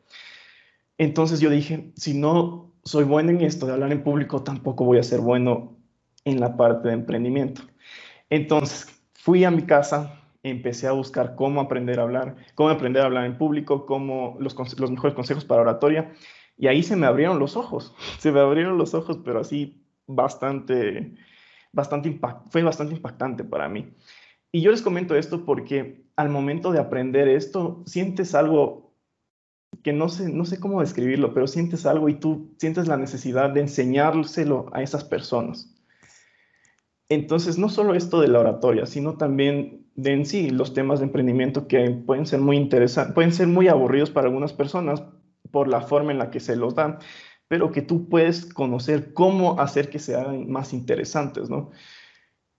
Entonces 0.98 1.40
yo 1.40 1.50
dije, 1.50 1.92
si 1.96 2.14
no 2.14 2.74
soy 2.84 3.04
bueno 3.04 3.32
en 3.32 3.42
esto 3.42 3.66
de 3.66 3.74
hablar 3.74 3.92
en 3.92 4.04
público, 4.04 4.44
tampoco 4.44 4.86
voy 4.86 5.00
a 5.00 5.04
ser 5.04 5.20
bueno 5.20 5.76
en 6.24 6.40
la 6.40 6.56
parte 6.56 6.88
de 6.88 6.94
emprendimiento. 6.94 7.62
Entonces 8.30 8.88
fui 9.14 9.44
a 9.44 9.52
mi 9.52 9.64
casa, 9.64 10.22
empecé 10.44 10.88
a 10.88 10.92
buscar 10.92 11.36
cómo 11.36 11.62
aprender 11.62 12.00
a 12.00 12.04
hablar, 12.04 12.36
cómo 12.56 12.70
aprender 12.70 13.02
a 13.02 13.06
hablar 13.06 13.26
en 13.26 13.38
público, 13.38 13.86
cómo 13.86 14.38
los, 14.40 14.56
mejores 14.90 15.16
consejos 15.16 15.46
para 15.46 15.62
oratoria. 15.62 16.14
Y 16.58 16.68
ahí 16.68 16.84
se 16.84 16.96
me 16.96 17.06
abrieron 17.06 17.40
los 17.40 17.58
ojos, 17.58 17.94
se 18.20 18.32
me 18.32 18.40
abrieron 18.40 18.78
los 18.78 18.94
ojos, 18.94 19.20
pero 19.24 19.42
así 19.42 19.84
bastante, 20.08 21.16
bastante 21.72 22.20
fue 22.50 22.64
bastante 22.64 22.96
impactante 22.96 23.44
para 23.44 23.68
mí. 23.68 23.94
Y 24.52 24.62
yo 24.62 24.72
les 24.72 24.82
comento 24.82 25.16
esto 25.16 25.44
porque 25.44 26.06
al 26.16 26.30
momento 26.30 26.72
de 26.72 26.80
aprender 26.80 27.28
esto, 27.28 27.84
sientes 27.86 28.36
algo 28.36 28.85
que 29.84 29.94
no 29.94 30.10
sé, 30.10 30.32
no 30.32 30.46
sé 30.46 30.60
cómo 30.60 30.82
describirlo, 30.82 31.34
pero 31.34 31.48
sientes 31.48 31.86
algo 31.86 32.10
y 32.10 32.16
tú 32.16 32.54
sientes 32.58 32.88
la 32.88 32.98
necesidad 32.98 33.50
de 33.52 33.62
enseñárselo 33.62 34.68
a 34.74 34.82
esas 34.82 35.04
personas. 35.04 35.74
Entonces, 37.10 37.58
no 37.58 37.70
solo 37.70 37.94
esto 37.94 38.20
de 38.20 38.28
la 38.28 38.40
oratoria, 38.40 38.86
sino 38.86 39.18
también 39.18 39.86
de 39.96 40.14
en 40.14 40.26
sí 40.26 40.50
los 40.50 40.74
temas 40.74 41.00
de 41.00 41.06
emprendimiento 41.06 41.68
que 41.68 41.90
pueden 41.92 42.26
ser 42.26 42.40
muy 42.40 42.58
interesantes, 42.58 43.14
pueden 43.14 43.32
ser 43.32 43.48
muy 43.48 43.68
aburridos 43.68 44.10
para 44.10 44.28
algunas 44.28 44.54
personas 44.54 45.04
por 45.52 45.68
la 45.68 45.82
forma 45.82 46.12
en 46.12 46.18
la 46.18 46.32
que 46.32 46.40
se 46.40 46.56
los 46.56 46.76
dan, 46.76 46.98
pero 47.48 47.72
que 47.72 47.82
tú 47.82 48.10
puedes 48.10 48.46
conocer 48.46 49.14
cómo 49.14 49.60
hacer 49.60 49.90
que 49.90 50.00
se 50.00 50.16
hagan 50.16 50.50
más 50.50 50.74
interesantes, 50.74 51.50
¿no? 51.50 51.72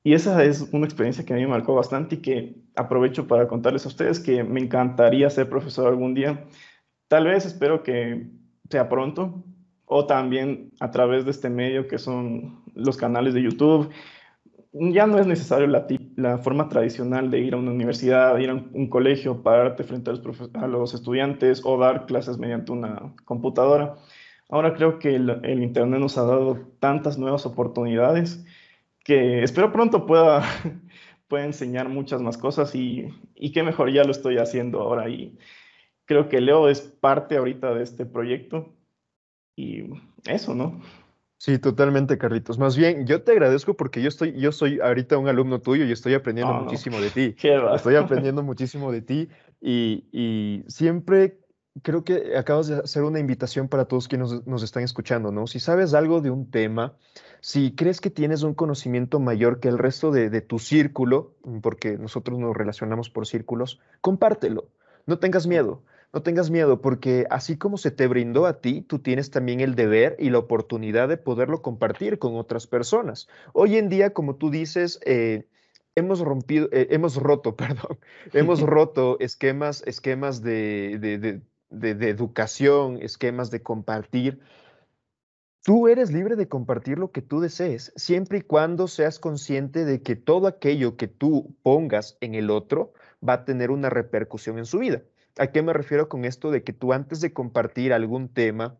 Y 0.04 0.14
esa 0.14 0.44
es 0.44 0.68
una 0.72 0.86
experiencia 0.86 1.24
que 1.24 1.32
a 1.32 1.36
mí 1.36 1.42
me 1.42 1.48
marcó 1.48 1.74
bastante 1.74 2.14
y 2.14 2.18
que 2.18 2.54
aprovecho 2.76 3.26
para 3.26 3.48
contarles 3.48 3.84
a 3.86 3.88
ustedes 3.88 4.20
que 4.20 4.44
me 4.44 4.60
encantaría 4.60 5.28
ser 5.30 5.48
profesor 5.50 5.88
algún 5.88 6.14
día 6.14 6.44
Tal 7.08 7.26
vez 7.26 7.46
espero 7.46 7.82
que 7.82 8.26
sea 8.68 8.88
pronto 8.88 9.44
o 9.84 10.06
también 10.06 10.72
a 10.80 10.90
través 10.90 11.24
de 11.24 11.30
este 11.30 11.48
medio 11.48 11.86
que 11.86 11.98
son 11.98 12.62
los 12.74 12.96
canales 12.96 13.34
de 13.34 13.42
YouTube. 13.42 13.90
Ya 14.72 15.06
no 15.06 15.18
es 15.18 15.26
necesario 15.26 15.66
la, 15.68 16.38
forma 16.38 16.68
tradicional 16.68 17.30
de 17.30 17.40
ir 17.40 17.54
a 17.54 17.56
una 17.56 17.70
universidad, 17.70 18.36
ir 18.38 18.50
a 18.50 18.54
un, 18.54 18.88
colegio, 18.90 19.42
pararte 19.42 19.84
frente 19.84 20.10
a 20.10 20.14
los, 20.14 20.50
a 20.54 20.66
los, 20.66 20.94
estudiantes 20.94 21.62
o 21.64 21.78
dar 21.78 22.06
clases 22.06 22.38
mediante 22.38 22.72
una 22.72 23.14
computadora. 23.24 23.96
Ahora 24.50 24.74
creo 24.74 24.98
que 24.98 25.14
el, 25.14 25.62
Internet 25.62 26.00
nos 26.00 26.18
ha 26.18 26.22
dado 26.22 26.58
tantas 26.80 27.18
nuevas 27.18 27.46
oportunidades 27.46 28.44
que 29.04 29.42
espero 29.42 29.72
pronto 29.72 30.04
pueda, 30.04 30.42
pueda 31.28 31.44
enseñar 31.44 31.88
muchas 31.88 32.20
más 32.20 32.36
cosas 32.36 32.74
y, 32.74 33.08
y 33.34 33.52
qué 33.52 33.62
mejor 33.62 33.92
ya 33.92 34.04
lo 34.04 34.10
estoy 34.10 34.38
haciendo 34.38 34.80
ahora 34.80 35.08
y 35.08 35.38
creo 36.06 36.28
que 36.28 36.40
Leo 36.40 36.68
es 36.68 36.80
parte 36.80 37.36
ahorita 37.36 37.74
de 37.74 37.82
este 37.82 38.06
proyecto 38.06 38.74
y 39.56 39.84
eso, 40.26 40.54
¿no? 40.54 40.80
Sí, 41.38 41.58
totalmente, 41.58 42.16
Carlitos. 42.16 42.58
Más 42.58 42.76
bien, 42.76 43.06
yo 43.06 43.22
te 43.22 43.32
agradezco 43.32 43.74
porque 43.74 44.00
yo 44.00 44.08
estoy, 44.08 44.38
yo 44.40 44.52
soy 44.52 44.80
ahorita 44.80 45.18
un 45.18 45.28
alumno 45.28 45.60
tuyo 45.60 45.84
y 45.84 45.92
estoy 45.92 46.14
aprendiendo 46.14 46.54
ah, 46.54 46.60
muchísimo 46.62 46.98
de 46.98 47.10
ti. 47.10 47.36
estoy 47.74 47.96
aprendiendo 47.96 48.42
muchísimo 48.42 48.90
de 48.90 49.02
ti 49.02 49.28
y, 49.60 50.08
y, 50.12 50.64
siempre 50.68 51.40
creo 51.82 52.04
que 52.04 52.38
acabas 52.38 52.68
de 52.68 52.76
hacer 52.76 53.02
una 53.02 53.18
invitación 53.18 53.68
para 53.68 53.84
todos 53.84 54.08
quienes 54.08 54.32
nos, 54.32 54.46
nos, 54.46 54.62
están 54.62 54.82
escuchando, 54.82 55.30
¿no? 55.30 55.46
Si 55.46 55.60
sabes 55.60 55.92
algo 55.92 56.22
de 56.22 56.30
un 56.30 56.50
tema, 56.50 56.96
si 57.40 57.74
crees 57.74 58.00
que 58.00 58.08
tienes 58.08 58.42
un 58.42 58.54
conocimiento 58.54 59.20
mayor 59.20 59.60
que 59.60 59.68
el 59.68 59.76
resto 59.76 60.10
de, 60.10 60.30
de 60.30 60.40
tu 60.40 60.58
círculo, 60.58 61.34
porque 61.60 61.98
nosotros 61.98 62.38
nos 62.38 62.56
relacionamos 62.56 63.10
por 63.10 63.26
círculos, 63.26 63.78
compártelo. 64.00 64.70
No 65.04 65.18
tengas 65.18 65.46
miedo. 65.46 65.82
No 66.16 66.22
tengas 66.22 66.50
miedo 66.50 66.80
porque 66.80 67.26
así 67.28 67.58
como 67.58 67.76
se 67.76 67.90
te 67.90 68.06
brindó 68.06 68.46
a 68.46 68.62
ti, 68.62 68.80
tú 68.80 69.00
tienes 69.00 69.30
también 69.30 69.60
el 69.60 69.74
deber 69.74 70.16
y 70.18 70.30
la 70.30 70.38
oportunidad 70.38 71.10
de 71.10 71.18
poderlo 71.18 71.60
compartir 71.60 72.18
con 72.18 72.36
otras 72.36 72.66
personas. 72.66 73.28
Hoy 73.52 73.76
en 73.76 73.90
día, 73.90 74.14
como 74.14 74.36
tú 74.36 74.48
dices, 74.50 74.98
eh, 75.04 75.46
hemos 75.94 76.20
rompido, 76.20 76.70
eh, 76.72 76.88
hemos 76.88 77.16
roto, 77.16 77.54
perdón, 77.56 77.98
hemos 78.32 78.62
roto 78.62 79.18
esquemas, 79.20 79.82
esquemas 79.86 80.40
de, 80.40 81.42
de 81.68 82.08
educación, 82.08 82.96
esquemas 83.02 83.50
de 83.50 83.62
compartir. 83.62 84.40
Tú 85.64 85.86
eres 85.86 86.10
libre 86.10 86.36
de 86.36 86.48
compartir 86.48 86.98
lo 86.98 87.12
que 87.12 87.20
tú 87.20 87.40
desees, 87.40 87.92
siempre 87.94 88.38
y 88.38 88.40
cuando 88.40 88.88
seas 88.88 89.18
consciente 89.18 89.84
de 89.84 90.00
que 90.00 90.16
todo 90.16 90.46
aquello 90.46 90.96
que 90.96 91.08
tú 91.08 91.54
pongas 91.62 92.16
en 92.22 92.34
el 92.34 92.48
otro 92.48 92.94
va 93.22 93.34
a 93.34 93.44
tener 93.44 93.70
una 93.70 93.90
repercusión 93.90 94.56
en 94.56 94.64
su 94.64 94.78
vida. 94.78 95.02
¿A 95.38 95.48
qué 95.48 95.62
me 95.62 95.74
refiero 95.74 96.08
con 96.08 96.24
esto 96.24 96.50
de 96.50 96.62
que 96.64 96.72
tú 96.72 96.94
antes 96.94 97.20
de 97.20 97.34
compartir 97.34 97.92
algún 97.92 98.32
tema, 98.32 98.78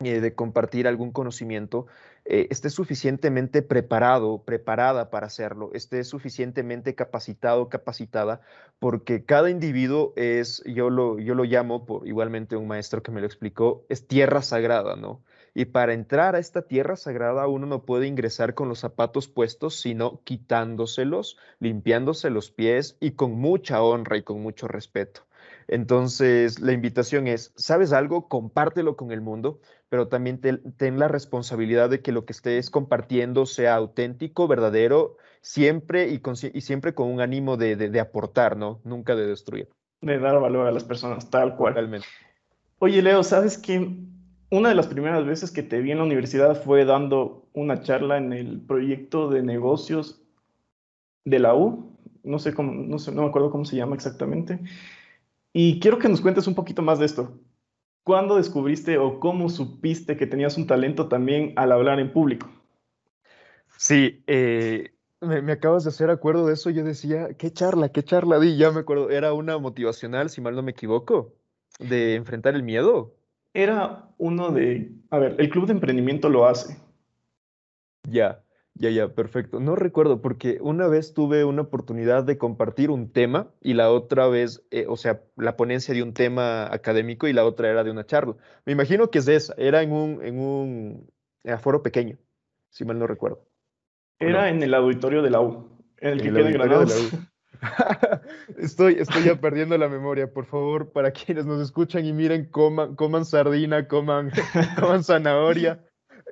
eh, 0.00 0.20
de 0.20 0.32
compartir 0.32 0.86
algún 0.86 1.10
conocimiento, 1.10 1.86
eh, 2.24 2.46
esté 2.50 2.70
suficientemente 2.70 3.62
preparado, 3.62 4.44
preparada 4.44 5.10
para 5.10 5.26
hacerlo, 5.26 5.70
esté 5.74 6.04
suficientemente 6.04 6.94
capacitado, 6.94 7.68
capacitada, 7.68 8.42
porque 8.78 9.24
cada 9.24 9.50
individuo 9.50 10.12
es, 10.14 10.62
yo 10.66 10.88
lo, 10.88 11.18
yo 11.18 11.34
lo 11.34 11.42
llamo, 11.42 11.84
por 11.84 12.06
igualmente 12.06 12.54
un 12.54 12.68
maestro 12.68 13.02
que 13.02 13.10
me 13.10 13.20
lo 13.20 13.26
explicó, 13.26 13.84
es 13.88 14.06
tierra 14.06 14.42
sagrada, 14.42 14.94
¿no? 14.94 15.24
Y 15.52 15.64
para 15.64 15.94
entrar 15.94 16.36
a 16.36 16.38
esta 16.38 16.62
tierra 16.62 16.94
sagrada 16.94 17.48
uno 17.48 17.66
no 17.66 17.84
puede 17.84 18.06
ingresar 18.06 18.54
con 18.54 18.68
los 18.68 18.78
zapatos 18.78 19.26
puestos, 19.26 19.80
sino 19.80 20.22
quitándoselos, 20.22 21.38
limpiándose 21.58 22.30
los 22.30 22.52
pies 22.52 22.96
y 23.00 23.12
con 23.12 23.32
mucha 23.32 23.82
honra 23.82 24.16
y 24.16 24.22
con 24.22 24.40
mucho 24.40 24.68
respeto. 24.68 25.27
Entonces, 25.68 26.60
la 26.60 26.72
invitación 26.72 27.26
es, 27.26 27.52
¿sabes 27.54 27.92
algo? 27.92 28.26
Compártelo 28.26 28.96
con 28.96 29.12
el 29.12 29.20
mundo, 29.20 29.60
pero 29.90 30.08
también 30.08 30.40
ten, 30.40 30.98
la 30.98 31.08
responsabilidad 31.08 31.90
de 31.90 32.00
que 32.00 32.10
lo 32.10 32.24
que 32.24 32.32
estés 32.32 32.70
compartiendo 32.70 33.44
sea 33.44 33.74
auténtico, 33.74 34.48
verdadero, 34.48 35.18
siempre 35.42 36.08
y, 36.08 36.60
siempre 36.62 36.94
con 36.94 37.08
un 37.08 37.20
ánimo 37.20 37.58
de, 37.58 38.00
aportar, 38.00 38.56
¿no? 38.56 38.80
Nunca 38.82 39.14
de 39.14 39.26
destruir. 39.26 39.68
De 40.00 40.18
dar 40.18 40.40
valor 40.40 40.66
a 40.66 40.72
las 40.72 40.84
personas, 40.84 41.28
tal 41.28 41.54
cual. 41.54 41.74
Realmente. 41.74 42.06
Oye, 42.78 43.02
Leo, 43.02 43.22
¿sabes 43.22 43.58
qué? 43.58 43.94
Una 44.50 44.70
de 44.70 44.74
las 44.74 44.86
primeras 44.86 45.26
veces 45.26 45.50
que 45.50 45.62
te 45.62 45.80
vi 45.80 45.90
en 45.92 45.98
la 45.98 46.04
universidad 46.04 46.62
fue 46.62 46.86
dando 46.86 47.46
una 47.52 47.82
charla 47.82 48.16
en 48.16 48.32
el 48.32 48.62
proyecto 48.62 49.28
de 49.28 49.42
negocios 49.42 50.22
de 51.26 51.40
la 51.40 51.54
U. 51.54 51.94
No 52.22 52.38
sé 52.38 52.54
cómo, 52.54 52.72
no 52.72 52.98
sé, 52.98 53.12
no 53.12 53.22
me 53.22 53.28
acuerdo 53.28 53.50
cómo 53.50 53.66
se 53.66 53.76
llama 53.76 53.94
exactamente 53.94 54.60
y 55.60 55.80
quiero 55.80 55.98
que 55.98 56.08
nos 56.08 56.20
cuentes 56.20 56.46
un 56.46 56.54
poquito 56.54 56.82
más 56.82 57.00
de 57.00 57.06
esto. 57.06 57.36
¿Cuándo 58.04 58.36
descubriste 58.36 58.96
o 58.96 59.18
cómo 59.18 59.48
supiste 59.48 60.16
que 60.16 60.28
tenías 60.28 60.56
un 60.56 60.68
talento 60.68 61.08
también 61.08 61.52
al 61.56 61.72
hablar 61.72 61.98
en 61.98 62.12
público? 62.12 62.48
Sí, 63.76 64.22
eh, 64.28 64.92
me, 65.20 65.50
acabas 65.50 65.82
de 65.82 65.90
hacer 65.90 66.10
acuerdo 66.10 66.46
de 66.46 66.54
eso. 66.54 66.70
Yo 66.70 66.84
decía, 66.84 67.34
¿qué 67.34 67.50
charla? 67.50 67.88
¿Qué 67.88 68.04
charla 68.04 68.38
di? 68.38 68.56
Ya 68.56 68.70
me 68.70 68.78
acuerdo, 68.78 69.10
era 69.10 69.32
una 69.32 69.58
motivacional, 69.58 70.30
si 70.30 70.40
mal 70.40 70.54
no 70.54 70.62
me 70.62 70.70
equivoco, 70.70 71.34
de 71.80 72.14
enfrentar 72.14 72.54
el 72.54 72.62
miedo. 72.62 73.16
Era 73.52 74.10
uno 74.16 74.52
de, 74.52 74.92
a 75.10 75.18
ver, 75.18 75.34
el 75.38 75.50
club 75.50 75.66
de 75.66 75.72
emprendimiento 75.72 76.28
lo 76.28 76.46
hace. 76.46 76.76
Ya. 78.04 78.44
Ya, 78.78 78.90
ya, 78.90 79.08
perfecto. 79.08 79.58
No 79.58 79.74
recuerdo 79.74 80.22
porque 80.22 80.58
una 80.60 80.86
vez 80.86 81.12
tuve 81.12 81.44
una 81.44 81.62
oportunidad 81.62 82.22
de 82.22 82.38
compartir 82.38 82.90
un 82.90 83.10
tema 83.10 83.48
y 83.60 83.74
la 83.74 83.90
otra 83.90 84.28
vez, 84.28 84.64
eh, 84.70 84.86
o 84.88 84.96
sea, 84.96 85.22
la 85.36 85.56
ponencia 85.56 85.92
de 85.92 86.02
un 86.02 86.14
tema 86.14 86.72
académico 86.72 87.26
y 87.26 87.32
la 87.32 87.44
otra 87.44 87.68
era 87.68 87.82
de 87.82 87.90
una 87.90 88.06
charla. 88.06 88.36
Me 88.66 88.72
imagino 88.72 89.10
que 89.10 89.18
es 89.18 89.26
esa, 89.26 89.54
era 89.58 89.82
en 89.82 89.90
un, 89.90 90.24
en 90.24 90.38
un 90.38 91.10
aforo 91.44 91.82
pequeño, 91.82 92.18
si 92.70 92.84
mal 92.84 93.00
no 93.00 93.08
recuerdo. 93.08 93.44
Era 94.20 94.48
en 94.48 94.62
el 94.62 94.72
auditorio 94.74 95.22
de 95.22 95.30
la 95.30 95.40
U, 95.40 95.68
en 95.98 96.12
el 96.12 96.22
que 96.22 96.32
queda 96.32 96.44
De 96.44 96.58
la 96.58 96.78
U. 96.78 96.86
estoy, 98.58 98.94
estoy 99.00 99.24
ya 99.24 99.40
perdiendo 99.40 99.76
la 99.76 99.88
memoria. 99.88 100.32
Por 100.32 100.46
favor, 100.46 100.92
para 100.92 101.10
quienes 101.10 101.46
nos 101.46 101.60
escuchan 101.60 102.04
y 102.04 102.12
miren, 102.12 102.46
coman, 102.46 102.94
coman 102.94 103.24
sardina, 103.24 103.88
coman, 103.88 104.30
coman 104.78 105.02
zanahoria. 105.02 105.84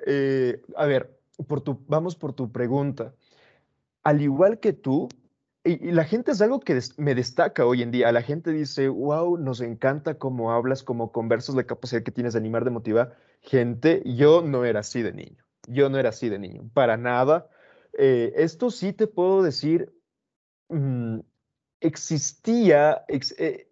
Eh, 0.05 0.61
a 0.75 0.85
ver, 0.85 1.16
por 1.45 1.61
tu, 1.61 1.83
vamos 1.87 2.15
por 2.15 2.33
tu 2.33 2.51
pregunta. 2.51 3.13
Al 4.03 4.21
igual 4.21 4.59
que 4.59 4.73
tú, 4.73 5.09
y, 5.63 5.91
la 5.91 6.05
gente 6.05 6.31
es 6.31 6.41
algo 6.41 6.59
que 6.59 6.79
me 6.97 7.13
destaca 7.13 7.65
hoy 7.65 7.81
en 7.81 7.91
día. 7.91 8.11
La 8.11 8.21
gente 8.21 8.51
dice, 8.51 8.87
wow, 8.87 9.37
nos 9.37 9.61
encanta 9.61 10.17
cómo 10.17 10.51
hablas, 10.51 10.83
cómo 10.83 11.11
conversas, 11.11 11.55
la 11.55 11.65
capacidad 11.65 12.03
que 12.03 12.11
tienes 12.11 12.33
de 12.33 12.39
animar, 12.39 12.63
de 12.63 12.71
motivar. 12.71 13.17
Gente, 13.41 14.01
yo 14.05 14.41
no 14.41 14.65
era 14.65 14.79
así 14.79 15.01
de 15.01 15.13
niño. 15.13 15.43
Yo 15.67 15.89
no 15.89 15.97
era 15.97 16.09
así 16.09 16.29
de 16.29 16.39
niño, 16.39 16.69
para 16.73 16.97
nada. 16.97 17.49
Eh, 17.97 18.33
esto 18.37 18.71
sí 18.71 18.93
te 18.93 19.07
puedo 19.07 19.43
decir, 19.43 19.93
mm, 20.69 21.19
existía, 21.81 23.03
eh, 23.09 23.69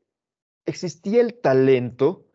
existía 0.66 1.22
el 1.22 1.36
talento, 1.36 2.26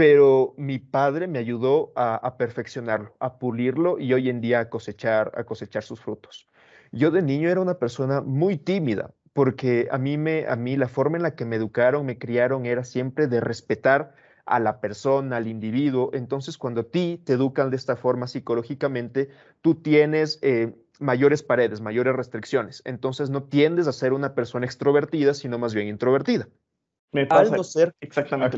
pero 0.00 0.54
mi 0.56 0.78
padre 0.78 1.28
me 1.28 1.38
ayudó 1.38 1.92
a, 1.94 2.38
perfeccionarlo, 2.38 3.14
a 3.20 3.38
pulirlo 3.38 3.98
y 3.98 4.14
hoy 4.14 4.30
en 4.30 4.40
día 4.40 4.60
a 4.60 4.70
cosechar, 4.70 5.30
a 5.36 5.44
cosechar 5.44 5.82
sus 5.82 6.00
frutos. 6.00 6.48
Yo 6.90 7.10
de 7.10 7.20
niño 7.20 7.50
era 7.50 7.60
una 7.60 7.74
persona 7.74 8.22
muy 8.22 8.56
tímida 8.56 9.12
porque 9.34 9.88
a 9.90 9.98
mí, 9.98 10.16
me, 10.16 10.46
a 10.46 10.56
mí 10.56 10.78
la 10.78 10.88
forma 10.88 11.18
en 11.18 11.22
la 11.22 11.34
que 11.34 11.44
me 11.44 11.56
educaron, 11.56 12.06
me 12.06 12.16
criaron 12.16 12.64
era 12.64 12.82
siempre 12.82 13.26
de 13.26 13.42
respetar 13.42 14.14
a 14.46 14.58
la 14.58 14.80
persona, 14.80 15.36
al 15.36 15.46
individuo. 15.46 16.08
Entonces, 16.14 16.56
cuando 16.56 16.80
a 16.80 16.84
ti 16.84 17.20
te 17.22 17.34
educan 17.34 17.68
de 17.68 17.76
esta 17.76 17.94
forma 17.94 18.26
psicológicamente, 18.26 19.28
tú 19.60 19.74
tienes 19.82 20.38
eh, 20.40 20.74
mayores 20.98 21.42
paredes, 21.42 21.82
mayores 21.82 22.16
restricciones. 22.16 22.80
Entonces, 22.86 23.28
no 23.28 23.42
tiendes 23.42 23.86
a 23.86 23.92
ser 23.92 24.14
una 24.14 24.34
persona 24.34 24.64
extrovertida, 24.64 25.34
sino 25.34 25.58
más 25.58 25.74
bien 25.74 25.88
introvertida. 25.88 26.48
Me 27.12 27.26
pasa 27.26 27.54
no 27.54 27.64
ser 27.64 27.94
exactamente 28.00 28.56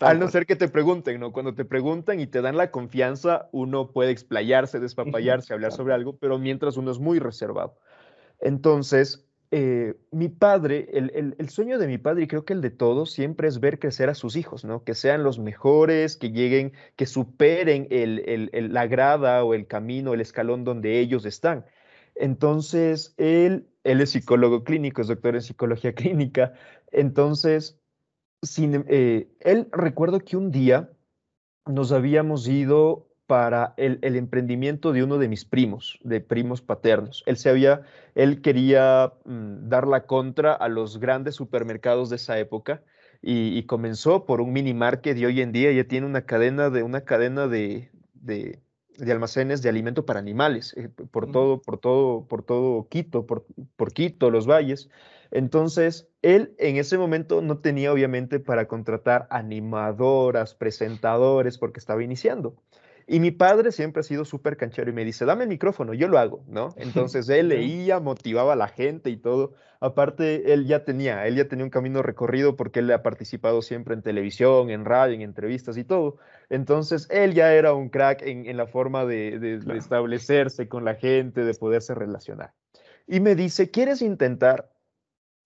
al 0.00 0.18
no 0.18 0.28
ser 0.28 0.46
que 0.46 0.56
te 0.56 0.68
pregunten, 0.68 1.20
¿no? 1.20 1.32
Cuando 1.32 1.54
te 1.54 1.64
preguntan 1.64 2.20
y 2.20 2.26
te 2.26 2.40
dan 2.40 2.56
la 2.56 2.70
confianza, 2.70 3.48
uno 3.52 3.92
puede 3.92 4.10
explayarse, 4.10 4.80
despapallarse, 4.80 5.54
hablar 5.54 5.72
sobre 5.72 5.94
algo, 5.94 6.16
pero 6.16 6.38
mientras 6.38 6.76
uno 6.76 6.90
es 6.90 6.98
muy 6.98 7.18
reservado. 7.18 7.76
Entonces, 8.40 9.26
eh, 9.52 9.94
mi 10.10 10.28
padre, 10.28 10.88
el, 10.92 11.48
sueño 11.48 11.78
de 11.78 11.86
mi 11.86 11.98
padre, 11.98 12.24
y 12.24 12.26
creo 12.26 12.44
que 12.44 12.52
el 12.52 12.60
de 12.60 12.70
todos, 12.70 13.12
siempre 13.12 13.48
es 13.48 13.60
ver 13.60 13.78
crecer 13.78 14.08
a 14.08 14.14
sus 14.14 14.36
hijos, 14.36 14.64
¿no? 14.64 14.82
Que 14.82 14.94
sean 14.94 15.22
los 15.22 15.38
mejores, 15.38 16.16
que 16.16 16.30
lleguen, 16.30 16.72
que 16.96 17.06
superen 17.06 17.88
la 17.90 18.86
grada 18.86 19.44
o 19.44 19.54
el 19.54 19.66
camino, 19.66 20.14
el 20.14 20.20
escalón 20.20 20.64
donde 20.64 20.98
ellos 20.98 21.24
están. 21.24 21.64
Entonces, 22.16 23.14
él, 23.18 23.68
él 23.84 24.00
es 24.00 24.10
psicólogo 24.10 24.64
clínico, 24.64 25.02
es 25.02 25.08
doctor 25.08 25.36
en 25.36 25.42
psicología 25.42 25.92
clínica. 25.94 26.54
Entonces, 26.90 27.78
sin, 28.46 28.84
eh, 28.88 29.28
él 29.40 29.68
recuerdo 29.72 30.20
que 30.20 30.36
un 30.36 30.50
día 30.50 30.90
nos 31.66 31.92
habíamos 31.92 32.48
ido 32.48 33.06
para 33.26 33.74
el, 33.76 33.98
emprendimiento 34.02 34.92
de 34.92 35.02
uno 35.02 35.18
de 35.18 35.28
mis 35.28 35.44
primos, 35.44 35.98
de 36.04 36.20
primos 36.20 36.62
paternos. 36.62 37.24
Él 37.26 37.36
se 37.36 37.50
había, 37.50 37.82
él 38.14 38.40
quería 38.40 39.12
mm, 39.24 39.68
dar 39.68 39.88
la 39.88 40.06
contra 40.06 40.52
a 40.54 40.68
los 40.68 40.98
grandes 40.98 41.34
supermercados 41.34 42.08
de 42.08 42.16
esa 42.16 42.38
época 42.38 42.82
y, 43.20 43.64
comenzó 43.64 44.26
por 44.26 44.40
un 44.40 44.52
mini 44.52 44.74
market 44.74 45.16
y 45.16 45.24
hoy 45.24 45.40
en 45.40 45.50
día 45.50 45.72
ya 45.72 45.84
tiene 45.84 46.06
una 46.06 46.22
cadena 46.22 46.70
de 46.70 46.84
una 46.84 47.00
cadena 47.00 47.48
de, 47.48 47.90
de, 48.14 48.60
almacenes 49.10 49.62
de 49.62 49.68
alimento 49.68 50.06
para 50.06 50.20
animales 50.20 50.74
eh, 50.76 50.88
por 50.88 51.32
todo, 51.32 51.60
por 51.60 51.78
todo, 51.78 52.26
por 52.28 52.44
todo 52.44 52.86
Quito, 52.88 53.26
por, 53.26 53.44
por 53.74 53.92
Quito, 53.92 54.30
los 54.30 54.46
valles. 54.46 54.88
Entonces, 55.30 56.08
él 56.22 56.54
en 56.58 56.76
ese 56.76 56.98
momento 56.98 57.42
no 57.42 57.58
tenía 57.58 57.92
obviamente 57.92 58.40
para 58.40 58.66
contratar 58.66 59.26
animadoras, 59.30 60.54
presentadores, 60.54 61.58
porque 61.58 61.80
estaba 61.80 62.02
iniciando. 62.02 62.56
Y 63.08 63.20
mi 63.20 63.30
padre 63.30 63.70
siempre 63.70 64.00
ha 64.00 64.02
sido 64.02 64.24
súper 64.24 64.56
canchero 64.56 64.90
y 64.90 64.92
me 64.92 65.04
dice, 65.04 65.24
dame 65.24 65.44
el 65.44 65.48
micrófono, 65.48 65.94
yo 65.94 66.08
lo 66.08 66.18
hago, 66.18 66.44
¿no? 66.48 66.74
Entonces 66.76 67.28
él 67.28 67.48
leía, 67.48 68.00
motivaba 68.00 68.54
a 68.54 68.56
la 68.56 68.66
gente 68.66 69.10
y 69.10 69.16
todo. 69.16 69.54
Aparte, 69.78 70.52
él 70.52 70.66
ya 70.66 70.84
tenía, 70.84 71.26
él 71.26 71.36
ya 71.36 71.46
tenía 71.46 71.64
un 71.64 71.70
camino 71.70 72.02
recorrido 72.02 72.56
porque 72.56 72.80
él 72.80 72.90
ha 72.90 73.02
participado 73.02 73.62
siempre 73.62 73.94
en 73.94 74.02
televisión, 74.02 74.70
en 74.70 74.84
radio, 74.84 75.14
en 75.14 75.22
entrevistas 75.22 75.76
y 75.76 75.84
todo. 75.84 76.16
Entonces, 76.50 77.06
él 77.10 77.34
ya 77.34 77.52
era 77.54 77.74
un 77.74 77.90
crack 77.90 78.22
en, 78.22 78.56
la 78.56 78.66
forma 78.66 79.04
de 79.04 79.60
establecerse 79.76 80.66
con 80.66 80.84
la 80.84 80.94
gente, 80.96 81.44
de 81.44 81.54
poderse 81.54 81.94
relacionar. 81.94 82.54
Y 83.06 83.20
me 83.20 83.36
dice, 83.36 83.70
¿quieres 83.70 84.02
intentar? 84.02 84.68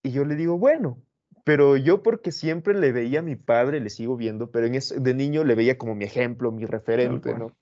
Y 0.02 0.10
yo 0.10 0.24
le 0.24 0.36
digo, 0.36 0.58
bueno, 0.58 0.98
pero 1.44 1.76
yo 1.76 2.02
porque 2.02 2.32
siempre 2.32 2.74
le 2.74 2.92
veía 2.92 3.20
a 3.20 3.22
mi 3.22 3.36
padre, 3.36 3.80
le 3.80 3.90
sigo 3.90 4.16
viendo, 4.16 4.50
pero 4.50 4.66
en 4.66 4.74
ese, 4.74 5.00
de 5.00 5.14
niño 5.14 5.44
le 5.44 5.54
veía 5.54 5.78
como 5.78 5.94
mi 5.94 6.04
ejemplo, 6.04 6.52
mi 6.52 6.64
referente, 6.64 7.34
¿no? 7.34 7.52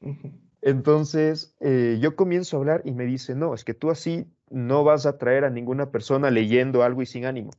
Entonces 0.61 1.55
eh, 1.61 1.99
yo 2.01 2.17
comienzo 2.17 2.57
a 2.57 2.61
hablar 2.61 2.83
y 2.85 2.93
me 2.93 3.05
dice, 3.05 3.35
no, 3.35 3.55
es 3.55 3.65
que 3.65 3.75
tú 3.75 3.91
así 3.91 4.27
no 4.51 4.85
vas 4.85 5.07
a 5.07 5.19
traer 5.19 5.45
a 5.45 5.51
ninguna 5.51 5.91
persona 5.91 6.31
leyendo 6.31 6.83
algo 6.83 7.03
y 7.03 7.07
sin 7.07 7.25
ánimo. 7.25 7.51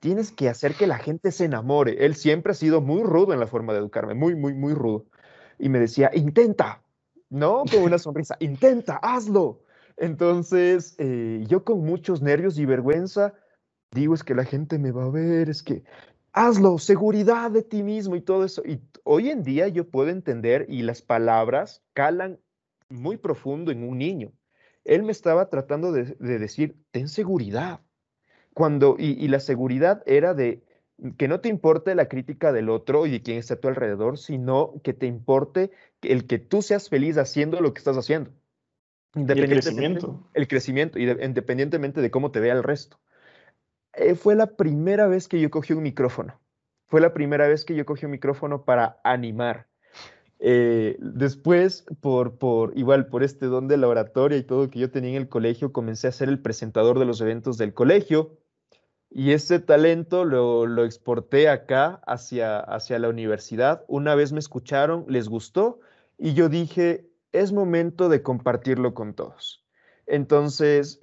Tienes 0.00 0.30
que 0.30 0.48
hacer 0.48 0.74
que 0.74 0.86
la 0.86 0.98
gente 0.98 1.32
se 1.32 1.44
enamore. 1.44 2.04
Él 2.06 2.14
siempre 2.14 2.52
ha 2.52 2.54
sido 2.54 2.80
muy 2.80 3.02
rudo 3.02 3.32
en 3.32 3.40
la 3.40 3.46
forma 3.46 3.72
de 3.72 3.80
educarme, 3.80 4.14
muy, 4.14 4.36
muy, 4.36 4.54
muy 4.54 4.72
rudo. 4.72 5.06
Y 5.58 5.68
me 5.68 5.80
decía, 5.80 6.10
intenta, 6.14 6.82
¿no? 7.30 7.64
Con 7.70 7.82
una 7.82 7.98
sonrisa, 7.98 8.36
intenta, 8.38 8.96
hazlo. 8.96 9.60
Entonces 9.96 10.94
eh, 10.98 11.44
yo 11.48 11.64
con 11.64 11.84
muchos 11.84 12.22
nervios 12.22 12.58
y 12.58 12.64
vergüenza 12.64 13.34
digo 13.92 14.14
es 14.14 14.22
que 14.22 14.34
la 14.34 14.44
gente 14.44 14.78
me 14.78 14.92
va 14.92 15.04
a 15.04 15.10
ver, 15.10 15.48
es 15.48 15.62
que 15.62 15.84
hazlo, 16.32 16.78
seguridad 16.78 17.50
de 17.50 17.62
ti 17.62 17.82
mismo 17.82 18.16
y 18.16 18.20
todo 18.20 18.44
eso. 18.44 18.62
Y 18.64 18.80
hoy 19.04 19.30
en 19.30 19.42
día 19.42 19.68
yo 19.68 19.88
puedo 19.88 20.10
entender 20.10 20.66
y 20.68 20.82
las 20.82 21.02
palabras 21.02 21.82
calan 21.94 22.38
muy 22.88 23.16
profundo 23.16 23.70
en 23.70 23.82
un 23.82 23.98
niño. 23.98 24.32
Él 24.84 25.02
me 25.02 25.12
estaba 25.12 25.50
tratando 25.50 25.92
de, 25.92 26.16
decir, 26.18 26.76
ten 26.90 27.08
seguridad. 27.08 27.80
Cuando, 28.54 28.96
y, 28.98 29.28
la 29.28 29.40
seguridad 29.40 30.02
era 30.06 30.34
de, 30.34 30.64
que 31.16 31.28
no 31.28 31.40
te 31.40 31.48
importe 31.48 31.94
la 31.94 32.08
crítica 32.08 32.52
del 32.52 32.70
otro 32.70 33.06
y 33.06 33.10
de 33.10 33.22
quien 33.22 33.38
esté 33.38 33.54
a 33.54 33.60
tu 33.60 33.68
alrededor, 33.68 34.18
sino 34.18 34.80
que 34.82 34.94
te 34.94 35.06
importe 35.06 35.70
el 36.02 36.26
que 36.26 36.38
tú 36.38 36.62
seas 36.62 36.88
feliz 36.88 37.18
haciendo 37.18 37.60
lo 37.60 37.72
que 37.72 37.78
estás 37.78 37.96
haciendo. 37.96 38.30
el 39.14 39.48
crecimiento. 39.48 40.28
El 40.34 40.48
crecimiento, 40.48 40.98
independientemente 40.98 42.00
de 42.00 42.10
cómo 42.10 42.30
te 42.30 42.40
vea 42.40 42.54
el 42.54 42.62
resto. 42.62 42.98
Eh, 43.98 44.14
fue 44.14 44.34
la 44.34 44.56
primera 44.56 45.06
vez 45.06 45.28
que 45.28 45.40
yo 45.40 45.50
cogí 45.50 45.72
un 45.72 45.82
micrófono. 45.82 46.40
Fue 46.86 47.00
la 47.00 47.12
primera 47.12 47.48
vez 47.48 47.64
que 47.64 47.74
yo 47.74 47.84
cogí 47.84 48.06
un 48.06 48.12
micrófono 48.12 48.64
para 48.64 49.00
animar. 49.04 49.66
Eh, 50.40 50.96
después, 51.00 51.84
por, 52.00 52.38
por, 52.38 52.76
igual 52.78 53.08
por 53.08 53.24
este 53.24 53.46
don 53.46 53.66
de 53.66 53.76
la 53.76 53.88
oratoria 53.88 54.38
y 54.38 54.44
todo 54.44 54.70
que 54.70 54.78
yo 54.78 54.90
tenía 54.90 55.10
en 55.10 55.16
el 55.16 55.28
colegio, 55.28 55.72
comencé 55.72 56.06
a 56.06 56.12
ser 56.12 56.28
el 56.28 56.40
presentador 56.40 56.98
de 56.98 57.06
los 57.06 57.20
eventos 57.20 57.58
del 57.58 57.74
colegio 57.74 58.38
y 59.10 59.32
ese 59.32 59.58
talento 59.58 60.24
lo, 60.24 60.66
lo 60.66 60.84
exporté 60.84 61.48
acá 61.48 62.00
hacia, 62.06 62.60
hacia 62.60 62.98
la 62.98 63.08
universidad. 63.08 63.84
Una 63.88 64.14
vez 64.14 64.32
me 64.32 64.38
escucharon, 64.38 65.04
les 65.08 65.28
gustó 65.28 65.80
y 66.16 66.34
yo 66.34 66.48
dije, 66.48 67.10
es 67.32 67.52
momento 67.52 68.08
de 68.08 68.22
compartirlo 68.22 68.94
con 68.94 69.14
todos. 69.14 69.67
Entonces, 70.10 70.98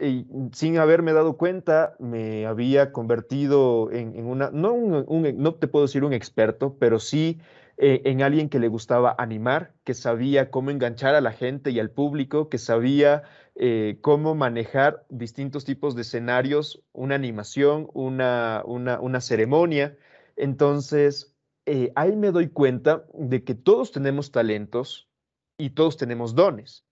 sin 0.54 0.78
haberme 0.80 1.14
dado 1.14 1.38
cuenta, 1.38 1.96
me 2.00 2.48
había 2.48 2.92
convertido 2.92 3.92
en, 3.92 4.26
una, 4.26 4.50
no, 4.52 4.76
no 4.78 5.54
te 5.56 5.68
puedo 5.68 5.86
decir 5.86 6.04
un 6.04 6.14
experto, 6.14 6.76
pero 6.80 7.00
sí 7.00 7.40
eh, 7.78 8.02
en 8.06 8.22
alguien 8.22 8.48
que 8.50 8.60
le 8.60 8.70
gustaba 8.70 9.16
animar, 9.18 9.74
que 9.84 9.94
sabía 9.94 10.50
cómo 10.50 10.72
enganchar 10.72 11.14
a 11.14 11.22
la 11.22 11.34
gente 11.34 11.72
y 11.72 11.80
al 11.80 11.92
público, 11.92 12.48
que 12.50 12.58
sabía 12.58 13.24
eh, 13.56 13.98
cómo 14.02 14.34
manejar 14.34 15.06
distintos 15.10 15.66
tipos 15.66 15.94
de 15.96 16.04
escenarios, 16.04 16.82
una 16.94 17.16
animación, 17.16 17.90
una, 17.94 18.64
una, 18.66 19.22
ceremonia. 19.22 19.98
Entonces, 20.38 21.36
eh, 21.66 21.92
ahí 21.96 22.16
me 22.16 22.32
doy 22.32 22.48
cuenta 22.50 23.06
de 23.14 23.44
que 23.44 23.56
todos 23.56 23.92
tenemos 23.92 24.32
talentos 24.32 25.10
y 25.58 25.72
todos 25.72 25.98
tenemos 25.98 26.34
dones, 26.34 26.85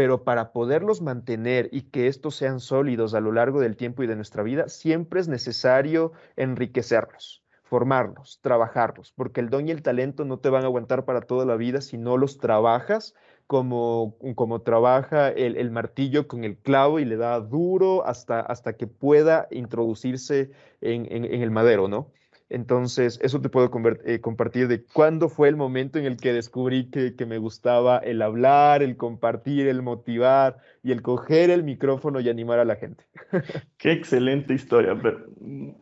pero 0.00 0.24
para 0.24 0.54
poderlos 0.54 1.02
mantener 1.02 1.68
y 1.72 1.82
que 1.82 2.06
estos 2.06 2.34
sean 2.34 2.58
sólidos 2.58 3.12
a 3.12 3.20
lo 3.20 3.32
largo 3.32 3.60
del 3.60 3.76
tiempo 3.76 4.02
y 4.02 4.06
de 4.06 4.16
nuestra 4.16 4.42
vida, 4.42 4.70
siempre 4.70 5.20
es 5.20 5.28
necesario 5.28 6.12
enriquecerlos 6.36 7.44
formarlos, 7.64 8.40
trabajarlos, 8.40 9.12
porque 9.12 9.40
el 9.40 9.50
don 9.50 9.68
y 9.68 9.72
el 9.72 9.82
talento 9.82 10.24
no 10.24 10.38
te 10.38 10.48
van 10.48 10.62
a 10.62 10.68
aguantar 10.68 11.04
para 11.04 11.20
toda 11.20 11.44
la 11.44 11.56
vida 11.56 11.82
si 11.82 11.98
no 11.98 12.16
los 12.16 12.38
trabajas 12.38 13.14
como, 13.46 14.16
como 14.36 14.62
trabaja 14.62 15.28
el, 15.28 15.70
martillo 15.70 16.26
con 16.26 16.44
el 16.44 16.56
clavo 16.56 16.98
y 16.98 17.04
le 17.04 17.16
da 17.16 17.38
duro 17.38 18.06
hasta, 18.06 18.40
hasta 18.40 18.78
que 18.78 18.86
pueda 18.86 19.48
introducirse 19.50 20.50
en, 20.80 21.12
en 21.12 21.42
el 21.42 21.50
madero, 21.50 21.88
¿no? 21.88 22.10
Entonces, 22.50 23.20
eso 23.22 23.40
te 23.40 23.48
puedo 23.48 23.70
eh, 24.04 24.20
compartir 24.20 24.66
de 24.66 24.82
cuándo 24.82 25.28
fue 25.28 25.48
el 25.48 25.56
momento 25.56 26.00
en 26.00 26.04
el 26.04 26.16
que 26.16 26.32
descubrí 26.32 26.90
que, 26.90 27.14
me 27.24 27.38
gustaba 27.38 27.98
el 27.98 28.20
hablar, 28.22 28.82
el 28.82 28.96
compartir, 28.96 29.68
el 29.68 29.82
motivar 29.82 30.58
y 30.82 30.90
el 30.90 31.00
coger 31.00 31.50
el 31.50 31.62
micrófono 31.62 32.18
y 32.18 32.28
animar 32.28 32.58
a 32.58 32.64
la 32.64 32.74
gente. 32.74 33.04
Qué 33.78 33.92
excelente 33.92 34.52
historia, 34.52 35.00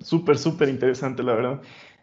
súper, 0.00 0.36
súper 0.36 0.68
interesante, 0.68 1.22
la 1.22 1.34
verdad. 1.34 1.62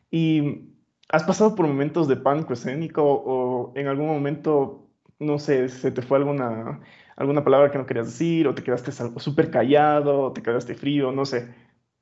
¿Y 0.09 0.63
has 1.09 1.23
pasado 1.23 1.53
por 1.53 1.67
momentos 1.67 2.07
de 2.07 2.15
pánico 2.15 2.53
escénico 2.53 3.03
o, 3.03 3.71
en 3.75 3.87
algún 3.87 4.07
momento, 4.07 4.89
no 5.19 5.37
sé, 5.37 5.69
se 5.69 5.91
te 5.91 6.01
fue 6.01 6.17
alguna, 6.17 6.81
alguna 7.17 7.43
palabra 7.43 7.69
que 7.69 7.77
no 7.77 7.85
querías 7.85 8.07
decir 8.07 8.47
o 8.47 8.55
te 8.55 8.63
quedaste 8.63 8.91
súper 8.91 9.51
callado, 9.51 10.21
o 10.21 10.33
te 10.33 10.41
quedaste 10.41 10.73
frío, 10.73 11.11
no 11.11 11.23
sé? 11.25 11.53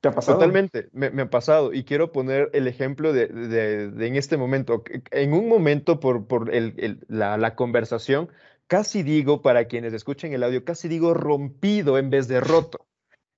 ¿Te 0.04 0.08
ha 0.08 0.12
pasado? 0.12 0.36
Totalmente, 0.36 0.90
me, 0.92 1.22
ha 1.22 1.30
pasado. 1.30 1.72
Y 1.72 1.84
quiero 1.84 2.12
poner 2.12 2.50
el 2.52 2.68
ejemplo 2.68 3.14
de, 3.14 3.26
de, 3.26 4.06
en 4.06 4.16
este 4.16 4.36
momento. 4.36 4.84
En 5.10 5.32
un 5.32 5.48
momento, 5.48 5.98
por, 5.98 6.26
por 6.26 6.54
el, 6.54 7.00
la, 7.08 7.38
la, 7.38 7.54
conversación, 7.54 8.28
casi 8.66 9.02
digo, 9.02 9.40
para 9.40 9.64
quienes 9.64 9.94
escuchen 9.94 10.34
el 10.34 10.42
audio, 10.42 10.62
casi 10.62 10.88
digo 10.88 11.14
rompido 11.14 11.96
en 11.96 12.10
vez 12.10 12.28
de 12.28 12.40
roto. 12.40 12.86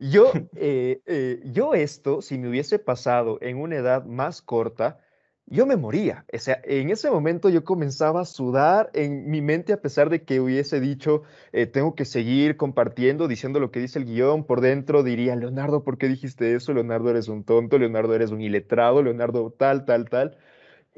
Yo, 0.01 0.33
eh, 0.57 1.03
eh, 1.07 1.41
yo 1.45 1.73
esto, 1.75 2.21
si 2.21 2.37
me 2.37 2.49
hubiese 2.49 2.81
pasado 2.81 3.39
en 3.43 3.59
una 3.59 3.77
edad 3.77 4.05
más 4.05 4.43
corta, 4.43 4.99
yo 5.47 5.67
me 5.67 5.77
moría. 5.77 6.25
O 6.33 6.39
sea, 6.39 6.61
en 6.65 6.91
ese 6.91 7.11
momento 7.11 7.49
yo 7.49 7.65
comenzaba 7.65 8.23
a 8.23 8.25
sudar 8.25 8.91
en 8.95 9.31
mi 9.31 9.41
mente 9.43 9.73
a 9.73 9.81
pesar 9.81 10.11
de 10.11 10.25
que 10.25 10.41
hubiese 10.41 10.81
dicho, 10.81 11.23
eh, 11.53 11.67
tengo 11.67 11.95
que 11.95 12.05
seguir 12.05 12.57
compartiendo, 12.57 13.29
diciendo 13.29 13.61
lo 13.61 13.71
que 13.71 13.81
dice 13.81 13.99
el 13.99 14.07
guion. 14.07 14.45
Por 14.45 14.61
dentro 14.61 15.03
diría, 15.03 15.37
Leonardo, 15.37 15.85
¿por 15.85 15.99
qué 15.99 16.09
dijiste 16.09 16.55
eso? 16.55 16.73
Leonardo, 16.75 17.11
eres 17.11 17.29
un 17.29 17.45
tonto, 17.45 17.79
Leonardo, 17.79 18.15
eres 18.15 18.31
un 18.33 18.41
iletrado, 18.41 19.03
Leonardo, 19.03 19.51
tal, 19.57 19.85
tal, 19.85 20.09
tal. 20.09 20.37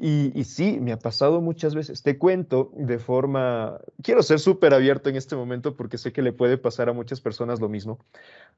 Y, 0.01 0.31
y, 0.33 0.45
sí, 0.45 0.79
me 0.79 0.93
ha 0.93 0.97
pasado 0.97 1.41
muchas 1.41 1.75
veces. 1.75 2.03
Te 2.03 2.17
cuento 2.17 2.71
de 2.73 2.99
forma, 2.99 3.81
quiero 4.01 4.23
ser 4.23 4.39
súper 4.39 4.73
abierto 4.73 5.09
en 5.09 5.17
este 5.17 5.35
momento 5.35 5.75
porque 5.75 5.97
sé 5.97 6.13
que 6.13 6.21
le 6.21 6.31
puede 6.31 6.57
pasar 6.57 6.87
a 6.87 6.93
muchas 6.93 7.19
personas 7.19 7.59
lo 7.59 7.67
mismo. 7.67 7.99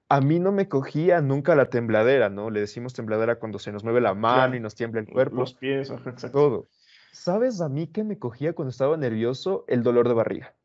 A 0.08 0.22
mí 0.22 0.40
no 0.40 0.52
me 0.52 0.70
cogía 0.70 1.20
nunca 1.20 1.56
la 1.56 1.66
tembladera, 1.66 2.30
¿no? 2.30 2.52
Le 2.52 2.60
decimos 2.60 2.94
tembladera 2.94 3.40
cuando 3.40 3.58
se 3.58 3.72
nos 3.72 3.84
mueve 3.84 4.02
la 4.02 4.14
mano 4.14 4.56
y 4.56 4.60
nos 4.60 4.76
tiembla 4.76 5.02
el 5.02 5.08
cuerpo. 5.08 5.38
Los 5.38 5.56
pies, 5.56 5.90
exacto. 5.90 6.30
Todo. 6.32 6.68
¿Sabes 7.12 7.60
a 7.60 7.70
mí 7.70 7.88
qué 7.88 8.04
me 8.04 8.20
cogía 8.20 8.54
cuando 8.54 8.70
estaba 8.70 8.96
nervioso? 8.96 9.66
El 9.68 9.82
dolor 9.82 10.08
de 10.10 10.14
barriga. 10.14 10.56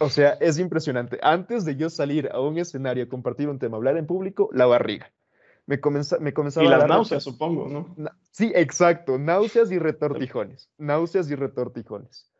O 0.00 0.10
sea, 0.10 0.32
es 0.40 0.58
impresionante. 0.58 1.18
Antes 1.22 1.64
de 1.64 1.76
yo 1.76 1.88
salir 1.88 2.28
a 2.30 2.40
un 2.40 2.58
escenario 2.58 3.08
compartir 3.08 3.48
un 3.48 3.58
tema, 3.58 3.78
hablar 3.78 3.96
en 3.96 4.06
público, 4.06 4.50
la 4.52 4.66
barriga 4.66 5.10
me, 5.66 5.80
me 6.20 6.32
comenzaba 6.32 6.66
y 6.66 6.70
las 6.70 6.88
náuseas, 6.88 7.22
supongo, 7.22 7.68
¿no? 7.68 8.10
Sí, 8.30 8.52
exacto, 8.54 9.18
náuseas 9.18 9.70
y 9.70 9.78
retortijones, 9.78 10.70
náuseas 10.78 11.30
y 11.30 11.34
retortijones. 11.34 12.30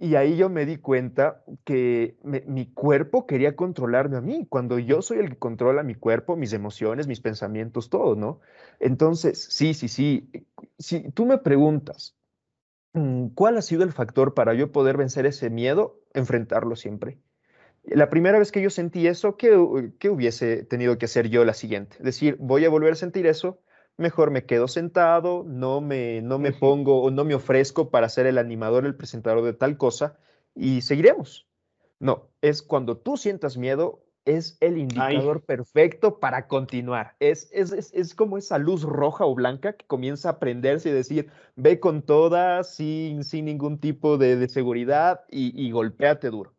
Y 0.00 0.14
ahí 0.14 0.36
yo 0.36 0.48
me 0.48 0.64
di 0.64 0.76
cuenta 0.76 1.42
que 1.64 2.16
mi 2.22 2.72
cuerpo 2.72 3.26
quería 3.26 3.56
controlarme 3.56 4.16
a 4.16 4.20
mí, 4.20 4.46
cuando 4.48 4.78
yo 4.78 5.02
soy 5.02 5.18
el 5.18 5.30
que 5.30 5.38
controla 5.38 5.82
mi 5.82 5.96
cuerpo, 5.96 6.36
mis 6.36 6.52
emociones, 6.52 7.08
mis 7.08 7.20
pensamientos, 7.20 7.90
todo, 7.90 8.14
¿no? 8.14 8.38
Entonces, 8.78 9.42
sí, 9.50 9.74
sí, 9.74 9.88
sí. 9.88 10.30
Si 10.78 11.10
tú 11.10 11.26
me 11.26 11.38
preguntas, 11.38 12.16
mm, 12.92 13.30
¿cuál 13.34 13.58
ha 13.58 13.62
sido 13.62 13.82
el 13.82 13.92
factor 13.92 14.34
para 14.34 14.54
yo 14.54 14.70
poder 14.70 14.96
vencer 14.96 15.26
ese 15.26 15.50
miedo? 15.50 15.98
Enfrentarlo 16.14 16.76
siempre. 16.76 17.18
La 17.90 18.10
primera 18.10 18.38
vez 18.38 18.52
que 18.52 18.60
yo 18.60 18.70
sentí 18.70 19.06
eso, 19.06 19.36
¿qué, 19.36 19.56
hubiese 19.56 20.64
tenido 20.64 20.98
que 20.98 21.06
hacer 21.06 21.28
yo 21.30 21.44
la 21.44 21.54
siguiente? 21.54 21.96
Decir, 22.00 22.36
voy 22.38 22.64
a 22.64 22.68
volver 22.68 22.92
a 22.92 22.96
sentir 22.96 23.26
eso, 23.26 23.60
mejor 23.96 24.30
me 24.30 24.44
quedo 24.44 24.68
sentado, 24.68 25.44
no 25.46 25.80
me, 25.80 26.20
no 26.20 26.38
me 26.38 26.52
pongo 26.52 27.02
o 27.02 27.10
no 27.10 27.24
me 27.24 27.34
ofrezco 27.34 27.90
para 27.90 28.08
ser 28.08 28.26
el 28.26 28.36
animador, 28.36 28.84
el 28.84 28.94
presentador 28.94 29.42
de 29.42 29.54
tal 29.54 29.78
cosa 29.78 30.18
y 30.54 30.82
seguiremos. 30.82 31.48
No, 31.98 32.28
es 32.42 32.62
cuando 32.62 32.98
tú 32.98 33.16
sientas 33.16 33.56
miedo, 33.56 34.04
es 34.26 34.58
el 34.60 34.76
indicador 34.76 35.42
perfecto 35.42 36.20
para 36.20 36.46
continuar. 36.46 37.16
Es, 37.18 37.48
es, 37.52 38.14
como 38.14 38.36
esa 38.36 38.58
luz 38.58 38.82
roja 38.82 39.24
o 39.24 39.34
blanca 39.34 39.72
que 39.72 39.86
comienza 39.86 40.28
a 40.28 40.38
prenderse 40.38 40.90
y 40.90 40.92
decir, 40.92 41.30
ve 41.56 41.80
con 41.80 42.02
toda, 42.02 42.62
sin, 42.64 43.24
sin 43.24 43.46
ningún 43.46 43.78
tipo 43.78 44.18
de, 44.18 44.46
seguridad 44.48 45.24
y, 45.30 45.58
y 45.60 45.70
golpéate 45.70 46.28
duro. 46.28 46.57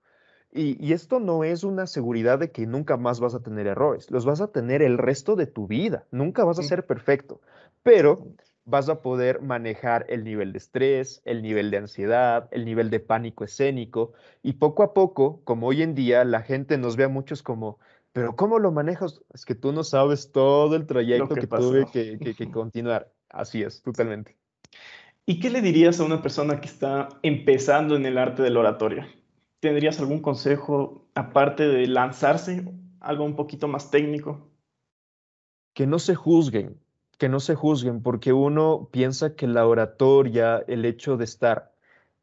Y, 0.52 0.93
esto 0.93 1.20
no 1.20 1.43
es 1.43 1.64
una 1.64 1.86
seguridad 1.86 2.39
de 2.39 2.52
que 2.52 2.66
nunca 2.66 2.97
más 2.97 3.20
vas 3.20 3.36
a 3.36 3.43
tener 3.43 3.68
errores, 3.68 4.10
los 4.10 4.26
vas 4.26 4.41
a 4.41 4.52
tener 4.52 4.82
el 4.82 4.97
resto 4.97 5.36
de 5.36 5.45
tu 5.45 5.68
vida, 5.68 6.06
nunca 6.12 6.43
vas 6.43 6.58
a 6.58 6.64
ser 6.64 6.88
perfecto, 6.88 7.39
pero 7.84 8.28
vas 8.66 8.89
a 8.89 9.02
poder 9.02 9.41
manejar 9.41 10.08
el 10.10 10.24
nivel 10.24 10.52
de 10.52 10.58
estrés, 10.58 11.22
el 11.26 11.43
nivel 11.43 11.70
de 11.70 11.78
ansiedad, 11.78 12.47
el 12.52 12.66
nivel 12.66 12.89
de 12.89 13.00
pánico 13.00 13.43
escénico 13.43 14.14
y 14.41 14.54
poco 14.54 14.82
a 14.82 14.93
poco, 14.93 15.41
como 15.43 15.68
hoy 15.68 15.84
en 15.84 15.93
día 15.93 16.24
la 16.26 16.41
gente 16.41 16.80
nos 16.80 16.95
ve 16.95 17.04
a 17.04 17.10
muchos 17.10 17.43
como, 17.43 17.78
pero 18.12 18.36
¿cómo 18.36 18.58
lo 18.58 18.72
manejas? 18.72 19.22
Es 19.34 19.45
que 19.45 19.54
tú 19.54 19.72
no 19.72 19.84
sabes 19.84 20.32
todo 20.32 20.76
el 20.76 20.88
trayecto 20.88 21.36
que, 21.36 21.45
tuve 21.45 21.86
que, 21.91 22.18
que 22.36 22.52
continuar. 22.52 23.12
Así 23.30 23.62
es, 23.62 23.84
totalmente. 23.84 24.36
¿Y 25.28 25.39
qué 25.39 25.52
le 25.52 25.62
dirías 25.62 26.00
a 26.00 26.06
una 26.06 26.24
persona 26.24 26.60
que 26.60 26.68
está 26.68 27.10
empezando 27.22 27.95
en 27.95 28.08
el 28.08 28.18
arte 28.18 28.41
del 28.41 28.58
oratorio? 28.58 29.06
¿Tendrías 29.60 29.99
algún 29.99 30.22
consejo 30.22 31.10
aparte 31.16 31.68
de 31.68 31.88
lanzarse, 31.88 32.64
algo 32.99 33.26
un 33.26 33.36
poquito 33.36 33.68
más 33.68 33.91
técnico? 33.91 34.49
Que 35.74 35.86
no 35.86 35.99
se 35.99 36.16
juzguen, 36.16 36.80
que 37.18 37.28
no 37.28 37.41
se 37.41 37.55
juzguen, 37.55 38.01
porque 38.01 38.32
uno 38.32 38.89
piensa 38.91 39.36
que 39.36 39.47
la 39.47 39.68
oratoria, 39.68 40.64
el 40.68 40.86
hecho 40.86 41.18
de 41.18 41.26
estar, 41.26 41.74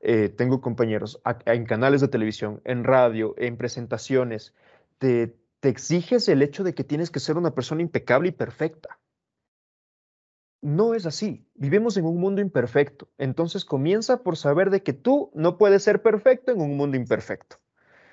eh, 0.01 0.30
tengo 0.30 0.61
compañeros 0.61 1.20
en 1.45 1.66
canales 1.66 2.01
de 2.01 2.09
televisión, 2.09 2.62
en 2.64 2.84
radio, 2.84 3.34
en 3.37 3.57
presentaciones, 3.57 4.55
te, 4.99 5.37
te 5.61 5.68
exiges 5.68 6.28
el 6.28 6.43
hecho 6.43 6.64
de 6.64 6.74
que 6.74 6.84
tienes 6.84 7.11
que 7.11 7.20
ser 7.20 7.37
una 7.37 7.55
persona 7.55 7.82
impecable 7.82 8.30
y 8.30 8.32
perfecta. 8.32 8.99
No 10.67 10.95
es 10.95 11.07
así. 11.07 11.47
Vivimos 11.55 11.97
en 11.97 12.07
un 12.07 12.19
mundo 12.19 12.41
imperfecto. 12.41 13.09
Entonces 13.19 13.64
comienza 13.64 14.25
por 14.25 14.37
saber 14.37 14.71
de 14.71 14.83
que 14.83 14.93
tú 14.93 15.31
no 15.33 15.59
puedes 15.59 15.85
ser 15.85 16.03
perfecto 16.03 16.51
en 16.51 16.61
un 16.61 16.77
mundo 16.77 16.97
imperfecto. 16.97 17.59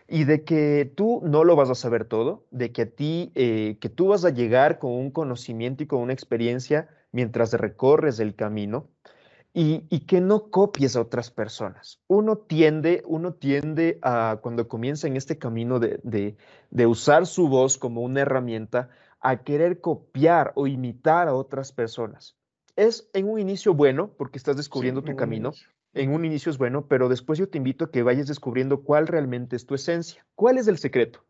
y 0.08 0.26
de 0.26 0.43
que 0.43 0.91
tú 0.95 1.22
no 1.24 1.43
lo 1.45 1.56
vas 1.56 1.70
a 1.70 1.76
saber 1.76 2.06
todo, 2.06 2.45
de 2.51 2.72
que 2.72 2.84
a 2.84 2.89
ti, 2.89 3.32
eh, 3.36 3.78
que 3.82 3.89
tú 3.89 4.08
vas 4.10 4.26
a 4.26 4.30
llegar 4.32 4.78
con 4.78 4.91
un 4.91 5.12
conocimiento 5.12 5.82
y 5.84 5.88
con 5.88 6.01
una 6.01 6.14
experiencia 6.14 6.89
mientras 7.12 7.54
recorres 7.54 8.20
el 8.20 8.36
camino 8.36 8.89
y, 9.54 9.80
que 10.06 10.22
no 10.22 10.51
copies 10.51 10.95
a 10.95 11.01
otras 11.01 11.32
personas. 11.32 12.01
Uno 12.08 12.38
tiende, 12.38 13.01
uno 13.08 13.34
tiende 13.34 13.99
a, 14.04 14.39
cuando 14.43 14.68
comienza 14.68 15.08
en 15.08 15.18
este 15.18 15.38
camino 15.39 15.80
de, 15.80 16.36
de 16.70 16.86
usar 16.86 17.26
su 17.26 17.47
voz 17.47 17.78
como 17.78 18.01
una 18.01 18.22
herramienta, 18.22 18.89
a 19.22 19.43
querer 19.43 19.80
copiar 19.82 20.51
o 20.56 20.68
imitar 20.68 21.28
a 21.28 21.34
otras 21.34 21.72
personas. 21.72 22.36
Es 22.76 23.09
en 23.13 23.30
un 23.30 23.39
inicio 23.39 23.74
bueno 23.74 24.11
porque 24.17 24.38
estás 24.38 24.57
descubriendo 24.57 25.03
tu 25.03 25.15
camino, 25.15 25.51
en 25.93 26.11
un 26.11 26.26
inicio 26.26 26.49
es 26.49 26.57
bueno, 26.57 26.88
pero 26.88 27.07
después 27.07 27.38
yo 27.38 27.47
te 27.47 27.59
invito 27.59 27.86
a 27.86 27.91
que 27.91 28.01
vayas 28.01 28.28
descubriendo 28.28 28.82
cuál 28.82 29.05
realmente 29.05 29.55
es 29.55 29.67
tu 29.67 29.76
esencia. 29.76 30.26
¿Cuál 30.34 30.57
es 30.57 30.67
el 30.67 30.80
secreto 30.80 31.24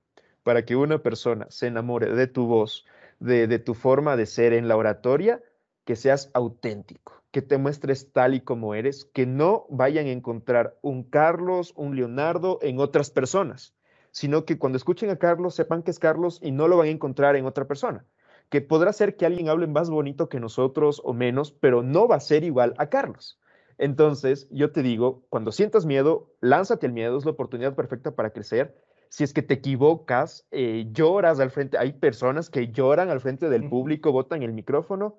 para 0.43 0.63
que 0.63 0.77
una 0.77 1.03
persona 1.03 1.47
se 1.49 1.67
enamore 1.67 2.15
de 2.15 2.27
tu 2.27 2.47
voz, 2.47 2.85
de, 3.19 3.47
de 3.47 3.59
tu 3.59 3.73
forma 3.73 4.15
de 4.15 4.25
ser 4.25 4.53
en 4.53 4.69
la 4.69 4.77
oratoria? 4.77 5.41
Que 5.83 5.97
seas 5.97 6.31
auténtico, 6.33 7.23
que 7.31 7.41
te 7.41 7.57
muestres 7.57 8.13
tal 8.13 8.35
y 8.35 8.39
como 8.39 8.73
eres, 8.73 9.03
que 9.03 9.25
no 9.25 9.65
vayan 9.69 10.05
a 10.05 10.11
encontrar 10.11 10.79
un 10.81 11.03
Carlos, 11.03 11.73
un 11.75 11.97
Leonardo 11.97 12.59
en 12.61 12.79
otras 12.79 13.09
personas, 13.09 13.75
sino 14.11 14.45
que 14.45 14.57
cuando 14.57 14.77
escuchen 14.77 15.09
a 15.09 15.17
Carlos 15.17 15.55
sepan 15.55 15.83
que 15.83 15.91
es 15.91 15.99
Carlos 15.99 16.39
y 16.41 16.51
no 16.51 16.69
lo 16.69 16.77
van 16.77 16.87
a 16.87 16.91
encontrar 16.91 17.35
en 17.35 17.45
otra 17.45 17.67
persona. 17.67 18.05
Que 18.53 18.61
podrá 18.61 18.93
ser 18.93 19.17
que 19.17 19.25
alguien 19.25 19.49
hable 19.49 19.65
más 19.65 19.89
bonito 19.89 20.29
que 20.29 20.39
nosotros 20.39 21.01
o 21.03 21.11
menos, 21.11 21.51
pero 21.51 21.81
no 21.81 22.07
va 22.07 22.17
a 22.17 22.19
ser 22.19 22.43
igual 22.43 22.75
a 22.77 22.87
Carlos. 22.87 23.39
Entonces, 23.79 24.47
yo 24.51 24.71
te 24.71 24.83
digo, 24.83 25.23
cuando 25.29 25.51
sientas 25.51 25.87
miedo, 25.87 26.35
lánzate 26.39 26.85
el 26.85 26.93
miedo, 26.93 27.17
es 27.17 27.25
la 27.25 27.31
oportunidad 27.31 27.73
perfecta 27.73 28.15
para 28.15 28.29
crecer. 28.29 28.77
Si 29.09 29.23
es 29.23 29.33
que 29.33 29.41
te 29.41 29.55
equivocas, 29.55 30.45
eh, 30.51 30.87
lloras 30.91 31.39
al 31.39 31.49
frente, 31.49 31.79
hay 31.79 31.93
personas 31.93 32.51
que 32.51 32.67
lloran 32.71 33.09
al 33.09 33.21
frente 33.21 33.49
del 33.49 33.67
público, 33.67 34.11
botan 34.11 34.43
el 34.43 34.53
micrófono, 34.53 35.17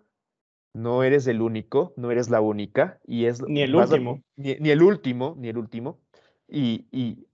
no 0.72 1.02
eres 1.02 1.26
el 1.26 1.42
único, 1.42 1.92
no 1.96 2.12
eres 2.12 2.30
la 2.30 2.40
única, 2.40 3.00
y 3.04 3.24
es... 3.24 3.42
Ni 3.42 3.62
el 3.62 3.74
último. 3.74 4.22
ni, 4.36 4.70
el 4.70 4.80
último, 4.80 5.34
ni 5.40 5.48
el 5.48 5.58
último. 5.58 5.98
Y, 6.46 6.86
y 6.92 7.26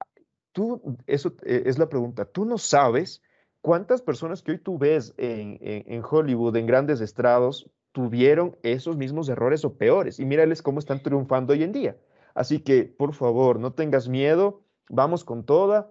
tú, 0.52 0.96
eso 1.06 1.34
eh, 1.42 1.64
es 1.66 1.78
la 1.78 1.90
pregunta, 1.90 2.24
tú 2.24 2.46
no 2.46 2.56
sabes 2.56 3.20
cuántas 3.60 4.02
personas 4.02 4.42
que 4.42 4.52
hoy 4.52 4.58
tú 4.58 4.78
ves 4.78 5.14
en, 5.16 6.02
Hollywood, 6.08 6.56
en 6.56 6.66
grandes 6.66 7.00
estrados, 7.00 7.70
tuvieron 7.92 8.56
esos 8.62 8.96
mismos 8.96 9.28
errores 9.28 9.64
o 9.64 9.76
peores. 9.76 10.20
Y 10.20 10.24
mírales 10.24 10.62
cómo 10.62 10.78
están 10.78 11.02
triunfando 11.02 11.52
hoy 11.52 11.62
en 11.62 11.72
día. 11.72 11.96
Así 12.34 12.60
que, 12.60 12.84
por 12.84 13.14
favor, 13.14 13.58
no 13.58 13.72
tengas 13.72 14.08
miedo, 14.08 14.62
vamos 14.88 15.24
con 15.24 15.44
toda. 15.44 15.90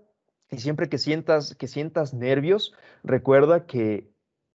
Y 0.49 0.57
siempre 0.57 0.89
que 0.89 0.97
sientas, 0.97 1.55
que 1.55 1.67
sientas 1.67 2.13
nervios, 2.13 2.73
recuerda 3.03 3.65
que 3.65 4.11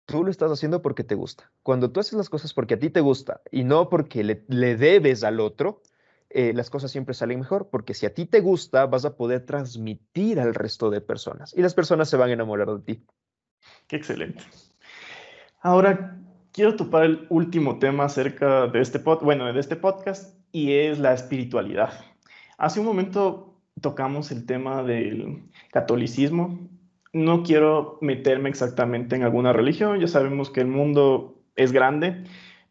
tú 0.07 0.25
lo 0.25 0.31
estás 0.31 0.51
haciendo 0.51 0.83
porque 0.83 1.05
te 1.05 1.15
gusta. 1.15 1.51
Cuando 1.63 1.91
tú 1.91 2.01
haces 2.01 2.15
las 2.15 2.31
cosas 2.31 2.55
porque 2.55 2.75
a 2.75 2.79
ti 2.79 2.91
te 2.91 3.01
gusta 3.01 3.41
y 3.51 3.65
no 3.65 3.89
porque 3.89 4.25
le, 4.25 4.77
debes 4.77 5.25
al 5.25 5.41
otro, 5.41 5.83
eh, 6.35 6.53
las 6.55 6.70
cosas 6.70 6.91
siempre 6.91 7.14
salen 7.14 7.41
mejor, 7.41 7.68
porque 7.70 7.93
si 7.93 8.07
a 8.07 8.14
ti 8.14 8.24
te 8.24 8.41
gusta, 8.41 8.87
vas 8.87 9.05
a 9.05 9.16
poder 9.16 9.45
transmitir 9.45 10.41
al 10.41 10.55
resto 10.55 10.89
de 10.91 11.03
personas 11.03 11.53
y 11.57 11.61
las 11.61 11.74
personas 11.74 12.09
se 12.09 12.16
van 12.16 12.30
a 12.30 12.33
enamorar 12.33 12.68
de 12.68 12.80
ti. 12.80 13.05
Qué 13.87 13.97
excelente. 13.97 14.43
Ahora, 15.61 16.18
quiero 16.53 16.74
topar 16.76 17.05
el 17.05 17.26
último 17.28 17.78
tema 17.78 18.05
acerca 18.05 18.66
de 18.66 18.80
este, 18.80 18.99
pod, 18.99 19.22
bueno, 19.22 19.53
de 19.53 19.61
este 19.61 19.76
podcast 19.76 20.39
y 20.53 20.72
es 20.72 20.99
la 20.99 21.12
espiritualidad. 21.12 21.93
Hace 22.57 22.80
un 22.80 22.87
momento 22.87 23.61
tocamos 23.80 24.30
el 24.30 24.47
tema 24.47 24.83
del 24.83 25.45
catolicismo. 25.70 26.68
No 27.12 27.43
quiero 27.43 27.99
meterme 28.01 28.49
exactamente 28.49 29.16
en 29.16 29.22
alguna 29.22 29.53
religión, 29.53 30.01
ya 30.01 30.09
sabemos 30.09 30.49
que 30.51 30.62
el 30.62 30.68
mundo 30.68 31.43
es 31.57 31.72
grande, 31.72 32.24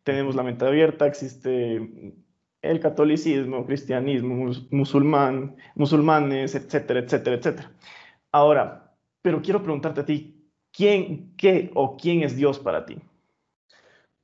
tenemos 0.04 0.36
la 0.36 0.42
mente 0.42 0.66
abierta, 0.66 1.06
existe 1.06 2.16
el 2.62 2.80
catolicismo, 2.80 3.66
cristianismo, 3.66 4.52
musulmán, 4.70 5.56
musulmanes, 5.76 6.56
etcétera, 6.56 7.00
etcétera, 7.00 7.36
etcétera. 7.38 7.72
Ahora, 8.32 8.96
pero 9.22 9.42
quiero 9.42 9.62
preguntarte 9.64 10.02
a 10.02 10.06
ti, 10.06 10.50
¿quién, 10.72 11.36
qué 11.38 11.72
o 11.74 11.98
quién 11.98 12.24
es 12.24 12.36
Dios 12.36 12.60
para 12.60 12.86
ti? 12.86 13.02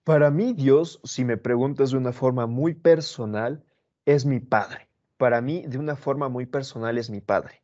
Para 0.04 0.32
mí 0.32 0.54
Dios, 0.54 1.02
si 1.04 1.26
me 1.26 1.38
preguntas 1.38 1.92
de 1.92 1.98
una 1.98 2.14
forma 2.14 2.48
muy 2.48 2.74
personal, 2.74 3.64
es 4.06 4.26
mi 4.26 4.40
Padre. 4.40 4.88
Para 5.18 5.42
mí, 5.42 5.64
de 5.68 5.78
una 5.78 5.96
forma 5.96 6.30
muy 6.30 6.46
personal, 6.46 6.98
es 6.98 7.10
mi 7.10 7.20
Padre. 7.20 7.62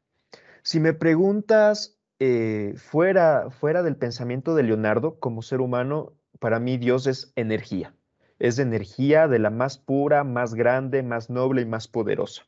Si 0.64 0.80
me 0.80 0.94
preguntas 0.94 2.00
eh, 2.20 2.74
fuera, 2.78 3.50
fuera 3.50 3.84
del 3.84 3.96
pensamiento 3.96 4.56
de 4.56 4.64
Leonardo, 4.64 5.20
como 5.20 5.42
ser 5.42 5.62
humano, 5.62 6.14
para 6.40 6.60
mí 6.60 6.78
Dios 6.78 7.08
es 7.08 7.32
energía. 7.36 7.96
Es 8.44 8.60
energía 8.60 9.30
de 9.30 9.40
la 9.40 9.50
más 9.50 9.78
pura, 9.78 10.26
más 10.26 10.54
grande, 10.54 11.02
más 11.02 11.30
noble 11.30 11.62
y 11.62 11.66
más 11.66 11.88
poderosa. 11.88 12.44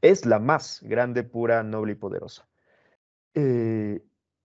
Es 0.00 0.26
la 0.26 0.38
más 0.38 0.80
grande, 0.84 1.24
pura, 1.24 1.64
noble 1.64 1.94
y 1.94 1.96
poderosa. 1.96 2.46
Eh, 3.34 4.00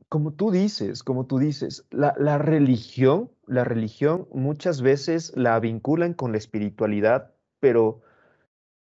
como 0.07 0.33
tú 0.33 0.49
dices, 0.49 1.03
como 1.03 1.27
tú 1.27 1.37
dices, 1.37 1.85
la, 1.91 2.39
religión, 2.39 3.29
la 3.45 3.65
religión 3.65 4.27
muchas 4.33 4.81
veces 4.81 5.31
la 5.35 5.59
vinculan 5.59 6.15
con 6.15 6.31
la 6.31 6.39
espiritualidad, 6.39 7.35
pero 7.59 8.01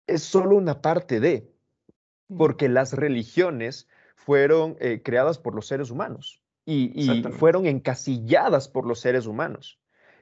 es 0.08 0.24
solo 0.24 0.56
una 0.56 0.82
parte 0.82 1.20
de, 1.20 1.52
porque 2.38 2.70
las 2.70 2.94
religiones 2.94 3.90
fueron 4.16 4.78
eh, 4.80 5.02
creadas 5.04 5.38
por 5.38 5.54
los 5.54 5.68
seres 5.68 5.92
humanos 5.92 6.42
y, 6.66 7.24
fueron 7.24 7.66
encasilladas 7.66 8.70
por 8.70 8.88
los 8.88 9.02
seres 9.02 9.26
humanos. 9.26 9.80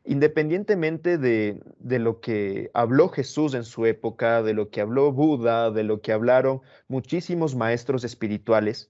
Independientemente 0.10 1.18
de, 1.18 1.62
de, 1.80 2.00
lo 2.00 2.22
que 2.22 2.72
habló 2.74 3.10
Jesús 3.10 3.54
en 3.54 3.66
su 3.66 3.86
época, 3.86 4.42
de 4.42 4.54
lo 4.54 4.70
que 4.70 4.80
habló 4.80 5.12
Buda, 5.12 5.70
de 5.70 5.84
lo 5.84 6.00
que 6.00 6.14
hablaron 6.14 6.62
muchísimos 6.88 7.56
maestros 7.56 8.06
espirituales, 8.06 8.90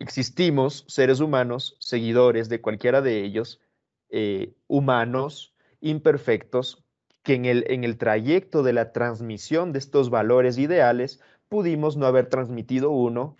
existimos 0.00 0.84
seres 0.88 1.20
humanos, 1.20 1.76
seguidores 1.78 2.48
de 2.48 2.60
cualquiera 2.60 3.00
de 3.00 3.22
ellos, 3.22 3.60
eh, 4.08 4.56
humanos, 4.66 5.54
imperfectos, 5.80 6.84
que 7.22 7.34
en 7.34 7.44
el, 7.44 7.64
en 7.68 7.84
el 7.84 7.96
trayecto 7.96 8.64
de 8.64 8.72
la 8.72 8.90
transmisión 8.90 9.72
de 9.72 9.78
estos 9.78 10.10
valores 10.10 10.58
ideales 10.58 11.20
pudimos 11.48 11.96
no 11.96 12.06
haber 12.06 12.26
transmitido 12.26 12.90
uno 12.90 13.36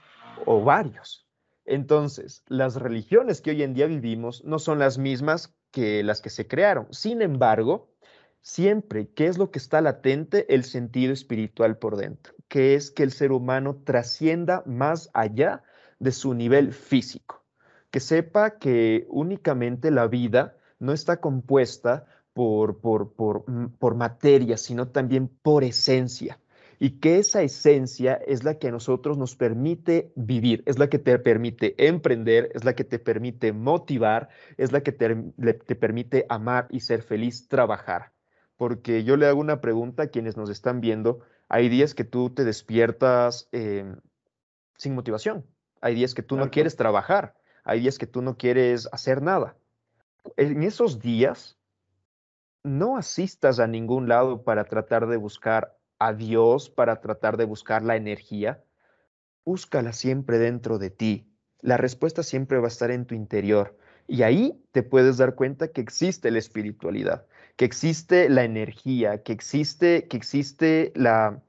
o 0.46 0.62
varios. 0.62 1.26
Entonces, 1.64 2.44
las 2.46 2.76
religiones 2.76 3.40
que 3.40 3.50
hoy 3.50 3.64
en 3.64 3.74
día 3.74 3.86
vivimos 3.86 4.44
no 4.44 4.60
son 4.60 4.78
las 4.78 4.96
mismas 4.96 5.56
que 5.70 6.02
las 6.02 6.20
que 6.20 6.30
se 6.30 6.46
crearon. 6.46 6.86
Sin 6.90 7.22
embargo, 7.22 7.90
siempre, 8.42 9.08
¿qué 9.08 9.26
es 9.26 9.38
lo 9.38 9.50
que 9.50 9.58
está 9.58 9.80
latente? 9.80 10.52
El 10.52 10.64
sentido 10.64 11.12
espiritual 11.12 11.78
por 11.78 11.96
dentro, 11.96 12.34
que 12.48 12.74
es 12.74 12.90
que 12.90 13.02
el 13.02 13.12
ser 13.12 13.32
humano 13.32 13.82
trascienda 13.84 14.62
más 14.66 15.10
allá 15.14 15.62
de 15.98 16.12
su 16.12 16.34
nivel 16.34 16.72
físico, 16.72 17.44
que 17.90 18.00
sepa 18.00 18.58
que 18.58 19.06
únicamente 19.10 19.90
la 19.90 20.06
vida 20.06 20.56
no 20.78 20.92
está 20.92 21.20
compuesta 21.20 22.06
por, 22.32 22.80
por, 22.80 23.12
por, 23.12 23.48
mm, 23.48 23.76
por 23.78 23.94
materia, 23.94 24.56
sino 24.56 24.88
también 24.88 25.28
por 25.28 25.62
esencia 25.62 26.39
y 26.82 26.98
que 26.98 27.18
esa 27.18 27.42
esencia 27.42 28.14
es 28.14 28.42
la 28.42 28.58
que 28.58 28.68
a 28.68 28.70
nosotros 28.70 29.18
nos 29.18 29.36
permite 29.36 30.12
vivir, 30.16 30.62
es 30.64 30.78
la 30.78 30.88
que 30.88 30.98
te 30.98 31.18
permite 31.18 31.74
emprender, 31.86 32.50
es 32.54 32.64
la 32.64 32.74
que 32.74 32.84
te 32.84 32.98
permite 32.98 33.52
motivar, 33.52 34.30
es 34.56 34.72
la 34.72 34.80
que 34.80 34.90
te, 34.90 35.14
te 35.14 35.74
permite 35.76 36.24
amar 36.30 36.68
y 36.70 36.80
ser 36.80 37.02
feliz, 37.02 37.48
trabajar. 37.48 38.12
Porque 38.56 39.04
yo 39.04 39.18
le 39.18 39.26
hago 39.26 39.38
una 39.38 39.60
pregunta 39.60 40.04
a 40.04 40.06
quienes 40.06 40.38
nos 40.38 40.48
están 40.48 40.80
viendo, 40.80 41.20
hay 41.50 41.68
días 41.68 41.94
que 41.94 42.04
tú 42.04 42.30
te 42.30 42.44
despiertas 42.44 43.50
em, 43.52 43.96
sin 44.78 44.94
motivación, 44.94 45.44
hay 45.82 45.94
días 45.94 46.14
que 46.14 46.22
tú 46.22 46.38
no 46.38 46.50
quieres 46.50 46.76
trabajar, 46.76 47.34
hay 47.62 47.80
días 47.80 47.98
que 47.98 48.06
tú 48.06 48.22
no 48.22 48.38
quieres 48.38 48.88
hacer 48.90 49.20
nada. 49.20 49.54
En 50.38 50.62
esos 50.62 50.98
días, 50.98 51.58
no 52.62 52.96
asistas 52.96 53.60
a 53.60 53.66
ningún 53.66 54.08
lado 54.08 54.44
para 54.44 54.64
tratar 54.64 55.06
de 55.06 55.18
buscar 55.18 55.76
a 56.00 56.14
Dios, 56.14 56.70
para 56.70 57.00
tratar 57.00 57.36
de 57.36 57.44
buscar 57.44 57.82
la 57.82 57.94
energía. 57.94 58.64
Búscala 59.44 59.92
siempre 59.92 60.38
dentro 60.38 60.78
de 60.78 60.90
ti. 60.90 61.32
La 61.60 61.76
respuesta 61.76 62.22
siempre 62.22 62.58
va 62.58 62.64
a 62.64 62.68
estar 62.68 62.90
en 62.90 63.06
tu 63.06 63.14
interior. 63.14 63.76
Y 64.08 64.22
ahí 64.22 64.60
te 64.72 64.82
puedes 64.82 65.18
dar 65.18 65.36
cuenta 65.36 65.68
que 65.68 65.80
existe 65.80 66.32
la 66.32 66.38
espiritualidad, 66.38 67.26
que 67.56 67.64
existe 67.64 68.28
la 68.28 68.42
energía, 68.42 69.22
que 69.22 69.32
existe, 69.32 70.08
que 70.08 70.16
existe 70.16 70.92
la, 70.96 71.40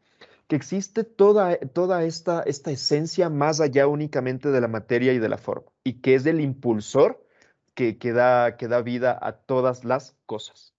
que 0.47 0.57
existe 0.57 1.03
toda, 1.03 1.57
toda 1.57 2.03
esta, 2.03 2.43
esta 2.43 2.71
esencia 2.71 3.29
más 3.29 3.61
allá 3.61 3.87
únicamente 3.87 4.49
de 4.49 4.61
la 4.61 4.67
materia 4.67 5.13
y 5.13 5.17
de 5.17 5.29
la 5.29 5.37
forma, 5.37 5.71
y 5.83 6.01
que 6.01 6.13
es 6.13 6.25
el 6.25 6.41
impulsor 6.41 7.25
que, 7.73 7.97
que, 7.97 8.11
da, 8.11 8.57
que 8.57 8.67
da 8.67 8.81
vida 8.81 9.17
a 9.19 9.31
todas 9.31 9.85
las 9.85 10.15
cosas. 10.25 10.75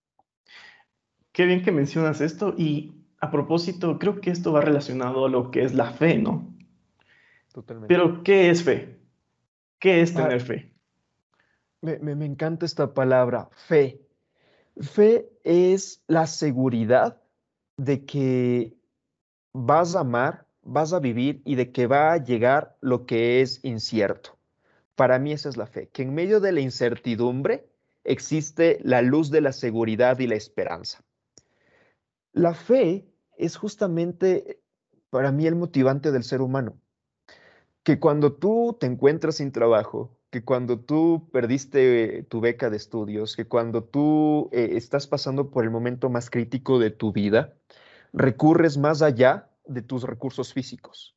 Qué 1.33 1.47
bien 1.47 1.64
que 1.64 1.73
mencionas 1.73 2.20
esto 2.20 2.55
y 2.57 3.01
a 3.23 3.31
propósito, 3.31 4.01
creo 4.01 4.20
que 4.20 4.31
esto 4.31 4.53
va 4.53 4.62
relacionado 4.62 5.25
a 5.25 5.29
lo 5.29 5.53
que 5.53 5.62
es 5.62 5.75
la 5.75 5.93
fe, 5.93 6.18
¿no? 6.18 6.53
Totalmente. 7.53 7.95
Pero, 7.95 8.25
¿qué 8.25 8.51
es 8.51 8.64
fe? 8.64 8.99
¿Qué 9.79 10.01
es 10.01 10.12
tener 10.12 10.41
fe? 10.41 10.75
Me, 11.81 11.99
me 12.01 12.27
encanta 12.27 12.66
esta 12.66 12.93
palabra, 12.93 13.49
fe. 13.55 14.01
Fe 14.81 15.31
es 15.45 16.03
la 16.09 16.27
seguridad 16.27 17.23
de 17.77 18.05
que 18.05 18.75
vas 19.53 19.95
a 19.95 20.01
amar, 20.01 20.49
vas 20.62 20.93
a 20.93 20.99
vivir 20.99 21.43
y 21.45 21.55
de 21.55 21.70
que 21.70 21.87
va 21.87 22.14
a 22.14 22.25
llegar 22.25 22.77
lo 22.81 23.07
que 23.07 23.41
es 23.41 23.64
incierto. 23.64 24.37
Para 24.97 25.20
mí 25.20 25.31
esa 25.31 25.49
es 25.49 25.57
la 25.57 25.68
fe, 25.68 25.89
que 25.93 26.03
en 26.03 26.12
medio 26.12 26.41
de 26.41 26.51
la 26.51 26.61
incertidumbre 26.61 27.68
existe 28.03 28.81
la 28.83 29.01
luz 29.01 29.31
de 29.31 29.43
la 29.43 29.53
seguridad 29.53 30.18
y 30.18 30.27
la 30.27 30.35
esperanza. 30.35 31.05
La 32.33 32.55
fe 32.55 33.12
es 33.37 33.57
justamente 33.57 34.61
para 35.11 35.33
mí 35.33 35.47
el 35.47 35.55
motivante 35.55 36.12
del 36.12 36.24
ser 36.24 36.41
humano, 36.41 36.78
que 37.83 37.99
cuando 37.99 38.33
tú 38.33 38.76
te 38.78 38.87
encuentras 38.87 39.37
sin 39.37 39.53
trabajo, 39.53 40.16
que 40.30 40.43
cuando 40.43 40.80
tú 40.80 41.28
perdiste 41.30 42.22
tu 42.30 42.41
beca 42.41 42.70
de 42.70 42.78
estudios, 42.78 43.37
que 43.37 43.47
cuando 43.47 43.85
tú 43.85 44.49
eh, 44.53 44.70
estás 44.72 45.07
pasando 45.07 45.51
por 45.51 45.64
el 45.64 45.70
momento 45.70 46.09
más 46.09 46.30
crítico 46.30 46.78
de 46.78 46.91
tu 46.91 47.12
vida, 47.12 47.55
recurres 48.14 48.78
más 48.78 49.03
allá 49.03 49.51
de 49.66 49.83
tus 49.83 50.05
recursos 50.05 50.55
físicos. 50.55 51.16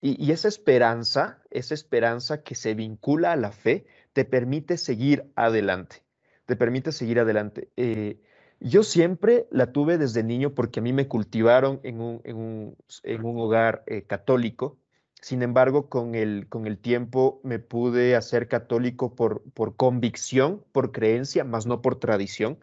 Y, 0.00 0.30
esa 0.30 0.48
esperanza, 0.48 1.42
esa 1.50 1.74
esperanza 1.74 2.42
que 2.42 2.54
se 2.54 2.74
vincula 2.74 3.32
a 3.32 3.36
la 3.36 3.50
fe, 3.50 3.86
te 4.12 4.24
permite 4.24 4.76
seguir 4.78 5.32
adelante, 5.34 6.04
te 6.44 6.54
permite 6.54 6.92
seguir 6.92 7.18
adelante. 7.18 7.70
Eh, 7.76 8.22
yo 8.60 8.82
siempre 8.82 9.46
la 9.50 9.72
tuve 9.72 9.98
desde 9.98 10.22
niño 10.22 10.54
porque 10.54 10.80
a 10.80 10.82
mí 10.82 10.92
me 10.92 11.08
cultivaron 11.08 11.80
en 11.82 12.00
un, 12.00 12.20
en 12.24 13.24
un, 13.24 13.38
hogar 13.38 13.84
eh, 13.86 14.02
católico. 14.02 14.78
Sin 15.20 15.42
embargo, 15.42 15.88
con 15.88 16.14
el, 16.14 16.48
con 16.48 16.66
el 16.66 16.78
tiempo 16.78 17.40
me 17.42 17.58
pude 17.58 18.16
hacer 18.16 18.48
católico 18.48 19.14
por, 19.14 19.42
por 19.52 19.76
convicción, 19.76 20.64
por 20.72 20.92
creencia, 20.92 21.44
más 21.44 21.66
no 21.66 21.82
por 21.82 21.98
tradición. 21.98 22.58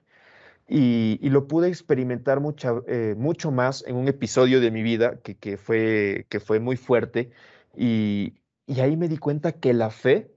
Y, 0.68 1.20
lo 1.30 1.48
pude 1.48 1.68
experimentar 1.68 2.42
eh, 2.88 3.16
mucho 3.18 3.52
más 3.52 3.84
en 3.86 3.96
un 3.96 4.08
episodio 4.08 4.62
de 4.62 4.72
mi 4.72 4.82
vida 4.82 5.20
que, 5.22 5.58
fue, 5.58 6.26
que 6.30 6.40
fue 6.40 6.60
muy 6.60 6.78
fuerte. 6.78 7.32
Y, 7.76 8.36
ahí 8.82 8.96
me 8.98 9.08
di 9.10 9.18
cuenta 9.18 9.52
que 9.52 9.74
la 9.74 9.90
fe 9.90 10.32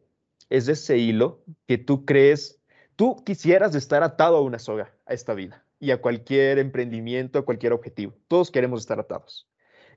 es 0.50 0.68
ese 0.68 0.98
hilo 0.98 1.42
que 1.66 1.78
tú 1.78 2.04
crees, 2.04 2.60
tú 2.96 3.22
quisieras 3.24 3.74
estar 3.74 4.02
atado 4.02 4.36
a 4.36 4.42
una 4.42 4.58
soga, 4.58 4.92
a 5.06 5.14
esta 5.14 5.34
vida 5.34 5.64
y 5.80 5.90
a 5.90 6.00
cualquier 6.00 6.58
emprendimiento, 6.58 7.38
a 7.38 7.44
cualquier 7.44 7.72
objetivo. 7.72 8.14
Todos 8.28 8.50
queremos 8.50 8.80
estar 8.80 9.00
atados. 9.00 9.48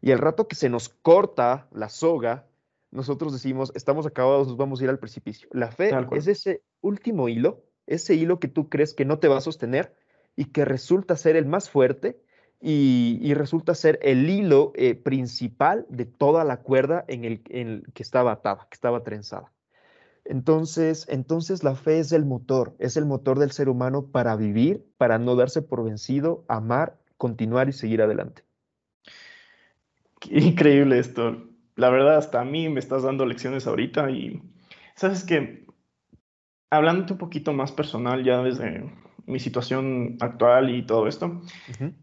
Y 0.01 0.11
el 0.11 0.19
rato 0.19 0.47
que 0.47 0.55
se 0.55 0.69
nos 0.69 0.89
corta 0.89 1.67
la 1.71 1.89
soga, 1.89 2.47
nosotros 2.91 3.33
decimos, 3.33 3.71
estamos 3.75 4.05
acabados, 4.05 4.47
nos 4.47 4.57
vamos 4.57 4.79
a 4.79 4.85
ir 4.85 4.89
al 4.89 4.99
precipicio. 4.99 5.49
La 5.51 5.71
fe 5.71 5.91
es 6.13 6.27
ese 6.27 6.63
último 6.81 7.27
hilo, 7.27 7.65
ese 7.85 8.15
hilo 8.15 8.39
que 8.39 8.47
tú 8.47 8.69
crees 8.69 8.93
que 8.93 9.05
no 9.05 9.19
te 9.19 9.27
va 9.27 9.37
a 9.37 9.41
sostener, 9.41 9.93
y 10.39 10.45
que 10.45 10.63
resulta 10.63 11.17
ser 11.17 11.35
el 11.35 11.45
más 11.45 11.69
fuerte 11.69 12.17
y, 12.61 13.33
resulta 13.33 13.75
ser 13.75 13.99
el 14.01 14.29
hilo 14.29 14.71
eh, 14.73 14.95
principal 14.95 15.85
de 15.89 16.05
toda 16.05 16.45
la 16.45 16.61
cuerda 16.61 17.03
en 17.09 17.25
el, 17.25 17.43
que 17.43 18.03
estaba 18.03 18.31
atada, 18.31 18.65
que 18.69 18.75
estaba 18.75 19.03
trenzada. 19.03 19.51
Entonces, 20.29 21.07
entonces 21.09 21.63
la 21.63 21.73
fe 21.73 21.97
es 21.97 22.11
el 22.11 22.23
motor, 22.23 22.75
es 22.77 22.97
el 22.97 23.05
motor 23.07 23.39
del 23.39 23.49
ser 23.49 23.67
humano 23.67 24.11
para 24.11 24.35
vivir, 24.35 24.85
para 24.97 25.17
no 25.17 25.35
darse 25.35 25.63
por 25.63 25.83
vencido, 25.83 26.45
amar, 26.47 26.99
continuar 27.17 27.67
y 27.67 27.73
seguir 27.73 28.03
adelante. 28.03 28.43
increíble 30.29 30.99
esto. 30.99 31.47
La 31.75 31.89
verdad, 31.89 32.17
hasta 32.17 32.41
a 32.41 32.45
mí 32.45 32.69
me 32.69 32.79
estás 32.79 33.01
dando 33.01 33.25
lecciones 33.25 33.65
ahorita 33.65 34.11
y 34.11 34.39
sabes 34.93 35.23
que, 35.23 35.65
hablándote 36.69 37.13
un 37.13 37.19
poquito 37.19 37.51
más 37.51 37.71
personal 37.71 38.23
ya 38.23 38.43
desde 38.43 38.87
mi 39.25 39.39
situación 39.39 40.17
actual 40.19 40.69
y 40.69 40.85
todo 40.85 41.07
esto, 41.07 41.41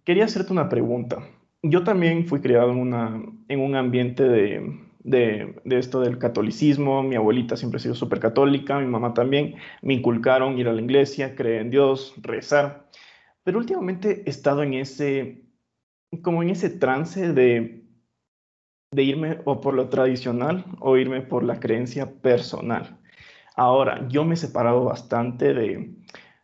quería 0.03 0.25
hacerte 0.25 0.53
una 0.53 0.69
pregunta. 0.69 1.19
Yo 1.63 1.85
también 1.85 2.27
fui 2.27 2.41
criado 2.41 2.73
en, 2.73 2.79
una, 2.79 3.23
en 3.47 3.61
un 3.61 3.77
ambiente 3.77 4.25
de, 4.25 4.86
de, 5.07 5.55
de, 5.65 5.79
esto 5.79 6.01
del 6.01 6.19
catolicismo. 6.19 7.03
Mi 7.03 7.15
abuelita 7.17 7.57
siempre 7.57 7.79
ha 7.79 7.81
sido 7.81 7.95
súper 7.95 8.21
católica, 8.21 8.79
mi 8.79 8.87
mamá 8.87 9.15
también. 9.15 9.55
Me 9.81 9.95
inculcaron 9.95 10.59
ir 10.59 10.69
a 10.69 10.73
la 10.73 10.83
iglesia, 10.83 11.35
creer 11.37 11.63
en 11.63 11.71
Dios, 11.71 12.15
rezar. 12.19 12.89
Pero 13.45 13.59
últimamente 13.59 14.25
he 14.27 14.31
estado 14.31 14.63
en 14.65 14.75
ese, 14.75 15.45
como 16.23 16.43
en 16.43 16.51
ese 16.51 16.69
trance 16.69 17.33
de, 17.33 17.85
de 18.91 19.03
irme 19.03 19.39
o 19.45 19.61
por 19.61 19.75
lo 19.75 19.89
tradicional 19.89 20.65
o 20.81 20.97
irme 20.97 21.23
por 21.23 21.45
la 21.45 21.61
creencia 21.61 22.13
personal. 22.21 22.99
Ahora, 23.55 24.07
yo 24.09 24.25
me 24.25 24.35
he 24.35 24.37
separado 24.37 24.85
bastante 24.85 25.55
de, 25.55 25.95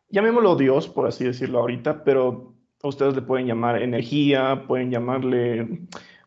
llamémoslo 0.08 0.54
Dios, 0.56 0.88
por 0.88 1.08
así 1.08 1.24
decirlo 1.24 1.58
ahorita, 1.58 2.04
pero 2.04 2.54
ustedes 2.82 3.14
le 3.14 3.22
pueden 3.22 3.46
llamar 3.46 3.82
energía, 3.82 4.64
pueden 4.68 4.90
llamarle 4.90 5.80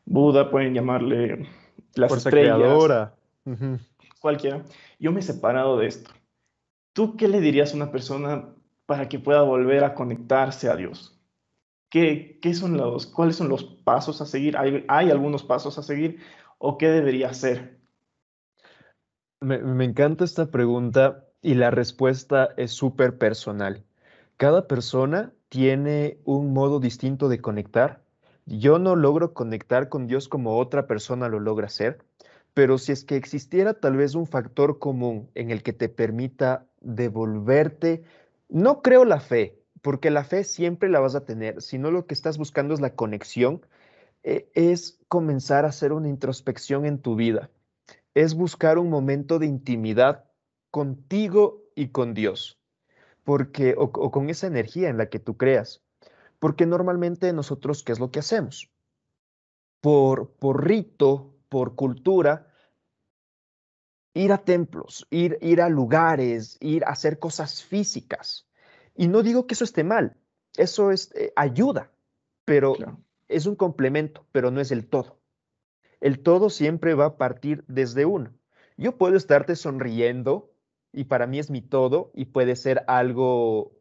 Buda, 0.05 0.51
pueden 0.51 0.73
llamarle 0.73 1.47
las 1.95 2.09
Fuerza 2.09 2.29
estrellas, 2.29 2.59
cualquiera. 4.19 4.63
Yo 4.99 5.11
me 5.11 5.19
he 5.19 5.23
separado 5.23 5.77
de 5.77 5.87
esto. 5.87 6.11
¿Tú 6.93 7.15
qué 7.17 7.27
le 7.27 7.41
dirías 7.41 7.73
a 7.73 7.75
una 7.75 7.91
persona 7.91 8.49
para 8.85 9.09
que 9.09 9.19
pueda 9.19 9.41
volver 9.41 9.83
a 9.83 9.93
conectarse 9.93 10.69
a 10.69 10.75
Dios? 10.75 11.19
¿Qué, 11.89 12.39
qué 12.41 12.53
son 12.53 12.77
los, 12.77 13.05
¿Cuáles 13.05 13.35
son 13.35 13.49
los 13.49 13.63
pasos 13.63 14.21
a 14.21 14.25
seguir? 14.25 14.57
¿Hay, 14.57 14.83
¿Hay, 14.87 15.11
algunos 15.11 15.43
pasos 15.43 15.77
a 15.77 15.83
seguir 15.83 16.19
o 16.57 16.77
qué 16.77 16.89
debería 16.89 17.29
hacer? 17.29 17.79
Me, 19.41 19.59
me 19.59 19.85
encanta 19.85 20.25
esta 20.25 20.49
pregunta 20.49 21.25
y 21.41 21.53
la 21.53 21.69
respuesta 21.69 22.49
es 22.57 22.71
súper 22.71 23.17
personal. 23.17 23.83
Cada 24.37 24.67
persona 24.67 25.33
tiene 25.49 26.19
un 26.25 26.53
modo 26.53 26.79
distinto 26.79 27.29
de 27.29 27.39
conectar. 27.39 28.04
Yo 28.45 28.77
no 28.79 28.95
logro 28.95 29.33
conectar 29.33 29.89
con 29.89 30.07
Dios 30.07 30.29
como 30.29 30.57
otra 30.57 30.85
persona 30.85 31.29
lo 31.29 31.39
logra 31.39 31.67
hacer, 31.67 32.05
pero 32.53 32.77
si 32.77 32.91
es 32.91 33.03
que 33.03 33.15
existiera 33.15 33.73
tal 33.73 33.97
vez 33.97 34.15
un 34.15 34.27
factor 34.27 34.79
común 34.79 35.29
en 35.35 35.51
el 35.51 35.63
que 35.63 35.73
te 35.73 35.89
permita 35.89 36.67
devolverte, 36.79 38.03
no 38.47 38.81
creo 38.81 39.03
la 39.03 39.19
fe, 39.19 39.59
porque 39.81 40.09
la 40.09 40.23
fe 40.23 40.43
siempre 40.43 40.89
la 40.89 40.99
vas 40.99 41.15
a 41.15 41.25
tener, 41.25 41.61
sino 41.61 41.91
lo 41.91 42.05
que 42.05 42.13
estás 42.13 42.37
buscando 42.37 42.73
es 42.73 42.81
la 42.81 42.95
conexión, 42.95 43.65
eh, 44.23 44.49
es 44.53 44.99
comenzar 45.07 45.65
a 45.65 45.69
hacer 45.69 45.91
una 45.91 46.09
introspección 46.09 46.85
en 46.85 46.99
tu 46.99 47.15
vida, 47.15 47.49
es 48.13 48.33
buscar 48.33 48.77
un 48.77 48.89
momento 48.89 49.37
de 49.37 49.47
intimidad 49.47 50.25
contigo 50.71 51.63
y 51.75 51.89
con 51.89 52.13
Dios, 52.13 52.59
porque, 53.23 53.75
o, 53.77 53.91
con 53.91 54.29
esa 54.29 54.47
energía 54.47 54.89
en 54.89 54.97
la 54.97 55.09
que 55.09 55.19
tú 55.19 55.35
creas. 55.37 55.84
Porque 56.39 56.65
normalmente 56.65 57.31
nosotros, 57.33 57.83
¿qué 57.83 57.91
es 57.91 57.99
lo 57.99 58.11
que 58.11 58.19
hacemos? 58.19 58.71
Por, 59.81 60.31
por 60.35 60.65
rito, 60.65 61.35
por 61.49 61.75
cultura, 61.75 62.47
ir 64.13 64.31
a 64.31 64.39
templos, 64.39 65.05
ir, 65.11 65.37
ir 65.41 65.61
a 65.61 65.69
lugares, 65.69 66.57
ir 66.61 66.83
a 66.85 66.89
hacer 66.89 67.19
cosas 67.19 67.63
físicas. 67.63 68.47
Y 68.95 69.07
no 69.07 69.21
digo 69.21 69.45
que 69.45 69.53
eso 69.53 69.65
esté 69.65 69.83
mal, 69.83 70.17
eso 70.57 70.91
es 70.91 71.11
eh, 71.15 71.33
ayuda, 71.35 71.91
pero 72.45 72.75
es 73.27 73.45
un 73.45 73.55
complemento, 73.55 74.25
pero 74.31 74.51
no 74.51 74.61
es 74.61 74.71
el 74.71 74.87
todo. 74.87 75.19
El 75.99 76.23
todo 76.23 76.49
siempre 76.49 76.93
va 76.93 77.05
a 77.05 77.17
partir 77.17 77.63
desde 77.67 78.05
uno. 78.05 78.33
Yo 78.77 78.97
puedo 78.97 79.17
estarte 79.17 79.55
sonriendo 79.55 80.53
y 80.91 81.05
para 81.05 81.27
mí 81.27 81.39
es 81.39 81.49
mi 81.49 81.61
todo 81.61 82.11
y 82.13 82.25
puede 82.25 82.55
ser 82.55 82.83
algo 82.87 83.73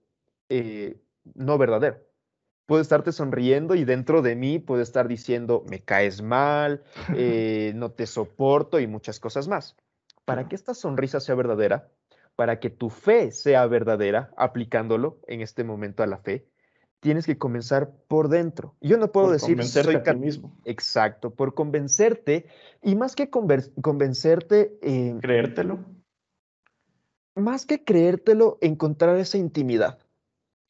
eh, 0.48 1.00
no 1.34 1.58
verdadero. 1.58 2.03
Puedo 2.66 2.80
estarte 2.80 3.12
sonriendo 3.12 3.74
y 3.74 3.84
dentro 3.84 4.22
de 4.22 4.36
mí 4.36 4.58
puedo 4.58 4.82
estar 4.82 5.08
diciendo, 5.08 5.64
me 5.68 5.80
caes 5.80 6.22
mal, 6.22 6.82
eh, 7.16 7.72
no 7.74 7.90
te 7.90 8.06
soporto 8.06 8.80
y 8.80 8.86
muchas 8.86 9.20
cosas 9.20 9.48
más. 9.48 9.76
Para 10.24 10.48
que 10.48 10.54
esta 10.54 10.74
sonrisa 10.74 11.20
sea 11.20 11.34
verdadera, 11.34 11.88
para 12.36 12.58
que 12.60 12.70
tu 12.70 12.90
fe 12.90 13.30
sea 13.30 13.66
verdadera, 13.66 14.30
aplicándolo 14.36 15.20
en 15.26 15.40
este 15.40 15.64
momento 15.64 16.02
a 16.02 16.06
la 16.06 16.18
fe, 16.18 16.46
tienes 17.00 17.26
que 17.26 17.36
comenzar 17.36 17.92
por 18.08 18.28
dentro. 18.28 18.74
Yo 18.80 18.96
no 18.96 19.12
puedo 19.12 19.30
decir 19.30 19.62
soy 19.62 19.96
a 19.96 20.14
mismo. 20.14 20.56
Exacto, 20.64 21.34
por 21.34 21.54
convencerte 21.54 22.46
y 22.82 22.96
más 22.96 23.14
que 23.14 23.28
convencerte, 23.28 24.78
eh, 24.80 25.14
creértelo 25.20 25.80
más 27.36 27.66
que 27.66 27.84
creértelo, 27.84 28.58
encontrar 28.60 29.16
esa 29.16 29.38
intimidad. 29.38 29.98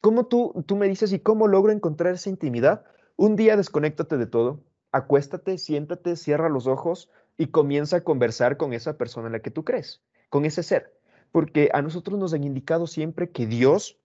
¿Cómo 0.05 0.27
tú, 0.27 0.63
tú 0.67 0.75
me 0.75 0.87
dices 0.87 1.11
y 1.13 1.19
cómo 1.19 1.47
logro 1.47 1.71
encontrar 1.71 2.13
esa 2.13 2.29
intimidad? 2.29 2.85
Un 3.15 3.35
día 3.35 3.57
desconéctate 3.57 4.17
de 4.17 4.27
todo, 4.27 4.63
acuéstate, 4.91 5.57
siéntate, 5.57 6.15
cierra 6.15 6.47
los 6.47 6.67
ojos 6.67 7.09
y 7.39 7.47
comienza 7.47 7.97
a 7.97 8.01
conversar 8.01 8.55
con 8.57 8.73
esa 8.73 8.99
persona 8.99 9.29
en 9.29 9.33
la 9.33 9.39
que 9.39 9.49
tú 9.49 9.63
crees, 9.63 10.03
con 10.29 10.45
ese 10.45 10.61
ser. 10.61 10.93
Porque 11.31 11.71
a 11.73 11.81
nosotros 11.81 12.19
nos 12.19 12.35
han 12.35 12.43
indicado 12.43 12.85
siempre 12.85 13.31
que 13.31 13.47
Dios 13.47 13.97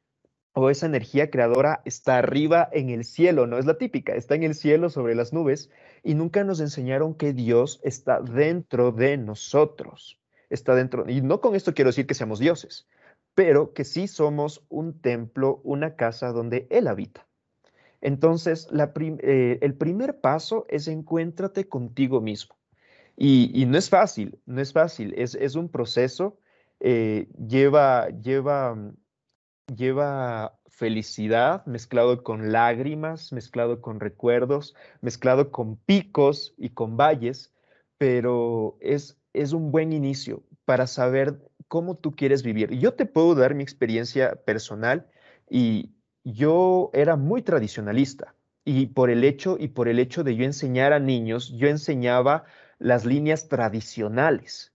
o 0.54 0.70
esa 0.70 0.86
energía 0.86 1.30
creadora 1.30 1.82
está 1.84 2.16
arriba 2.16 2.66
en 2.72 2.88
el 2.88 3.04
cielo, 3.04 3.46
no 3.46 3.58
es 3.58 3.66
la 3.66 3.76
típica, 3.76 4.14
está 4.14 4.34
en 4.36 4.44
el 4.44 4.54
cielo 4.54 4.88
sobre 4.88 5.14
las 5.14 5.34
nubes 5.34 5.68
y 6.02 6.14
nunca 6.14 6.44
nos 6.44 6.60
enseñaron 6.60 7.12
que 7.12 7.34
Dios 7.34 7.78
está 7.82 8.22
dentro 8.22 8.90
de 8.90 9.18
nosotros 9.18 10.18
está 10.50 10.74
dentro, 10.74 11.08
y 11.08 11.22
no 11.22 11.40
con 11.40 11.54
esto 11.54 11.72
quiero 11.72 11.90
decir 11.90 12.06
que 12.06 12.14
seamos 12.14 12.40
dioses, 12.40 12.86
pero 13.40 13.72
que 13.72 13.86
sí 13.86 14.06
somos 14.06 14.66
un 14.68 15.00
templo, 15.00 15.62
una 15.64 15.96
casa 15.96 16.30
donde 16.30 16.66
Él 16.68 16.86
habita. 16.86 17.26
Entonces, 18.02 18.68
eh, 18.70 19.58
el 19.62 19.74
primer 19.76 20.20
paso 20.20 20.66
es 20.68 20.88
encuéntrate 20.88 21.66
contigo 21.66 22.20
mismo. 22.20 22.54
Y, 23.16 23.64
no 23.64 23.78
es 23.78 23.88
fácil, 23.88 24.38
no 24.44 24.60
es 24.60 24.74
fácil, 24.74 25.14
es, 25.16 25.54
un 25.54 25.70
proceso, 25.70 26.38
eh, 26.80 27.28
lleva, 27.48 28.10
lleva, 28.10 28.76
lleva 29.74 30.60
felicidad 30.68 31.64
mezclado 31.64 32.22
con 32.22 32.52
lágrimas, 32.52 33.32
mezclado 33.32 33.80
con 33.80 34.00
recuerdos, 34.00 34.74
mezclado 35.00 35.50
con 35.50 35.76
picos 35.76 36.52
y 36.58 36.68
con 36.74 36.98
valles, 36.98 37.54
pero 37.96 38.76
es, 38.82 39.16
es 39.32 39.54
un 39.54 39.72
buen 39.72 39.94
inicio 39.94 40.42
para 40.66 40.86
saber 40.86 41.49
cómo 41.70 41.94
tú 41.94 42.16
quieres 42.16 42.42
vivir. 42.42 42.72
Yo 42.72 42.94
te 42.94 43.06
puedo 43.06 43.36
dar 43.36 43.54
mi 43.54 43.62
experiencia 43.62 44.34
personal 44.44 45.06
y 45.48 45.92
yo 46.24 46.90
era 46.92 47.14
muy 47.14 47.42
tradicionalista 47.42 48.34
y 48.64 48.86
por 48.86 49.08
el 49.08 49.22
hecho 49.22 49.56
y 49.56 49.68
por 49.68 49.86
el 49.86 50.00
hecho 50.00 50.24
de 50.24 50.34
yo 50.34 50.44
enseñar 50.44 50.92
a 50.92 50.98
niños, 50.98 51.48
yo 51.56 51.68
enseñaba 51.68 52.42
las 52.80 53.04
líneas 53.04 53.48
tradicionales. 53.48 54.74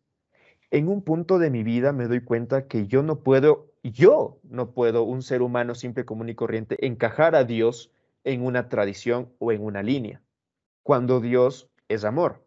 En 0.72 0.88
un 0.88 1.04
punto 1.04 1.38
de 1.38 1.50
mi 1.50 1.64
vida 1.64 1.92
me 1.92 2.08
doy 2.08 2.24
cuenta 2.24 2.66
que 2.68 2.88
yo 2.88 3.04
no 3.04 3.20
puedo, 3.24 3.74
yo 3.84 4.40
no 4.44 4.72
puedo, 4.72 5.04
un 5.04 5.22
ser 5.22 5.42
humano 5.42 5.76
simple, 5.76 6.06
común 6.06 6.30
y 6.30 6.36
corriente, 6.36 6.88
encajar 6.88 7.36
a 7.36 7.44
Dios 7.44 7.92
en 8.24 8.42
una 8.42 8.70
tradición 8.70 9.34
o 9.40 9.52
en 9.52 9.62
una 9.62 9.84
línea, 9.84 10.22
cuando 10.82 11.20
Dios 11.20 11.70
es 11.90 12.06
amor. 12.06 12.45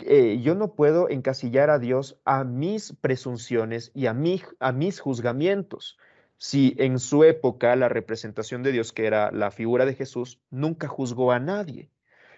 Eh, 0.00 0.40
yo 0.42 0.54
no 0.54 0.74
puedo 0.74 1.08
encasillar 1.08 1.70
a 1.70 1.78
Dios 1.78 2.20
a 2.24 2.44
mis 2.44 2.92
presunciones 3.00 3.90
y 3.94 4.06
a, 4.06 4.16
a 4.60 4.72
mis 4.72 5.00
juzgamientos. 5.00 5.98
Si 6.38 6.74
en 6.78 6.98
su 6.98 7.24
época 7.24 7.76
la 7.76 7.88
representación 7.88 8.62
de 8.62 8.72
Dios, 8.72 8.92
que 8.92 9.06
era 9.06 9.30
la 9.32 9.50
figura 9.50 9.86
de 9.86 9.94
Jesús, 9.94 10.40
nunca 10.50 10.88
juzgó 10.88 11.32
a 11.32 11.40
nadie. 11.40 11.90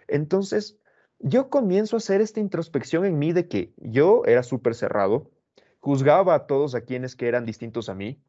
Entonces, 0.07 0.79
yo 1.19 1.51
comienzo 1.51 1.97
a 1.97 1.99
hacer 1.99 2.21
esta 2.21 2.41
introspección 2.41 3.05
en 3.05 3.19
mí 3.19 3.33
de 3.33 3.49
que 3.49 3.75
yo 3.77 4.23
era 4.25 4.43
súper 4.43 4.75
cerrado, 4.75 5.31
juzgaba 5.81 6.35
a 6.35 6.47
todos 6.47 6.75
a 6.75 6.83
quienes 6.83 7.17
que 7.17 7.29
eran 7.29 7.45
distintos 7.45 7.89
a 7.89 7.95
mí, 7.95 8.23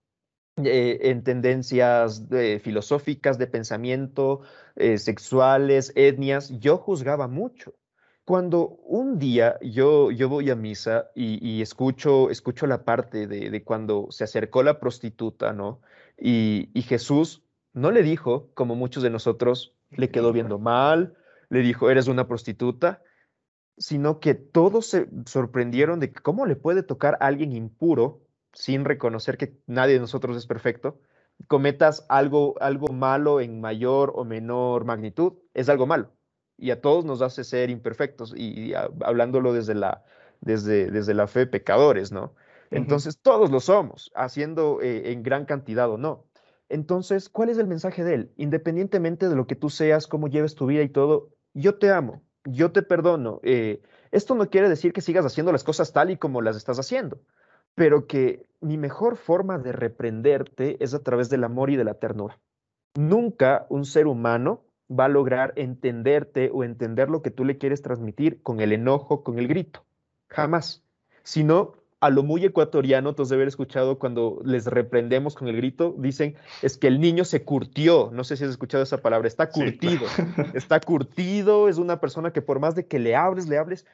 eh, 0.64 1.00
en 1.04 1.24
tendencias 1.24 2.24
filosóficas, 2.62 3.38
de 3.38 3.48
pensamiento, 3.48 4.42
eh, 4.76 4.98
sexuales, 4.98 5.94
etnias, 5.96 6.50
yo 6.60 6.78
juzgaba 6.78 7.28
mucho. 7.28 7.74
Cuando 8.30 8.78
un 8.84 9.18
día 9.18 9.58
yo, 9.60 10.12
yo 10.12 10.30
voy 10.30 10.52
a 10.52 10.56
misa 10.56 11.10
y, 11.16 11.64
escucho, 11.64 12.30
escucho 12.30 12.68
la 12.68 12.86
parte 12.86 13.26
de, 13.26 13.64
cuando 13.64 14.06
se 14.12 14.24
acercó 14.24 14.62
la 14.62 14.80
prostituta, 14.80 15.52
¿no? 15.52 15.82
Y, 16.16 16.70
y, 16.76 16.84
Jesús 16.84 17.44
no 17.74 17.90
le 17.90 18.04
dijo, 18.04 18.52
como 18.54 18.76
muchos 18.76 19.02
de 19.02 19.10
nosotros, 19.10 19.74
le 19.90 20.12
quedó 20.12 20.32
viendo 20.32 20.60
mal, 20.60 21.18
le 21.50 21.62
dijo, 21.62 21.90
eres 21.90 22.08
una 22.08 22.28
prostituta, 22.28 23.02
sino 23.80 24.20
que 24.20 24.36
todos 24.36 24.86
se 24.86 25.10
sorprendieron 25.26 26.00
de 26.00 26.14
cómo 26.14 26.46
le 26.46 26.56
puede 26.56 26.84
tocar 26.84 27.16
a 27.16 27.26
alguien 27.26 27.52
impuro 27.52 28.22
sin 28.54 28.86
reconocer 28.86 29.40
que 29.40 29.58
nadie 29.66 29.96
de 29.96 30.02
nosotros 30.02 30.38
es 30.38 30.46
perfecto, 30.46 31.02
cometas 31.48 32.06
algo, 32.10 32.62
algo 32.62 32.90
malo 32.90 33.42
en 33.42 33.60
mayor 33.60 34.14
o 34.14 34.24
menor 34.24 34.86
magnitud, 34.86 35.34
es 35.56 35.68
algo 35.68 35.88
malo 35.88 36.12
y 36.60 36.72
a 36.72 36.82
todos 36.82 37.06
nos 37.06 37.22
hace 37.22 37.44
ser 37.44 37.70
imperfectos 37.70 38.34
y, 38.36 38.74
hablándolo 38.74 39.54
desde 39.54 39.76
la, 39.76 40.04
desde, 40.42 40.92
desde 40.92 41.14
la 41.14 41.28
fe 41.28 41.48
pecadores, 41.48 42.12
¿no? 42.12 42.34
Entonces 42.72 43.20
todos 43.20 43.50
lo 43.50 43.60
somos, 43.60 44.12
haciendo 44.16 44.80
eh, 44.82 45.12
en 45.12 45.24
gran 45.24 45.46
cantidad 45.46 45.90
o 45.90 45.98
no. 45.98 46.26
Entonces, 46.70 47.30
¿cuál 47.30 47.50
es 47.50 47.58
el 47.58 47.66
mensaje 47.66 48.04
de 48.04 48.14
él? 48.14 48.32
Independientemente 48.38 49.28
de 49.28 49.36
lo 49.36 49.48
que 49.48 49.56
tú 49.56 49.70
seas, 49.70 50.06
cómo 50.06 50.28
lleves 50.28 50.54
tu 50.54 50.68
vida 50.68 50.84
y 50.84 50.90
todo, 50.90 51.30
yo 51.54 51.80
te 51.80 51.90
amo, 51.90 52.22
yo 52.46 52.72
te 52.72 52.84
perdono. 52.84 53.40
Eh, 53.42 53.82
esto 54.12 54.36
no 54.36 54.50
quiere 54.50 54.70
decir 54.70 54.94
que 54.94 55.02
sigas 55.02 55.26
haciendo 55.26 55.52
las 55.52 55.64
cosas 55.64 55.92
tal 55.94 56.12
y 56.12 56.18
como 56.18 56.42
las 56.42 56.56
estás 56.56 56.80
haciendo, 56.80 57.20
pero 57.74 58.06
que 58.06 58.46
mi 58.62 58.78
mejor 58.78 59.18
forma 59.18 59.58
de 59.58 59.72
reprenderte 59.72 60.78
es 60.84 60.94
a 60.94 61.02
través 61.02 61.30
del 61.30 61.44
amor 61.44 61.72
y 61.72 61.76
de 61.76 61.84
la 61.84 61.96
ternura. 61.96 62.40
Nunca 62.96 63.66
un 63.70 63.86
ser 63.86 64.06
humano 64.06 64.64
va 64.90 65.06
a 65.06 65.10
lograr 65.10 65.54
entenderte 65.56 66.50
o 66.54 66.64
entender 66.64 67.10
lo 67.10 67.22
que 67.22 67.32
tú 67.32 67.46
le 67.46 67.58
quieres 67.58 67.82
transmitir 67.82 68.42
con 68.42 68.60
el 68.60 68.72
enojo, 68.72 69.24
con 69.24 69.40
el 69.40 69.48
grito. 69.48 69.86
Jamás. 70.28 70.84
Sino 71.24 71.74
a 72.00 72.10
lo 72.10 72.24
muy 72.24 72.46
ecuatoriano, 72.46 73.14
tú 73.14 73.26
de 73.26 73.36
haber 73.36 73.48
escuchado 73.48 74.00
cuando 74.00 74.40
les 74.46 74.66
reprendemos 74.66 75.36
con 75.36 75.48
el 75.48 75.58
grito, 75.58 75.96
dicen, 75.98 76.36
es 76.62 76.78
que 76.78 76.88
el 76.88 77.00
niño 77.00 77.26
se 77.26 77.44
curtió. 77.44 78.10
No 78.14 78.24
sé 78.24 78.38
si 78.38 78.46
has 78.46 78.52
escuchado 78.52 78.84
esa 78.84 79.00
palabra, 79.00 79.28
está 79.28 79.50
curtido. 79.50 80.06
está 80.54 80.80
curtido, 80.80 81.68
es 81.68 81.78
una 81.78 82.00
persona 82.00 82.32
que 82.32 82.42
por 82.42 82.60
más 82.60 82.76
de 82.76 82.88
que 82.88 83.00
le 83.00 83.16
hables, 83.16 83.50
le 83.50 83.58
hables, 83.58 83.86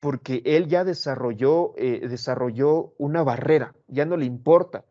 porque 0.00 0.42
él 0.44 0.68
ya 0.68 0.84
desarrolló, 0.84 1.74
eh, 1.76 2.06
desarrolló 2.08 2.94
una 2.98 3.22
barrera, 3.22 3.74
ya 3.86 4.04
no 4.04 4.16
le 4.16 4.26
importa. 4.26 4.84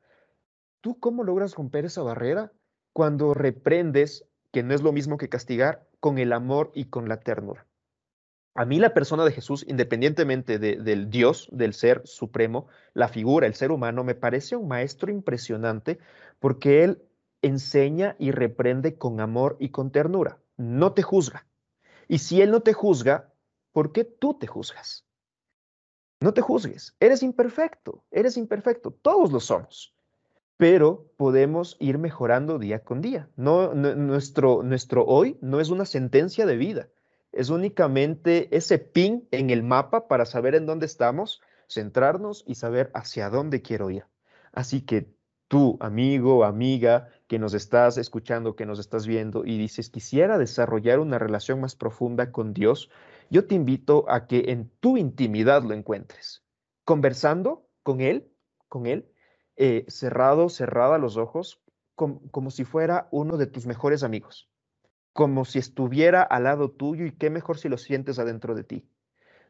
¿Tú 0.81 0.99
cómo 0.99 1.23
logras 1.23 1.55
romper 1.55 1.85
esa 1.85 2.01
barrera? 2.01 2.51
Cuando 2.93 3.33
reprendes 3.33 4.25
que 4.51 4.63
no 4.63 4.73
es 4.73 4.81
lo 4.81 4.91
mismo 4.91 5.17
que 5.17 5.29
castigar, 5.29 5.87
con 5.99 6.17
el 6.17 6.33
amor 6.33 6.71
y 6.73 6.85
con 6.85 7.09
la 7.09 7.19
ternura. 7.19 7.65
A 8.55 8.65
mí 8.65 8.79
la 8.79 8.93
persona 8.93 9.23
de 9.23 9.31
Jesús, 9.31 9.63
independientemente 9.67 10.59
del 10.59 11.09
Dios, 11.09 11.47
del 11.51 11.73
ser 11.73 12.01
supremo, 12.05 12.67
la 12.93 13.07
figura, 13.07 13.47
el 13.47 13.53
ser 13.53 13.71
humano, 13.71 14.03
me 14.03 14.15
parece 14.15 14.55
un 14.55 14.67
maestro 14.67 15.11
impresionante 15.11 15.99
porque 16.39 16.83
él 16.83 17.03
enseña 17.41 18.15
y 18.19 18.31
reprende 18.31 18.97
con 18.97 19.21
amor 19.21 19.55
y 19.59 19.69
con 19.69 19.91
ternura. 19.91 20.39
No 20.57 20.93
te 20.93 21.03
juzga. 21.03 21.47
Y 22.07 22.17
si 22.17 22.41
él 22.41 22.51
no 22.51 22.61
te 22.61 22.73
juzga, 22.73 23.31
¿por 23.71 23.93
qué 23.93 24.03
tú 24.03 24.37
te 24.37 24.47
juzgas? 24.47 25.05
No 26.19 26.33
te 26.33 26.41
juzgues. 26.41 26.95
Eres 26.99 27.23
imperfecto. 27.23 28.03
Eres 28.11 28.35
imperfecto. 28.35 28.91
Todos 28.91 29.31
lo 29.31 29.39
somos 29.39 29.95
pero 30.59 31.09
podemos 31.15 31.77
ir 31.79 31.97
mejorando 31.99 32.59
día 32.59 32.83
con 32.83 32.99
día. 32.99 33.29
No, 33.37 33.73
nuestro, 33.73 34.61
nuestro 34.61 35.05
hoy 35.05 35.37
no 35.39 35.61
es 35.61 35.69
una 35.69 35.85
sentencia 35.85 36.45
de 36.45 36.57
vida, 36.57 36.89
es 37.31 37.49
únicamente 37.49 38.53
ese 38.53 38.77
pin 38.77 39.25
en 39.31 39.51
el 39.51 39.63
mapa 39.63 40.09
para 40.09 40.25
saber 40.25 40.55
en 40.55 40.65
dónde 40.65 40.85
estamos, 40.85 41.41
centrarnos 41.69 42.43
y 42.45 42.55
saber 42.55 42.91
hacia 42.93 43.29
dónde 43.29 43.61
quiero 43.61 43.89
ir. 43.89 44.03
Así 44.51 44.81
que 44.81 45.13
tú, 45.47 45.77
amigo, 45.79 46.43
amiga, 46.43 47.07
que 47.27 47.39
nos 47.39 47.53
estás 47.53 47.97
escuchando, 47.97 48.57
que 48.57 48.65
nos 48.65 48.79
estás 48.79 49.07
viendo 49.07 49.45
y 49.45 49.57
dices, 49.57 49.89
quisiera 49.89 50.37
desarrollar 50.37 50.99
una 50.99 51.19
relación 51.19 51.61
más 51.61 51.77
profunda 51.77 52.33
con 52.33 52.53
Dios, 52.53 52.89
yo 53.29 53.47
te 53.47 53.55
invito 53.55 54.03
a 54.09 54.27
que 54.27 54.51
en 54.51 54.69
tu 54.81 54.97
intimidad 54.97 55.63
lo 55.63 55.73
encuentres, 55.73 56.43
conversando 56.83 57.65
con 57.81 58.01
Él, 58.01 58.29
con 58.67 58.87
Él, 58.87 59.08
eh, 59.61 59.83
cerrado, 59.89 60.47
cerrada 60.47 60.97
los 60.97 61.17
ojos, 61.17 61.61
como 61.95 62.49
si 62.49 62.63
fuera 62.63 63.09
uno 63.11 63.35
de 63.35 63.45
tus 63.45 63.65
mejores 63.65 64.03
amigos, 64.03 64.49
como 65.11 65.43
si 65.43 65.59
estuviera 65.59 66.21
al 66.23 66.45
lado 66.45 66.71
tuyo 66.71 67.05
y 67.05 67.11
qué 67.11 67.29
mejor 67.29 67.57
si 67.57 67.67
lo 67.67 67.77
sientes 67.77 68.19
adentro 68.19 68.55
de 68.55 68.63
ti. 68.63 68.87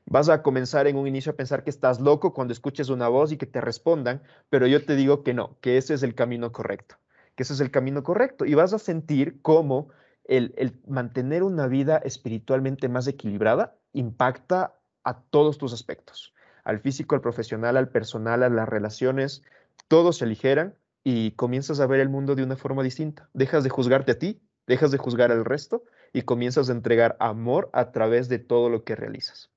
Vas 0.07 0.29
a 0.29 0.41
comenzar 0.41 0.87
en 0.87 0.95
un 0.95 1.05
inicio 1.05 1.31
a 1.31 1.35
pensar 1.35 1.63
que 1.63 1.69
estás 1.69 1.99
loco 1.99 2.33
cuando 2.33 2.53
escuches 2.53 2.89
una 2.89 3.07
voz 3.07 3.31
y 3.31 3.37
que 3.37 3.45
te 3.45 3.61
respondan, 3.61 4.23
pero 4.49 4.65
yo 4.65 4.83
te 4.83 4.95
digo 4.95 5.21
que 5.23 5.35
no, 5.35 5.59
que 5.61 5.77
ese 5.77 5.93
es 5.93 6.01
el 6.01 6.15
camino 6.15 6.51
correcto, 6.51 6.95
que 7.35 7.43
ese 7.43 7.53
es 7.53 7.59
el 7.59 7.69
camino 7.69 8.01
correcto 8.01 8.45
y 8.45 8.55
vas 8.55 8.73
a 8.73 8.79
sentir 8.79 9.43
cómo 9.43 9.89
el, 10.23 10.55
el 10.57 10.81
mantener 10.87 11.43
una 11.43 11.67
vida 11.67 11.97
espiritualmente 11.97 12.89
más 12.89 13.05
equilibrada 13.05 13.75
impacta 13.93 14.73
a 15.03 15.21
todos 15.21 15.59
tus 15.59 15.71
aspectos, 15.71 16.33
al 16.63 16.79
físico, 16.79 17.13
al 17.13 17.21
profesional, 17.21 17.77
al 17.77 17.89
personal, 17.89 18.41
a 18.41 18.49
las 18.49 18.67
relaciones, 18.67 19.43
todos 19.87 20.17
se 20.17 20.25
aligeran 20.25 20.75
y 21.03 21.31
comienzas 21.31 21.79
a 21.79 21.87
ver 21.87 21.99
el 21.99 22.09
mundo 22.09 22.35
de 22.35 22.43
una 22.43 22.55
forma 22.55 22.83
distinta. 22.83 23.29
Dejas 23.33 23.63
de 23.63 23.69
juzgarte 23.69 24.11
a 24.11 24.19
ti, 24.19 24.41
dejas 24.67 24.91
de 24.91 24.97
juzgar 24.97 25.31
al 25.31 25.45
resto 25.45 25.83
y 26.13 26.23
comienzas 26.23 26.69
a 26.69 26.73
entregar 26.73 27.15
amor 27.19 27.69
a 27.73 27.91
través 27.91 28.29
de 28.29 28.39
todo 28.39 28.69
lo 28.69 28.83
que 28.83 28.95
realizas. 28.95 29.51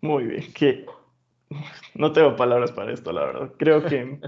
Muy 0.00 0.24
bien, 0.24 0.52
que 0.52 0.86
no 1.94 2.12
tengo 2.12 2.36
palabras 2.36 2.72
para 2.72 2.92
esto, 2.92 3.12
la 3.12 3.24
verdad. 3.24 3.52
Creo 3.58 3.84
que 3.84 4.20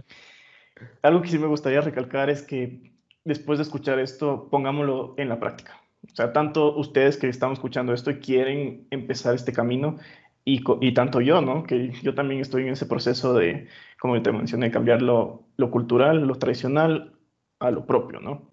algo 1.02 1.22
que 1.22 1.28
sí 1.28 1.38
me 1.38 1.46
gustaría 1.46 1.80
recalcar 1.80 2.30
es 2.30 2.42
que 2.42 2.92
después 3.24 3.58
de 3.58 3.64
escuchar 3.64 3.98
esto, 3.98 4.48
pongámoslo 4.50 5.14
en 5.16 5.28
la 5.28 5.38
práctica. 5.38 5.80
O 6.10 6.14
sea, 6.14 6.32
tanto 6.32 6.76
ustedes 6.76 7.16
que 7.16 7.28
están 7.28 7.52
escuchando 7.52 7.92
esto 7.92 8.10
y 8.10 8.18
quieren 8.18 8.88
empezar 8.90 9.34
este 9.34 9.52
camino, 9.52 9.98
y, 10.45 10.93
tanto 10.95 11.20
yo, 11.20 11.40
¿no? 11.40 11.62
Que 11.62 11.93
yo 12.03 12.14
también 12.14 12.40
estoy 12.40 12.62
en 12.62 12.70
ese 12.70 12.86
proceso 12.86 13.34
de, 13.34 13.68
como 14.01 14.20
te 14.22 14.32
mencioné, 14.32 14.70
cambiar 14.70 15.01
lo, 15.03 15.47
cultural, 15.70 16.26
lo 16.26 16.34
tradicional 16.36 17.12
a 17.61 17.70
lo 17.70 17.86
propio, 17.86 18.20
¿no? 18.20 18.51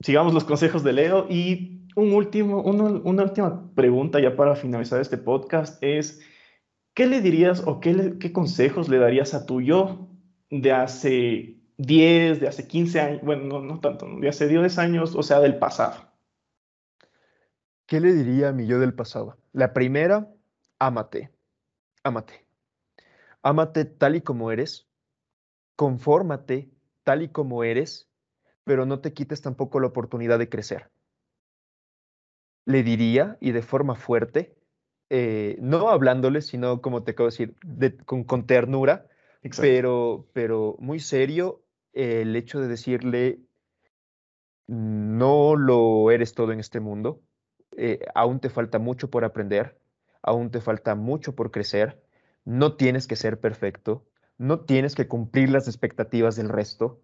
Sigamos 0.00 0.32
los 0.32 0.44
consejos 0.44 0.84
de 0.84 0.92
Leo 0.92 1.26
y 1.28 1.88
un 1.96 2.12
último, 2.12 2.62
una 2.62 3.22
última 3.24 3.74
pregunta 3.74 4.20
ya 4.20 4.36
para 4.36 4.54
finalizar 4.54 5.00
este 5.00 5.18
podcast 5.18 5.82
es, 5.82 6.20
¿qué 6.94 7.06
le 7.06 7.20
dirías 7.20 7.62
o 7.66 7.80
qué, 7.80 8.14
qué 8.20 8.32
consejos 8.32 8.88
le 8.88 8.98
darías 8.98 9.34
a 9.34 9.44
tu 9.44 9.60
yo 9.60 10.08
de 10.50 10.72
hace 10.72 11.56
10, 11.78 12.40
de 12.40 12.48
hace 12.48 12.68
15 12.68 13.00
años, 13.00 13.22
bueno, 13.22 13.44
no, 13.44 13.60
no 13.60 13.80
tanto, 13.80 14.06
de 14.20 14.28
hace 14.28 14.46
10 14.46 14.78
años, 14.78 15.16
o 15.16 15.22
sea, 15.22 15.40
del 15.40 15.58
pasado? 15.58 16.11
¿Qué 17.92 18.00
le 18.00 18.14
diría 18.14 18.48
a 18.48 18.52
mi 18.52 18.66
yo 18.66 18.78
del 18.78 18.94
pasado? 18.94 19.36
La 19.52 19.74
primera, 19.74 20.26
ámate, 20.78 21.30
ámate. 22.02 22.46
Ámate 23.42 23.84
tal 23.84 24.16
y 24.16 24.22
como 24.22 24.50
eres, 24.50 24.88
confórmate 25.76 26.70
tal 27.02 27.20
y 27.20 27.28
como 27.28 27.64
eres, 27.64 28.08
pero 28.64 28.86
no 28.86 29.00
te 29.00 29.12
quites 29.12 29.42
tampoco 29.42 29.78
la 29.78 29.88
oportunidad 29.88 30.38
de 30.38 30.48
crecer. 30.48 30.90
Le 32.64 32.82
diría, 32.82 33.36
y 33.42 33.52
de 33.52 33.60
forma 33.60 33.94
fuerte, 33.94 34.56
eh, 35.10 35.58
no 35.60 35.90
hablándole, 35.90 36.40
sino 36.40 36.80
como 36.80 37.02
te 37.02 37.10
acabo 37.10 37.28
de 37.28 37.32
decir, 37.32 37.96
con, 38.06 38.46
ternura, 38.46 39.06
pero, 39.58 40.26
pero 40.32 40.76
muy 40.78 40.98
serio, 40.98 41.62
el 41.92 42.36
hecho 42.36 42.58
de 42.58 42.68
decirle, 42.68 43.40
no 44.66 45.56
lo 45.56 46.10
eres 46.10 46.32
todo 46.32 46.52
en 46.52 46.60
este 46.60 46.80
mundo, 46.80 47.20
eh, 47.76 48.00
aún 48.14 48.40
te 48.40 48.50
falta 48.50 48.78
mucho 48.78 49.10
por 49.10 49.24
aprender, 49.24 49.78
aún 50.22 50.50
te 50.50 50.60
falta 50.60 50.94
mucho 50.94 51.34
por 51.34 51.50
crecer, 51.50 52.02
no 52.44 52.76
tienes 52.76 53.06
que 53.06 53.16
ser 53.16 53.40
perfecto, 53.40 54.04
no 54.38 54.60
tienes 54.60 54.94
que 54.94 55.08
cumplir 55.08 55.50
las 55.50 55.68
expectativas 55.68 56.36
del 56.36 56.48
resto. 56.48 57.00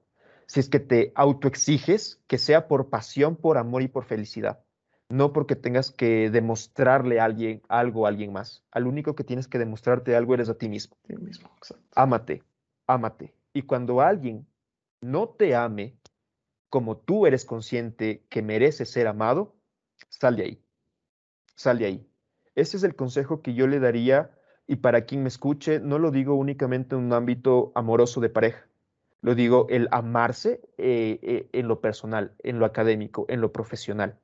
Si 0.47 0.61
es 0.61 0.69
que 0.69 0.81
te 0.81 1.13
autoexiges, 1.15 2.21
que 2.27 2.39
sea 2.39 2.69
por 2.69 2.89
pasión, 2.89 3.37
por 3.37 3.59
amor 3.59 3.83
y 3.83 3.89
por 3.89 4.05
felicidad, 4.05 4.61
no 5.09 5.33
porque 5.33 5.57
tengas 5.57 5.91
que 5.91 6.31
demostrarle 6.31 7.21
a 7.21 7.25
alguien 7.25 7.63
algo 7.69 8.07
a 8.07 8.09
alguien 8.09 8.33
más. 8.33 8.65
Al 8.71 8.87
único 8.87 9.15
que 9.15 9.25
tienes 9.25 9.47
que 9.47 9.59
demostrarte 9.59 10.17
algo 10.17 10.35
eres 10.35 10.49
a 10.49 10.55
ti 10.55 10.69
mismo. 10.69 10.97
mismo 11.07 11.51
Ámate, 11.95 12.43
ámate. 12.87 13.35
Y 13.53 13.63
cuando 13.63 14.01
alguien 14.01 14.47
no 15.01 15.29
te 15.29 15.55
ame 15.55 15.97
como 16.71 16.99
tú 16.99 17.27
eres 17.27 17.45
consciente 17.45 18.25
que 18.29 18.43
mereces 18.43 18.91
ser 18.91 19.07
amado, 19.07 19.55
sal 20.09 20.37
de 20.37 20.43
ahí. 20.45 20.63
Sal 21.55 21.79
de 21.79 21.87
ahí. 21.87 22.07
Ese 22.55 22.77
es 22.77 22.83
el 22.83 22.95
consejo 22.97 23.43
que 23.43 23.55
yo 23.55 23.67
le 23.67 23.81
daría 23.81 24.31
y 24.67 24.77
para 24.77 25.03
quien 25.03 25.23
me 25.23 25.29
escuche, 25.29 25.81
no 25.81 25.99
lo 25.99 26.11
digo 26.11 26.35
únicamente 26.35 26.95
en 26.95 27.03
un 27.03 27.13
ámbito 27.13 27.73
amoroso 27.75 28.21
de 28.21 28.29
pareja. 28.29 28.67
Lo 29.21 29.35
digo 29.35 29.67
el 29.71 29.89
amarse 29.91 30.61
eh, 30.77 31.19
eh, 31.23 31.49
en 31.53 31.69
lo 31.69 31.81
personal, 31.81 32.35
en 32.41 32.59
lo 32.59 32.67
académico, 32.67 33.27
en 33.29 33.41
lo 33.41 33.53
profesional. 33.53 34.19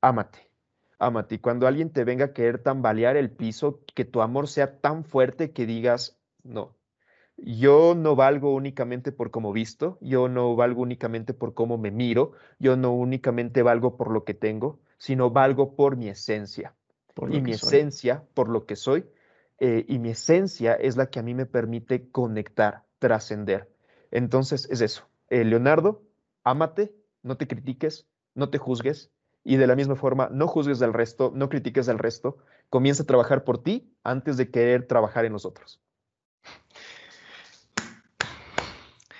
Ámate, 0.00 0.50
ámate. 0.98 1.36
Y 1.36 1.38
cuando 1.38 1.66
alguien 1.66 1.90
te 1.90 2.04
venga 2.04 2.26
a 2.26 2.32
querer 2.32 2.58
tambalear 2.62 3.16
el 3.16 3.30
piso, 3.30 3.80
que 3.94 4.04
tu 4.04 4.22
amor 4.22 4.48
sea 4.48 4.80
tan 4.80 5.04
fuerte 5.04 5.52
que 5.52 5.66
digas, 5.66 6.20
no, 6.42 6.76
yo 7.36 7.94
no 7.96 8.16
valgo 8.16 8.54
únicamente 8.54 9.12
por 9.12 9.30
cómo 9.30 9.52
visto, 9.52 9.98
yo 10.00 10.28
no 10.28 10.54
valgo 10.56 10.82
únicamente 10.82 11.34
por 11.34 11.54
cómo 11.54 11.78
me 11.78 11.90
miro, 11.90 12.32
yo 12.58 12.76
no 12.76 12.92
únicamente 12.92 13.62
valgo 13.62 13.96
por 13.96 14.10
lo 14.10 14.24
que 14.24 14.34
tengo, 14.34 14.78
sino 15.00 15.30
valgo 15.30 15.74
por 15.74 15.96
mi 15.96 16.08
esencia. 16.08 16.74
y 17.28 17.40
mi 17.40 17.52
esencia, 17.52 18.22
por 18.34 18.48
lo 18.48 18.66
que 18.66 18.76
soy, 18.76 19.04
eh, 19.58 19.84
y 19.88 19.98
mi 19.98 20.10
esencia 20.10 20.74
es 20.74 20.96
la 20.96 21.10
que 21.10 21.18
a 21.18 21.22
mí 21.22 21.34
me 21.34 21.46
permite 21.46 22.08
conectar, 22.10 22.84
trascender. 22.98 23.68
Entonces 24.10 24.68
es 24.70 24.80
eso. 24.80 25.08
Eh, 25.28 25.44
Leonardo, 25.44 26.02
ámate, 26.44 26.94
no 27.22 27.36
te 27.36 27.46
critiques, 27.46 28.06
no 28.34 28.50
te 28.50 28.58
juzgues, 28.58 29.10
y 29.42 29.56
de 29.56 29.66
la 29.66 29.74
misma 29.74 29.96
forma, 29.96 30.28
no 30.30 30.46
juzgues 30.46 30.78
del 30.78 30.92
resto, 30.92 31.32
no 31.34 31.48
critiques 31.48 31.86
del 31.86 31.98
resto, 31.98 32.36
comienza 32.68 33.02
a 33.02 33.06
trabajar 33.06 33.44
por 33.44 33.62
ti 33.62 33.90
antes 34.04 34.36
de 34.36 34.50
querer 34.50 34.86
trabajar 34.86 35.24
en 35.24 35.32
nosotros. 35.32 35.80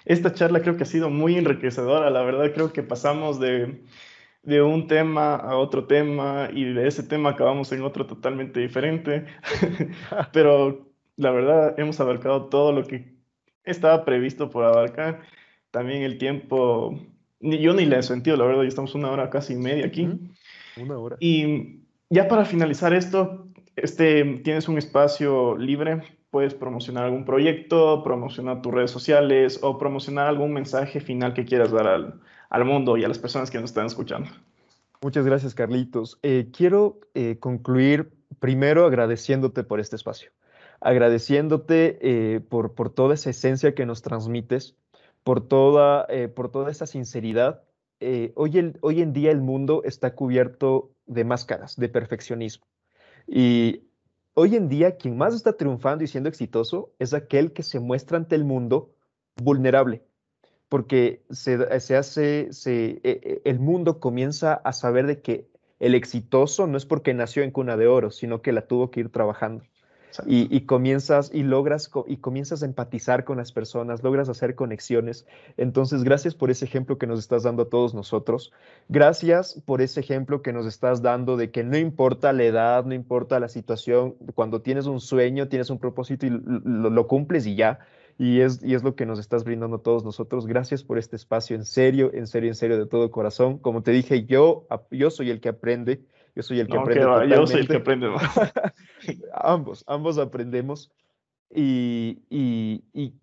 Esta 0.04 0.32
charla 0.32 0.60
creo 0.60 0.76
que 0.76 0.82
ha 0.82 0.86
sido 0.86 1.08
muy 1.08 1.36
enriquecedora, 1.36 2.10
la 2.10 2.22
verdad 2.22 2.52
creo 2.54 2.72
que 2.72 2.82
pasamos 2.82 3.40
de, 3.40 3.82
un 4.44 4.86
tema 4.86 5.36
a 5.36 5.56
otro 5.56 5.86
tema 5.86 6.48
y 6.52 6.64
de 6.72 6.88
ese 6.88 7.02
tema 7.02 7.30
acabamos 7.30 7.70
en 7.72 7.82
otro 7.82 8.06
totalmente 8.06 8.60
diferente, 8.60 9.26
pero 10.32 10.86
la 11.16 11.30
verdad 11.30 11.78
hemos 11.78 12.00
abarcado 12.00 12.46
todo 12.46 12.72
lo 12.72 12.84
que 12.84 13.14
estaba 13.64 14.04
previsto 14.04 14.50
por 14.50 14.64
abarcar, 14.64 15.20
también 15.70 16.02
el 16.02 16.18
tiempo, 16.18 16.98
yo 17.40 17.74
ni 17.74 17.86
le 17.86 17.98
he 17.98 18.02
sentido, 18.02 18.36
la 18.36 18.44
verdad, 18.44 18.62
ya 18.62 18.68
estamos 18.68 18.94
una 18.94 19.10
hora 19.10 19.30
casi 19.30 19.54
media 19.54 19.86
aquí. 19.86 20.08
Una 20.76 20.98
hora. 20.98 21.16
Y 21.20 21.82
ya 22.08 22.26
para 22.26 22.44
finalizar 22.44 22.92
esto, 22.92 23.46
este, 23.76 24.24
tienes 24.42 24.68
un 24.68 24.78
espacio 24.78 25.56
libre 25.56 26.02
puedes 26.30 26.54
promocionar 26.54 27.04
algún 27.04 27.24
proyecto, 27.24 28.02
promocionar 28.02 28.62
tus 28.62 28.72
redes 28.72 28.90
sociales 28.90 29.58
o 29.62 29.78
promocionar 29.78 30.28
algún 30.28 30.52
mensaje 30.52 31.00
final 31.00 31.34
que 31.34 31.44
quieras 31.44 31.72
dar 31.72 31.86
al, 31.86 32.20
mundo 32.64 32.96
y 32.96 33.04
a 33.04 33.08
las 33.08 33.18
personas 33.18 33.50
que 33.50 33.58
nos 33.58 33.70
están 33.70 33.86
escuchando. 33.86 34.30
Muchas 35.02 35.24
gracias, 35.24 35.54
Carlitos. 35.54 36.18
Eh, 36.22 36.50
quiero 36.52 37.00
eh, 37.14 37.38
concluir 37.40 38.12
primero 38.38 38.84
agradeciéndote 38.84 39.64
por 39.64 39.80
este 39.80 39.96
espacio, 39.96 40.30
agradeciéndote 40.80 41.98
eh, 42.02 42.40
por, 42.40 42.74
toda 42.92 43.14
esa 43.14 43.30
esencia 43.30 43.74
que 43.74 43.86
nos 43.86 44.02
transmites, 44.02 44.76
por 45.22 45.46
toda, 45.46 46.06
por 46.34 46.50
toda 46.50 46.70
esa 46.70 46.86
sinceridad. 46.86 47.62
hoy, 48.34 48.58
el, 48.58 48.78
hoy 48.80 49.02
en 49.02 49.12
día 49.12 49.30
el 49.30 49.40
mundo 49.40 49.82
está 49.84 50.14
cubierto 50.14 50.90
de 51.06 51.24
máscaras, 51.24 51.76
de 51.76 51.88
perfeccionismo. 51.88 52.66
Y 53.26 53.82
Hoy 54.34 54.54
en 54.54 54.68
día, 54.68 54.96
quien 54.96 55.18
más 55.18 55.34
está 55.34 55.54
triunfando 55.54 56.04
y 56.04 56.06
siendo 56.06 56.28
exitoso 56.28 56.94
es 56.98 57.14
aquel 57.14 57.52
que 57.52 57.62
se 57.62 57.80
muestra 57.80 58.16
ante 58.16 58.36
el 58.36 58.44
mundo 58.44 58.94
vulnerable, 59.36 60.04
porque 60.70 61.20
se, 61.30 61.54
hace, 61.96 62.52
se, 62.52 62.84
e, 62.84 63.00
e, 63.04 63.42
el 63.44 63.58
mundo 63.58 64.00
comienza 64.00 64.54
a 64.54 64.72
saber 64.72 65.06
de 65.06 65.20
que 65.20 65.50
el 65.80 65.94
exitoso 65.94 66.66
no 66.66 66.78
es 66.78 66.86
porque 66.86 67.12
nació 67.12 67.42
en 67.42 67.50
cuna 67.50 67.76
de 67.76 67.88
oro, 67.88 68.10
sino 68.10 68.40
que 68.40 68.52
la 68.52 68.62
tuvo 68.62 68.90
que 68.90 69.00
ir 69.00 69.10
trabajando. 69.10 69.64
Y, 70.26 70.62
comienzas 70.62 71.30
y 71.32 71.44
logras 71.44 71.90
y 72.06 72.16
comienzas 72.16 72.62
a 72.62 72.66
empatizar 72.66 73.24
con 73.24 73.38
las 73.38 73.52
personas, 73.52 74.02
logras 74.02 74.28
hacer 74.28 74.54
conexiones. 74.54 75.24
Entonces, 75.56 76.02
gracias 76.02 76.34
por 76.34 76.50
ese 76.50 76.64
ejemplo 76.64 76.98
que 76.98 77.06
nos 77.06 77.20
estás 77.20 77.44
dando 77.44 77.62
a 77.62 77.68
todos 77.68 77.94
nosotros. 77.94 78.52
Gracias 78.88 79.62
por 79.64 79.80
ese 79.80 80.00
ejemplo 80.00 80.42
que 80.42 80.52
nos 80.52 80.66
estás 80.66 81.00
dando 81.00 81.36
de 81.36 81.50
que 81.50 81.62
no 81.62 81.78
importa 81.78 82.32
la 82.32 82.42
edad, 82.42 82.84
no 82.84 82.94
importa 82.94 83.38
la 83.38 83.48
situación, 83.48 84.16
cuando 84.34 84.62
tienes 84.62 84.86
un 84.86 85.00
sueño, 85.00 85.48
tienes 85.48 85.70
un 85.70 85.78
propósito 85.78 86.26
y 86.26 86.30
lo, 86.30 87.06
cumples 87.06 87.46
y 87.46 87.54
ya. 87.54 87.78
Y 88.18 88.40
es, 88.40 88.62
y 88.62 88.74
es 88.74 88.82
lo 88.82 88.94
que 88.94 89.06
nos 89.06 89.18
estás 89.18 89.44
brindando 89.44 89.76
a 89.76 89.82
todos 89.82 90.04
nosotros. 90.04 90.46
Gracias 90.46 90.84
por 90.84 90.98
este 90.98 91.16
espacio, 91.16 91.56
en 91.56 91.64
serio, 91.64 92.10
en 92.12 92.26
serio, 92.26 92.48
en 92.48 92.54
serio, 92.54 92.78
de 92.78 92.86
todo 92.86 93.10
corazón. 93.10 93.58
Como 93.58 93.82
te 93.82 93.90
dije, 93.92 94.24
yo, 94.24 94.66
yo 94.90 95.10
soy 95.10 95.30
el 95.30 95.40
que 95.40 95.48
aprende 95.48 96.04
yo 96.34 96.42
soy 96.42 96.60
el 96.60 96.68
que 96.68 96.76
aprende. 96.76 97.28
yo 97.28 97.46
soy 97.46 97.60
el 97.60 97.68
que 97.68 97.76
aprende 97.76 98.08
ambos, 99.34 99.84
ambos 99.86 100.18
aprendemos. 100.18 100.90
Y, 101.52 102.22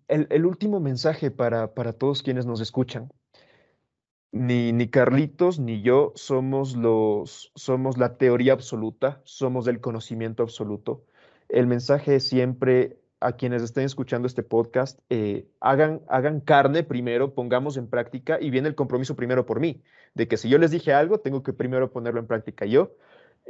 el, 0.08 0.46
último 0.46 0.80
mensaje 0.80 1.30
para, 1.30 1.72
para 1.72 1.94
todos 1.94 2.22
quienes 2.22 2.44
nos 2.46 2.60
escuchan. 2.60 3.10
Ni, 4.30 4.72
ni 4.72 4.88
Carlitos 4.88 5.58
ni 5.58 5.80
yo 5.80 6.12
somos, 6.14 6.76
los, 6.76 7.50
somos 7.54 7.96
la 7.96 8.18
teoría 8.18 8.52
absoluta, 8.52 9.22
somos 9.24 9.66
el 9.68 9.80
conocimiento 9.80 10.42
absoluto. 10.42 11.04
El 11.48 11.66
mensaje 11.66 12.16
es 12.16 12.28
siempre 12.28 12.98
a 13.20 13.32
quienes 13.32 13.62
estén 13.62 13.84
escuchando 13.84 14.26
este 14.26 14.42
podcast, 14.42 15.00
eh, 15.10 15.48
hagan, 15.60 16.02
hagan 16.08 16.40
carne 16.40 16.82
primero, 16.82 17.34
pongamos 17.34 17.76
en 17.76 17.88
práctica 17.88 18.38
y 18.40 18.50
viene 18.50 18.68
el 18.68 18.74
compromiso 18.74 19.16
primero 19.16 19.46
por 19.46 19.60
mí, 19.60 19.82
de 20.14 20.28
que 20.28 20.36
si 20.36 20.48
yo 20.48 20.58
les 20.58 20.70
dije 20.70 20.92
algo, 20.92 21.20
tengo 21.20 21.42
que 21.42 21.52
primero 21.52 21.90
ponerlo 21.90 22.20
en 22.20 22.26
práctica 22.26 22.64
yo. 22.66 22.92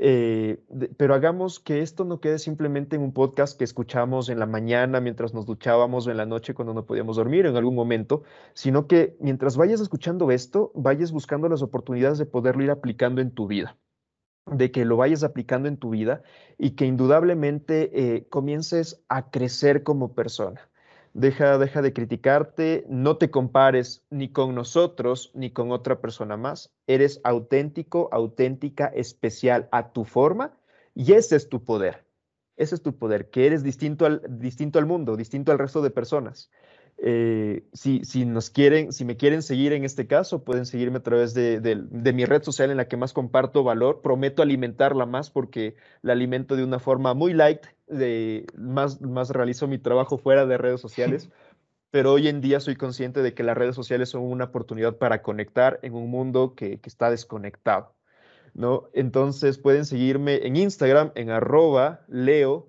Eh, 0.01 0.61
pero 0.97 1.13
hagamos 1.15 1.59
que 1.59 1.81
esto 1.81 2.05
no 2.05 2.21
quede 2.21 2.39
simplemente 2.39 2.95
en 2.95 3.03
un 3.03 3.13
podcast 3.13 3.59
que 3.59 3.65
escuchamos 3.65 4.29
en 4.29 4.39
la 4.39 4.47
mañana 4.47 5.01
mientras 5.01 5.35
nos 5.35 5.45
duchábamos 5.45 6.07
o 6.07 6.13
en 6.13 6.19
la 6.19 6.27
noche 6.27 6.55
cuando 6.55 6.73
no 6.73 6.87
podíamos 6.87 7.17
dormir 7.17 7.47
en 7.47 7.57
algún 7.57 7.75
momento, 7.75 8.23
sino 8.55 8.87
que 8.87 9.17
mientras 9.19 9.57
vayas 9.57 9.81
escuchando 9.81 10.31
esto, 10.31 10.71
vayas 10.75 11.11
buscando 11.11 11.49
las 11.49 11.63
oportunidades 11.63 12.19
de 12.19 12.27
poderlo 12.27 12.63
ir 12.63 12.71
aplicando 12.71 13.21
en 13.21 13.33
tu 13.33 13.49
vida 13.49 13.77
de 14.53 14.71
que 14.71 14.85
lo 14.85 14.97
vayas 14.97 15.25
aplicando 15.25 15.69
en 15.69 15.77
tu 15.77 15.91
vida 15.91 16.23
y 16.59 16.71
que 16.71 16.87
indudablemente 16.87 17.91
eh, 17.93 18.27
comiences 18.29 19.03
a 19.09 19.31
crecer 19.31 19.83
como 19.83 20.15
persona. 20.15 20.69
Deja, 21.15 21.59
deja 21.59 21.83
de 21.83 21.93
criticarte, 21.93 22.85
no 22.89 23.17
te 23.17 23.31
compares 23.31 24.05
ni 24.11 24.31
con 24.31 24.55
nosotros 24.55 25.31
ni 25.35 25.51
con 25.51 25.73
otra 25.73 26.01
persona 26.01 26.37
más. 26.37 26.73
Eres 26.87 27.21
auténtico, 27.25 28.09
auténtica, 28.13 28.87
especial 28.87 29.69
a 29.73 29.93
tu 29.93 30.05
forma 30.05 30.57
y 30.95 31.13
ese 31.13 31.37
es 31.37 31.49
tu 31.49 31.65
poder. 31.65 32.05
Ese 32.57 32.75
es 32.75 32.83
tu 32.83 32.99
poder, 32.99 33.31
que 33.31 33.47
eres 33.47 33.63
distinto 33.63 34.05
al, 34.05 34.21
distinto 34.29 34.81
al 34.81 34.87
mundo, 34.87 35.17
distinto 35.17 35.53
al 35.53 35.59
resto 35.59 35.81
de 35.81 35.91
personas. 35.91 36.51
Eh, 37.01 37.65
si, 37.73 38.05
si, 38.05 38.25
nos 38.25 38.51
quieren, 38.51 38.93
si 38.93 39.05
me 39.05 39.17
quieren 39.17 39.43
seguir 39.43 39.73
en 39.73 39.85
este 39.85 40.09
caso, 40.09 40.43
pueden 40.43 40.67
seguirme 40.67 40.99
a 40.99 41.03
través 41.03 41.33
de, 41.33 41.61
de, 41.61 41.77
de, 41.89 42.13
mi 42.13 42.25
red 42.25 42.43
social 42.43 42.73
en 42.73 42.77
la 42.77 42.89
que 42.89 42.97
más 42.97 43.13
comparto 43.13 43.63
valor. 43.63 44.01
Prometo 44.03 44.43
alimentarla 44.43 45.07
más 45.07 45.31
porque 45.31 45.77
la 46.03 46.13
alimento 46.15 46.57
de 46.57 46.65
una 46.65 46.81
forma 46.81 47.15
muy 47.15 47.35
light, 47.35 47.61
de, 47.87 48.47
más, 48.57 49.01
más 49.01 49.31
realizo 49.31 49.69
mi 49.69 49.79
trabajo 49.79 50.19
fuera 50.19 50.45
de 50.45 50.59
redes 50.59 50.81
sociales. 50.81 51.31
Pero 51.91 52.13
hoy 52.13 52.29
en 52.29 52.41
día 52.41 52.61
soy 52.61 52.77
consciente 52.77 53.23
de 53.23 53.33
que 53.33 53.45
las 53.45 53.57
redes 53.57 53.75
sociales 53.77 54.11
son 54.11 54.23
una 54.23 54.47
oportunidad 54.47 54.99
para 54.99 55.23
conectar 55.23 55.79
en 55.83 55.95
un 55.95 56.11
mundo 56.11 56.55
que, 56.55 56.81
que 56.81 56.89
está 56.89 57.11
desconectado. 57.11 57.95
¿no? 58.55 58.91
Entonces 58.93 59.57
pueden 59.57 59.87
seguirme 59.87 60.47
en 60.47 60.57
Instagram 60.57 61.13
en 61.15 61.31
arroba 61.31 62.05
leo-mosquera 62.09 62.67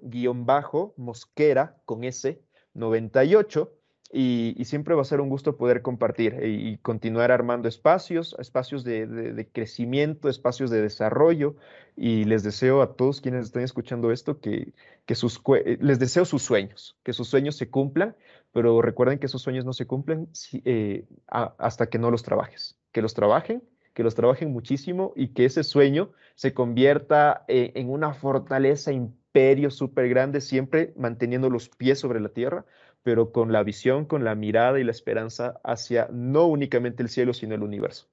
con 1.85 2.03
S98 2.03 3.69
y, 4.11 4.55
siempre 4.65 4.95
va 4.95 5.03
a 5.03 5.05
ser 5.05 5.21
un 5.21 5.29
gusto 5.29 5.55
poder 5.55 5.81
compartir 5.83 6.39
y, 6.43 6.77
continuar 6.77 7.31
armando 7.31 7.67
espacios, 7.67 8.35
espacios 8.39 8.83
de, 8.83 9.47
crecimiento, 9.53 10.29
espacios 10.29 10.69
de 10.71 10.81
desarrollo. 10.81 11.55
Y 11.95 12.23
les 12.25 12.43
deseo 12.43 12.81
a 12.81 12.95
todos 12.95 13.21
quienes 13.21 13.45
están 13.45 13.63
escuchando 13.63 14.11
esto 14.11 14.39
que, 14.39 14.73
que 15.05 15.15
sus, 15.15 15.41
eh, 15.65 15.77
les 15.81 15.99
deseo 15.99 16.25
sus 16.25 16.41
sueños, 16.41 16.97
que 17.03 17.13
sus 17.13 17.27
sueños 17.27 17.55
se 17.57 17.69
cumplan, 17.69 18.15
pero 18.51 18.81
recuerden 18.81 19.19
que 19.19 19.27
sus 19.27 19.41
sueños 19.41 19.65
no 19.65 19.73
se 19.73 19.85
cumplen 19.85 20.29
eh, 20.65 21.05
hasta 21.27 21.87
que 21.89 21.99
no 21.99 22.09
los 22.09 22.23
trabajes, 22.23 22.77
que 22.91 23.01
los 23.01 23.13
trabajen 23.13 23.61
que 23.99 24.03
los 24.03 24.15
trabajen 24.15 24.53
muchísimo 24.53 25.11
y 25.15 25.33
que 25.33 25.43
ese 25.43 25.61
sueño 25.61 26.11
se 26.35 26.53
convierta 26.53 27.43
eh, 27.49 27.73
en 27.75 27.89
una 27.89 28.13
fortaleza, 28.13 28.93
imperio 28.93 29.71
súper 29.71 30.07
grande, 30.07 30.39
siempre 30.39 30.93
manteniendo 30.95 31.49
los 31.49 31.67
pies 31.67 31.99
sobre 31.99 32.21
la 32.21 32.29
tierra, 32.29 32.65
pero 33.09 33.31
con 33.31 33.51
la 33.51 33.63
visión, 33.63 34.05
con 34.05 34.23
la 34.23 34.35
mirada 34.35 34.79
y 34.79 34.83
la 34.83 34.91
esperanza 34.91 35.59
hacia 35.63 36.07
no 36.13 36.45
únicamente 36.45 37.01
el 37.01 37.09
cielo, 37.09 37.33
sino 37.33 37.55
el 37.55 37.63
universo. 37.63 38.05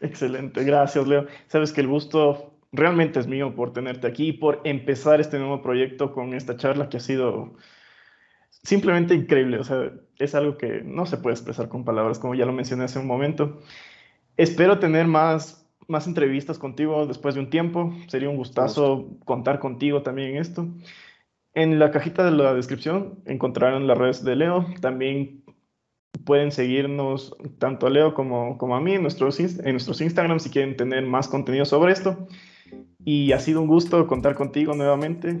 Excelente, 0.00 0.64
gracias 0.64 1.06
Leo. 1.06 1.26
Sabes 1.46 1.72
que 1.72 1.80
el 1.80 1.86
gusto 1.86 2.58
realmente 2.72 3.20
es 3.20 3.28
mío 3.28 3.54
por 3.54 3.72
tenerte 3.72 4.08
aquí 4.08 4.30
y 4.30 4.32
por 4.32 4.62
empezar 4.64 5.20
este 5.20 5.38
nuevo 5.38 5.62
proyecto 5.62 6.12
con 6.12 6.34
esta 6.34 6.56
charla 6.56 6.88
que 6.88 6.96
ha 6.96 7.00
sido 7.00 7.54
simplemente 8.50 9.14
increíble. 9.14 9.60
O 9.60 9.62
sea, 9.62 9.92
es 10.18 10.34
algo 10.34 10.58
que 10.58 10.82
no 10.84 11.06
se 11.06 11.16
puede 11.16 11.34
expresar 11.34 11.68
con 11.68 11.84
palabras, 11.84 12.18
como 12.18 12.34
ya 12.34 12.46
lo 12.46 12.52
mencioné 12.52 12.82
hace 12.82 12.98
un 12.98 13.06
momento. 13.06 13.60
Espero 14.36 14.80
tener 14.80 15.06
más, 15.06 15.70
más 15.86 16.08
entrevistas 16.08 16.58
contigo 16.58 17.06
después 17.06 17.36
de 17.36 17.42
un 17.42 17.50
tiempo. 17.50 17.94
Sería 18.08 18.28
un 18.28 18.36
gustazo 18.36 19.06
contar 19.24 19.60
contigo 19.60 20.02
también 20.02 20.30
en 20.30 20.38
esto. 20.38 20.66
En 21.54 21.78
la 21.78 21.90
cajita 21.90 22.24
de 22.24 22.30
la 22.30 22.54
descripción 22.54 23.20
encontrarán 23.26 23.86
las 23.86 23.98
redes 23.98 24.24
de 24.24 24.36
Leo. 24.36 24.66
También 24.80 25.44
pueden 26.24 26.52
seguirnos 26.52 27.36
tanto 27.58 27.86
a 27.86 27.90
Leo 27.90 28.14
como, 28.14 28.56
como 28.58 28.76
a 28.76 28.80
mí 28.80 28.94
en 28.94 29.02
nuestros, 29.02 29.40
en 29.40 29.72
nuestros 29.72 30.00
Instagram 30.00 30.38
si 30.38 30.50
quieren 30.50 30.76
tener 30.76 31.04
más 31.06 31.28
contenido 31.28 31.64
sobre 31.64 31.92
esto. 31.92 32.28
Y 33.04 33.32
ha 33.32 33.40
sido 33.40 33.60
un 33.60 33.66
gusto 33.66 34.06
contar 34.06 34.34
contigo 34.34 34.74
nuevamente. 34.74 35.40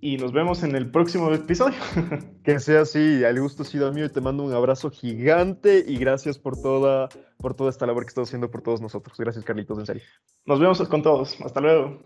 Y 0.00 0.16
nos 0.16 0.32
vemos 0.32 0.64
en 0.64 0.74
el 0.74 0.90
próximo 0.90 1.32
episodio. 1.32 1.78
que 2.44 2.58
sea 2.58 2.80
así, 2.80 3.22
el 3.22 3.40
gusto 3.40 3.62
ha 3.62 3.66
sido 3.66 3.92
mío 3.92 4.06
y 4.06 4.08
te 4.08 4.20
mando 4.20 4.42
un 4.42 4.52
abrazo 4.52 4.90
gigante 4.90 5.84
y 5.86 5.96
gracias 5.96 6.38
por 6.38 6.60
toda, 6.60 7.08
por 7.38 7.54
toda 7.54 7.70
esta 7.70 7.86
labor 7.86 8.04
que 8.04 8.08
estás 8.08 8.28
haciendo 8.28 8.50
por 8.50 8.62
todos 8.62 8.80
nosotros. 8.80 9.16
Gracias, 9.16 9.44
Carlitos, 9.44 9.78
en 9.78 9.86
serio. 9.86 10.02
Nos 10.44 10.58
vemos 10.58 10.80
con 10.88 11.02
todos. 11.02 11.40
Hasta 11.40 11.60
luego. 11.60 12.00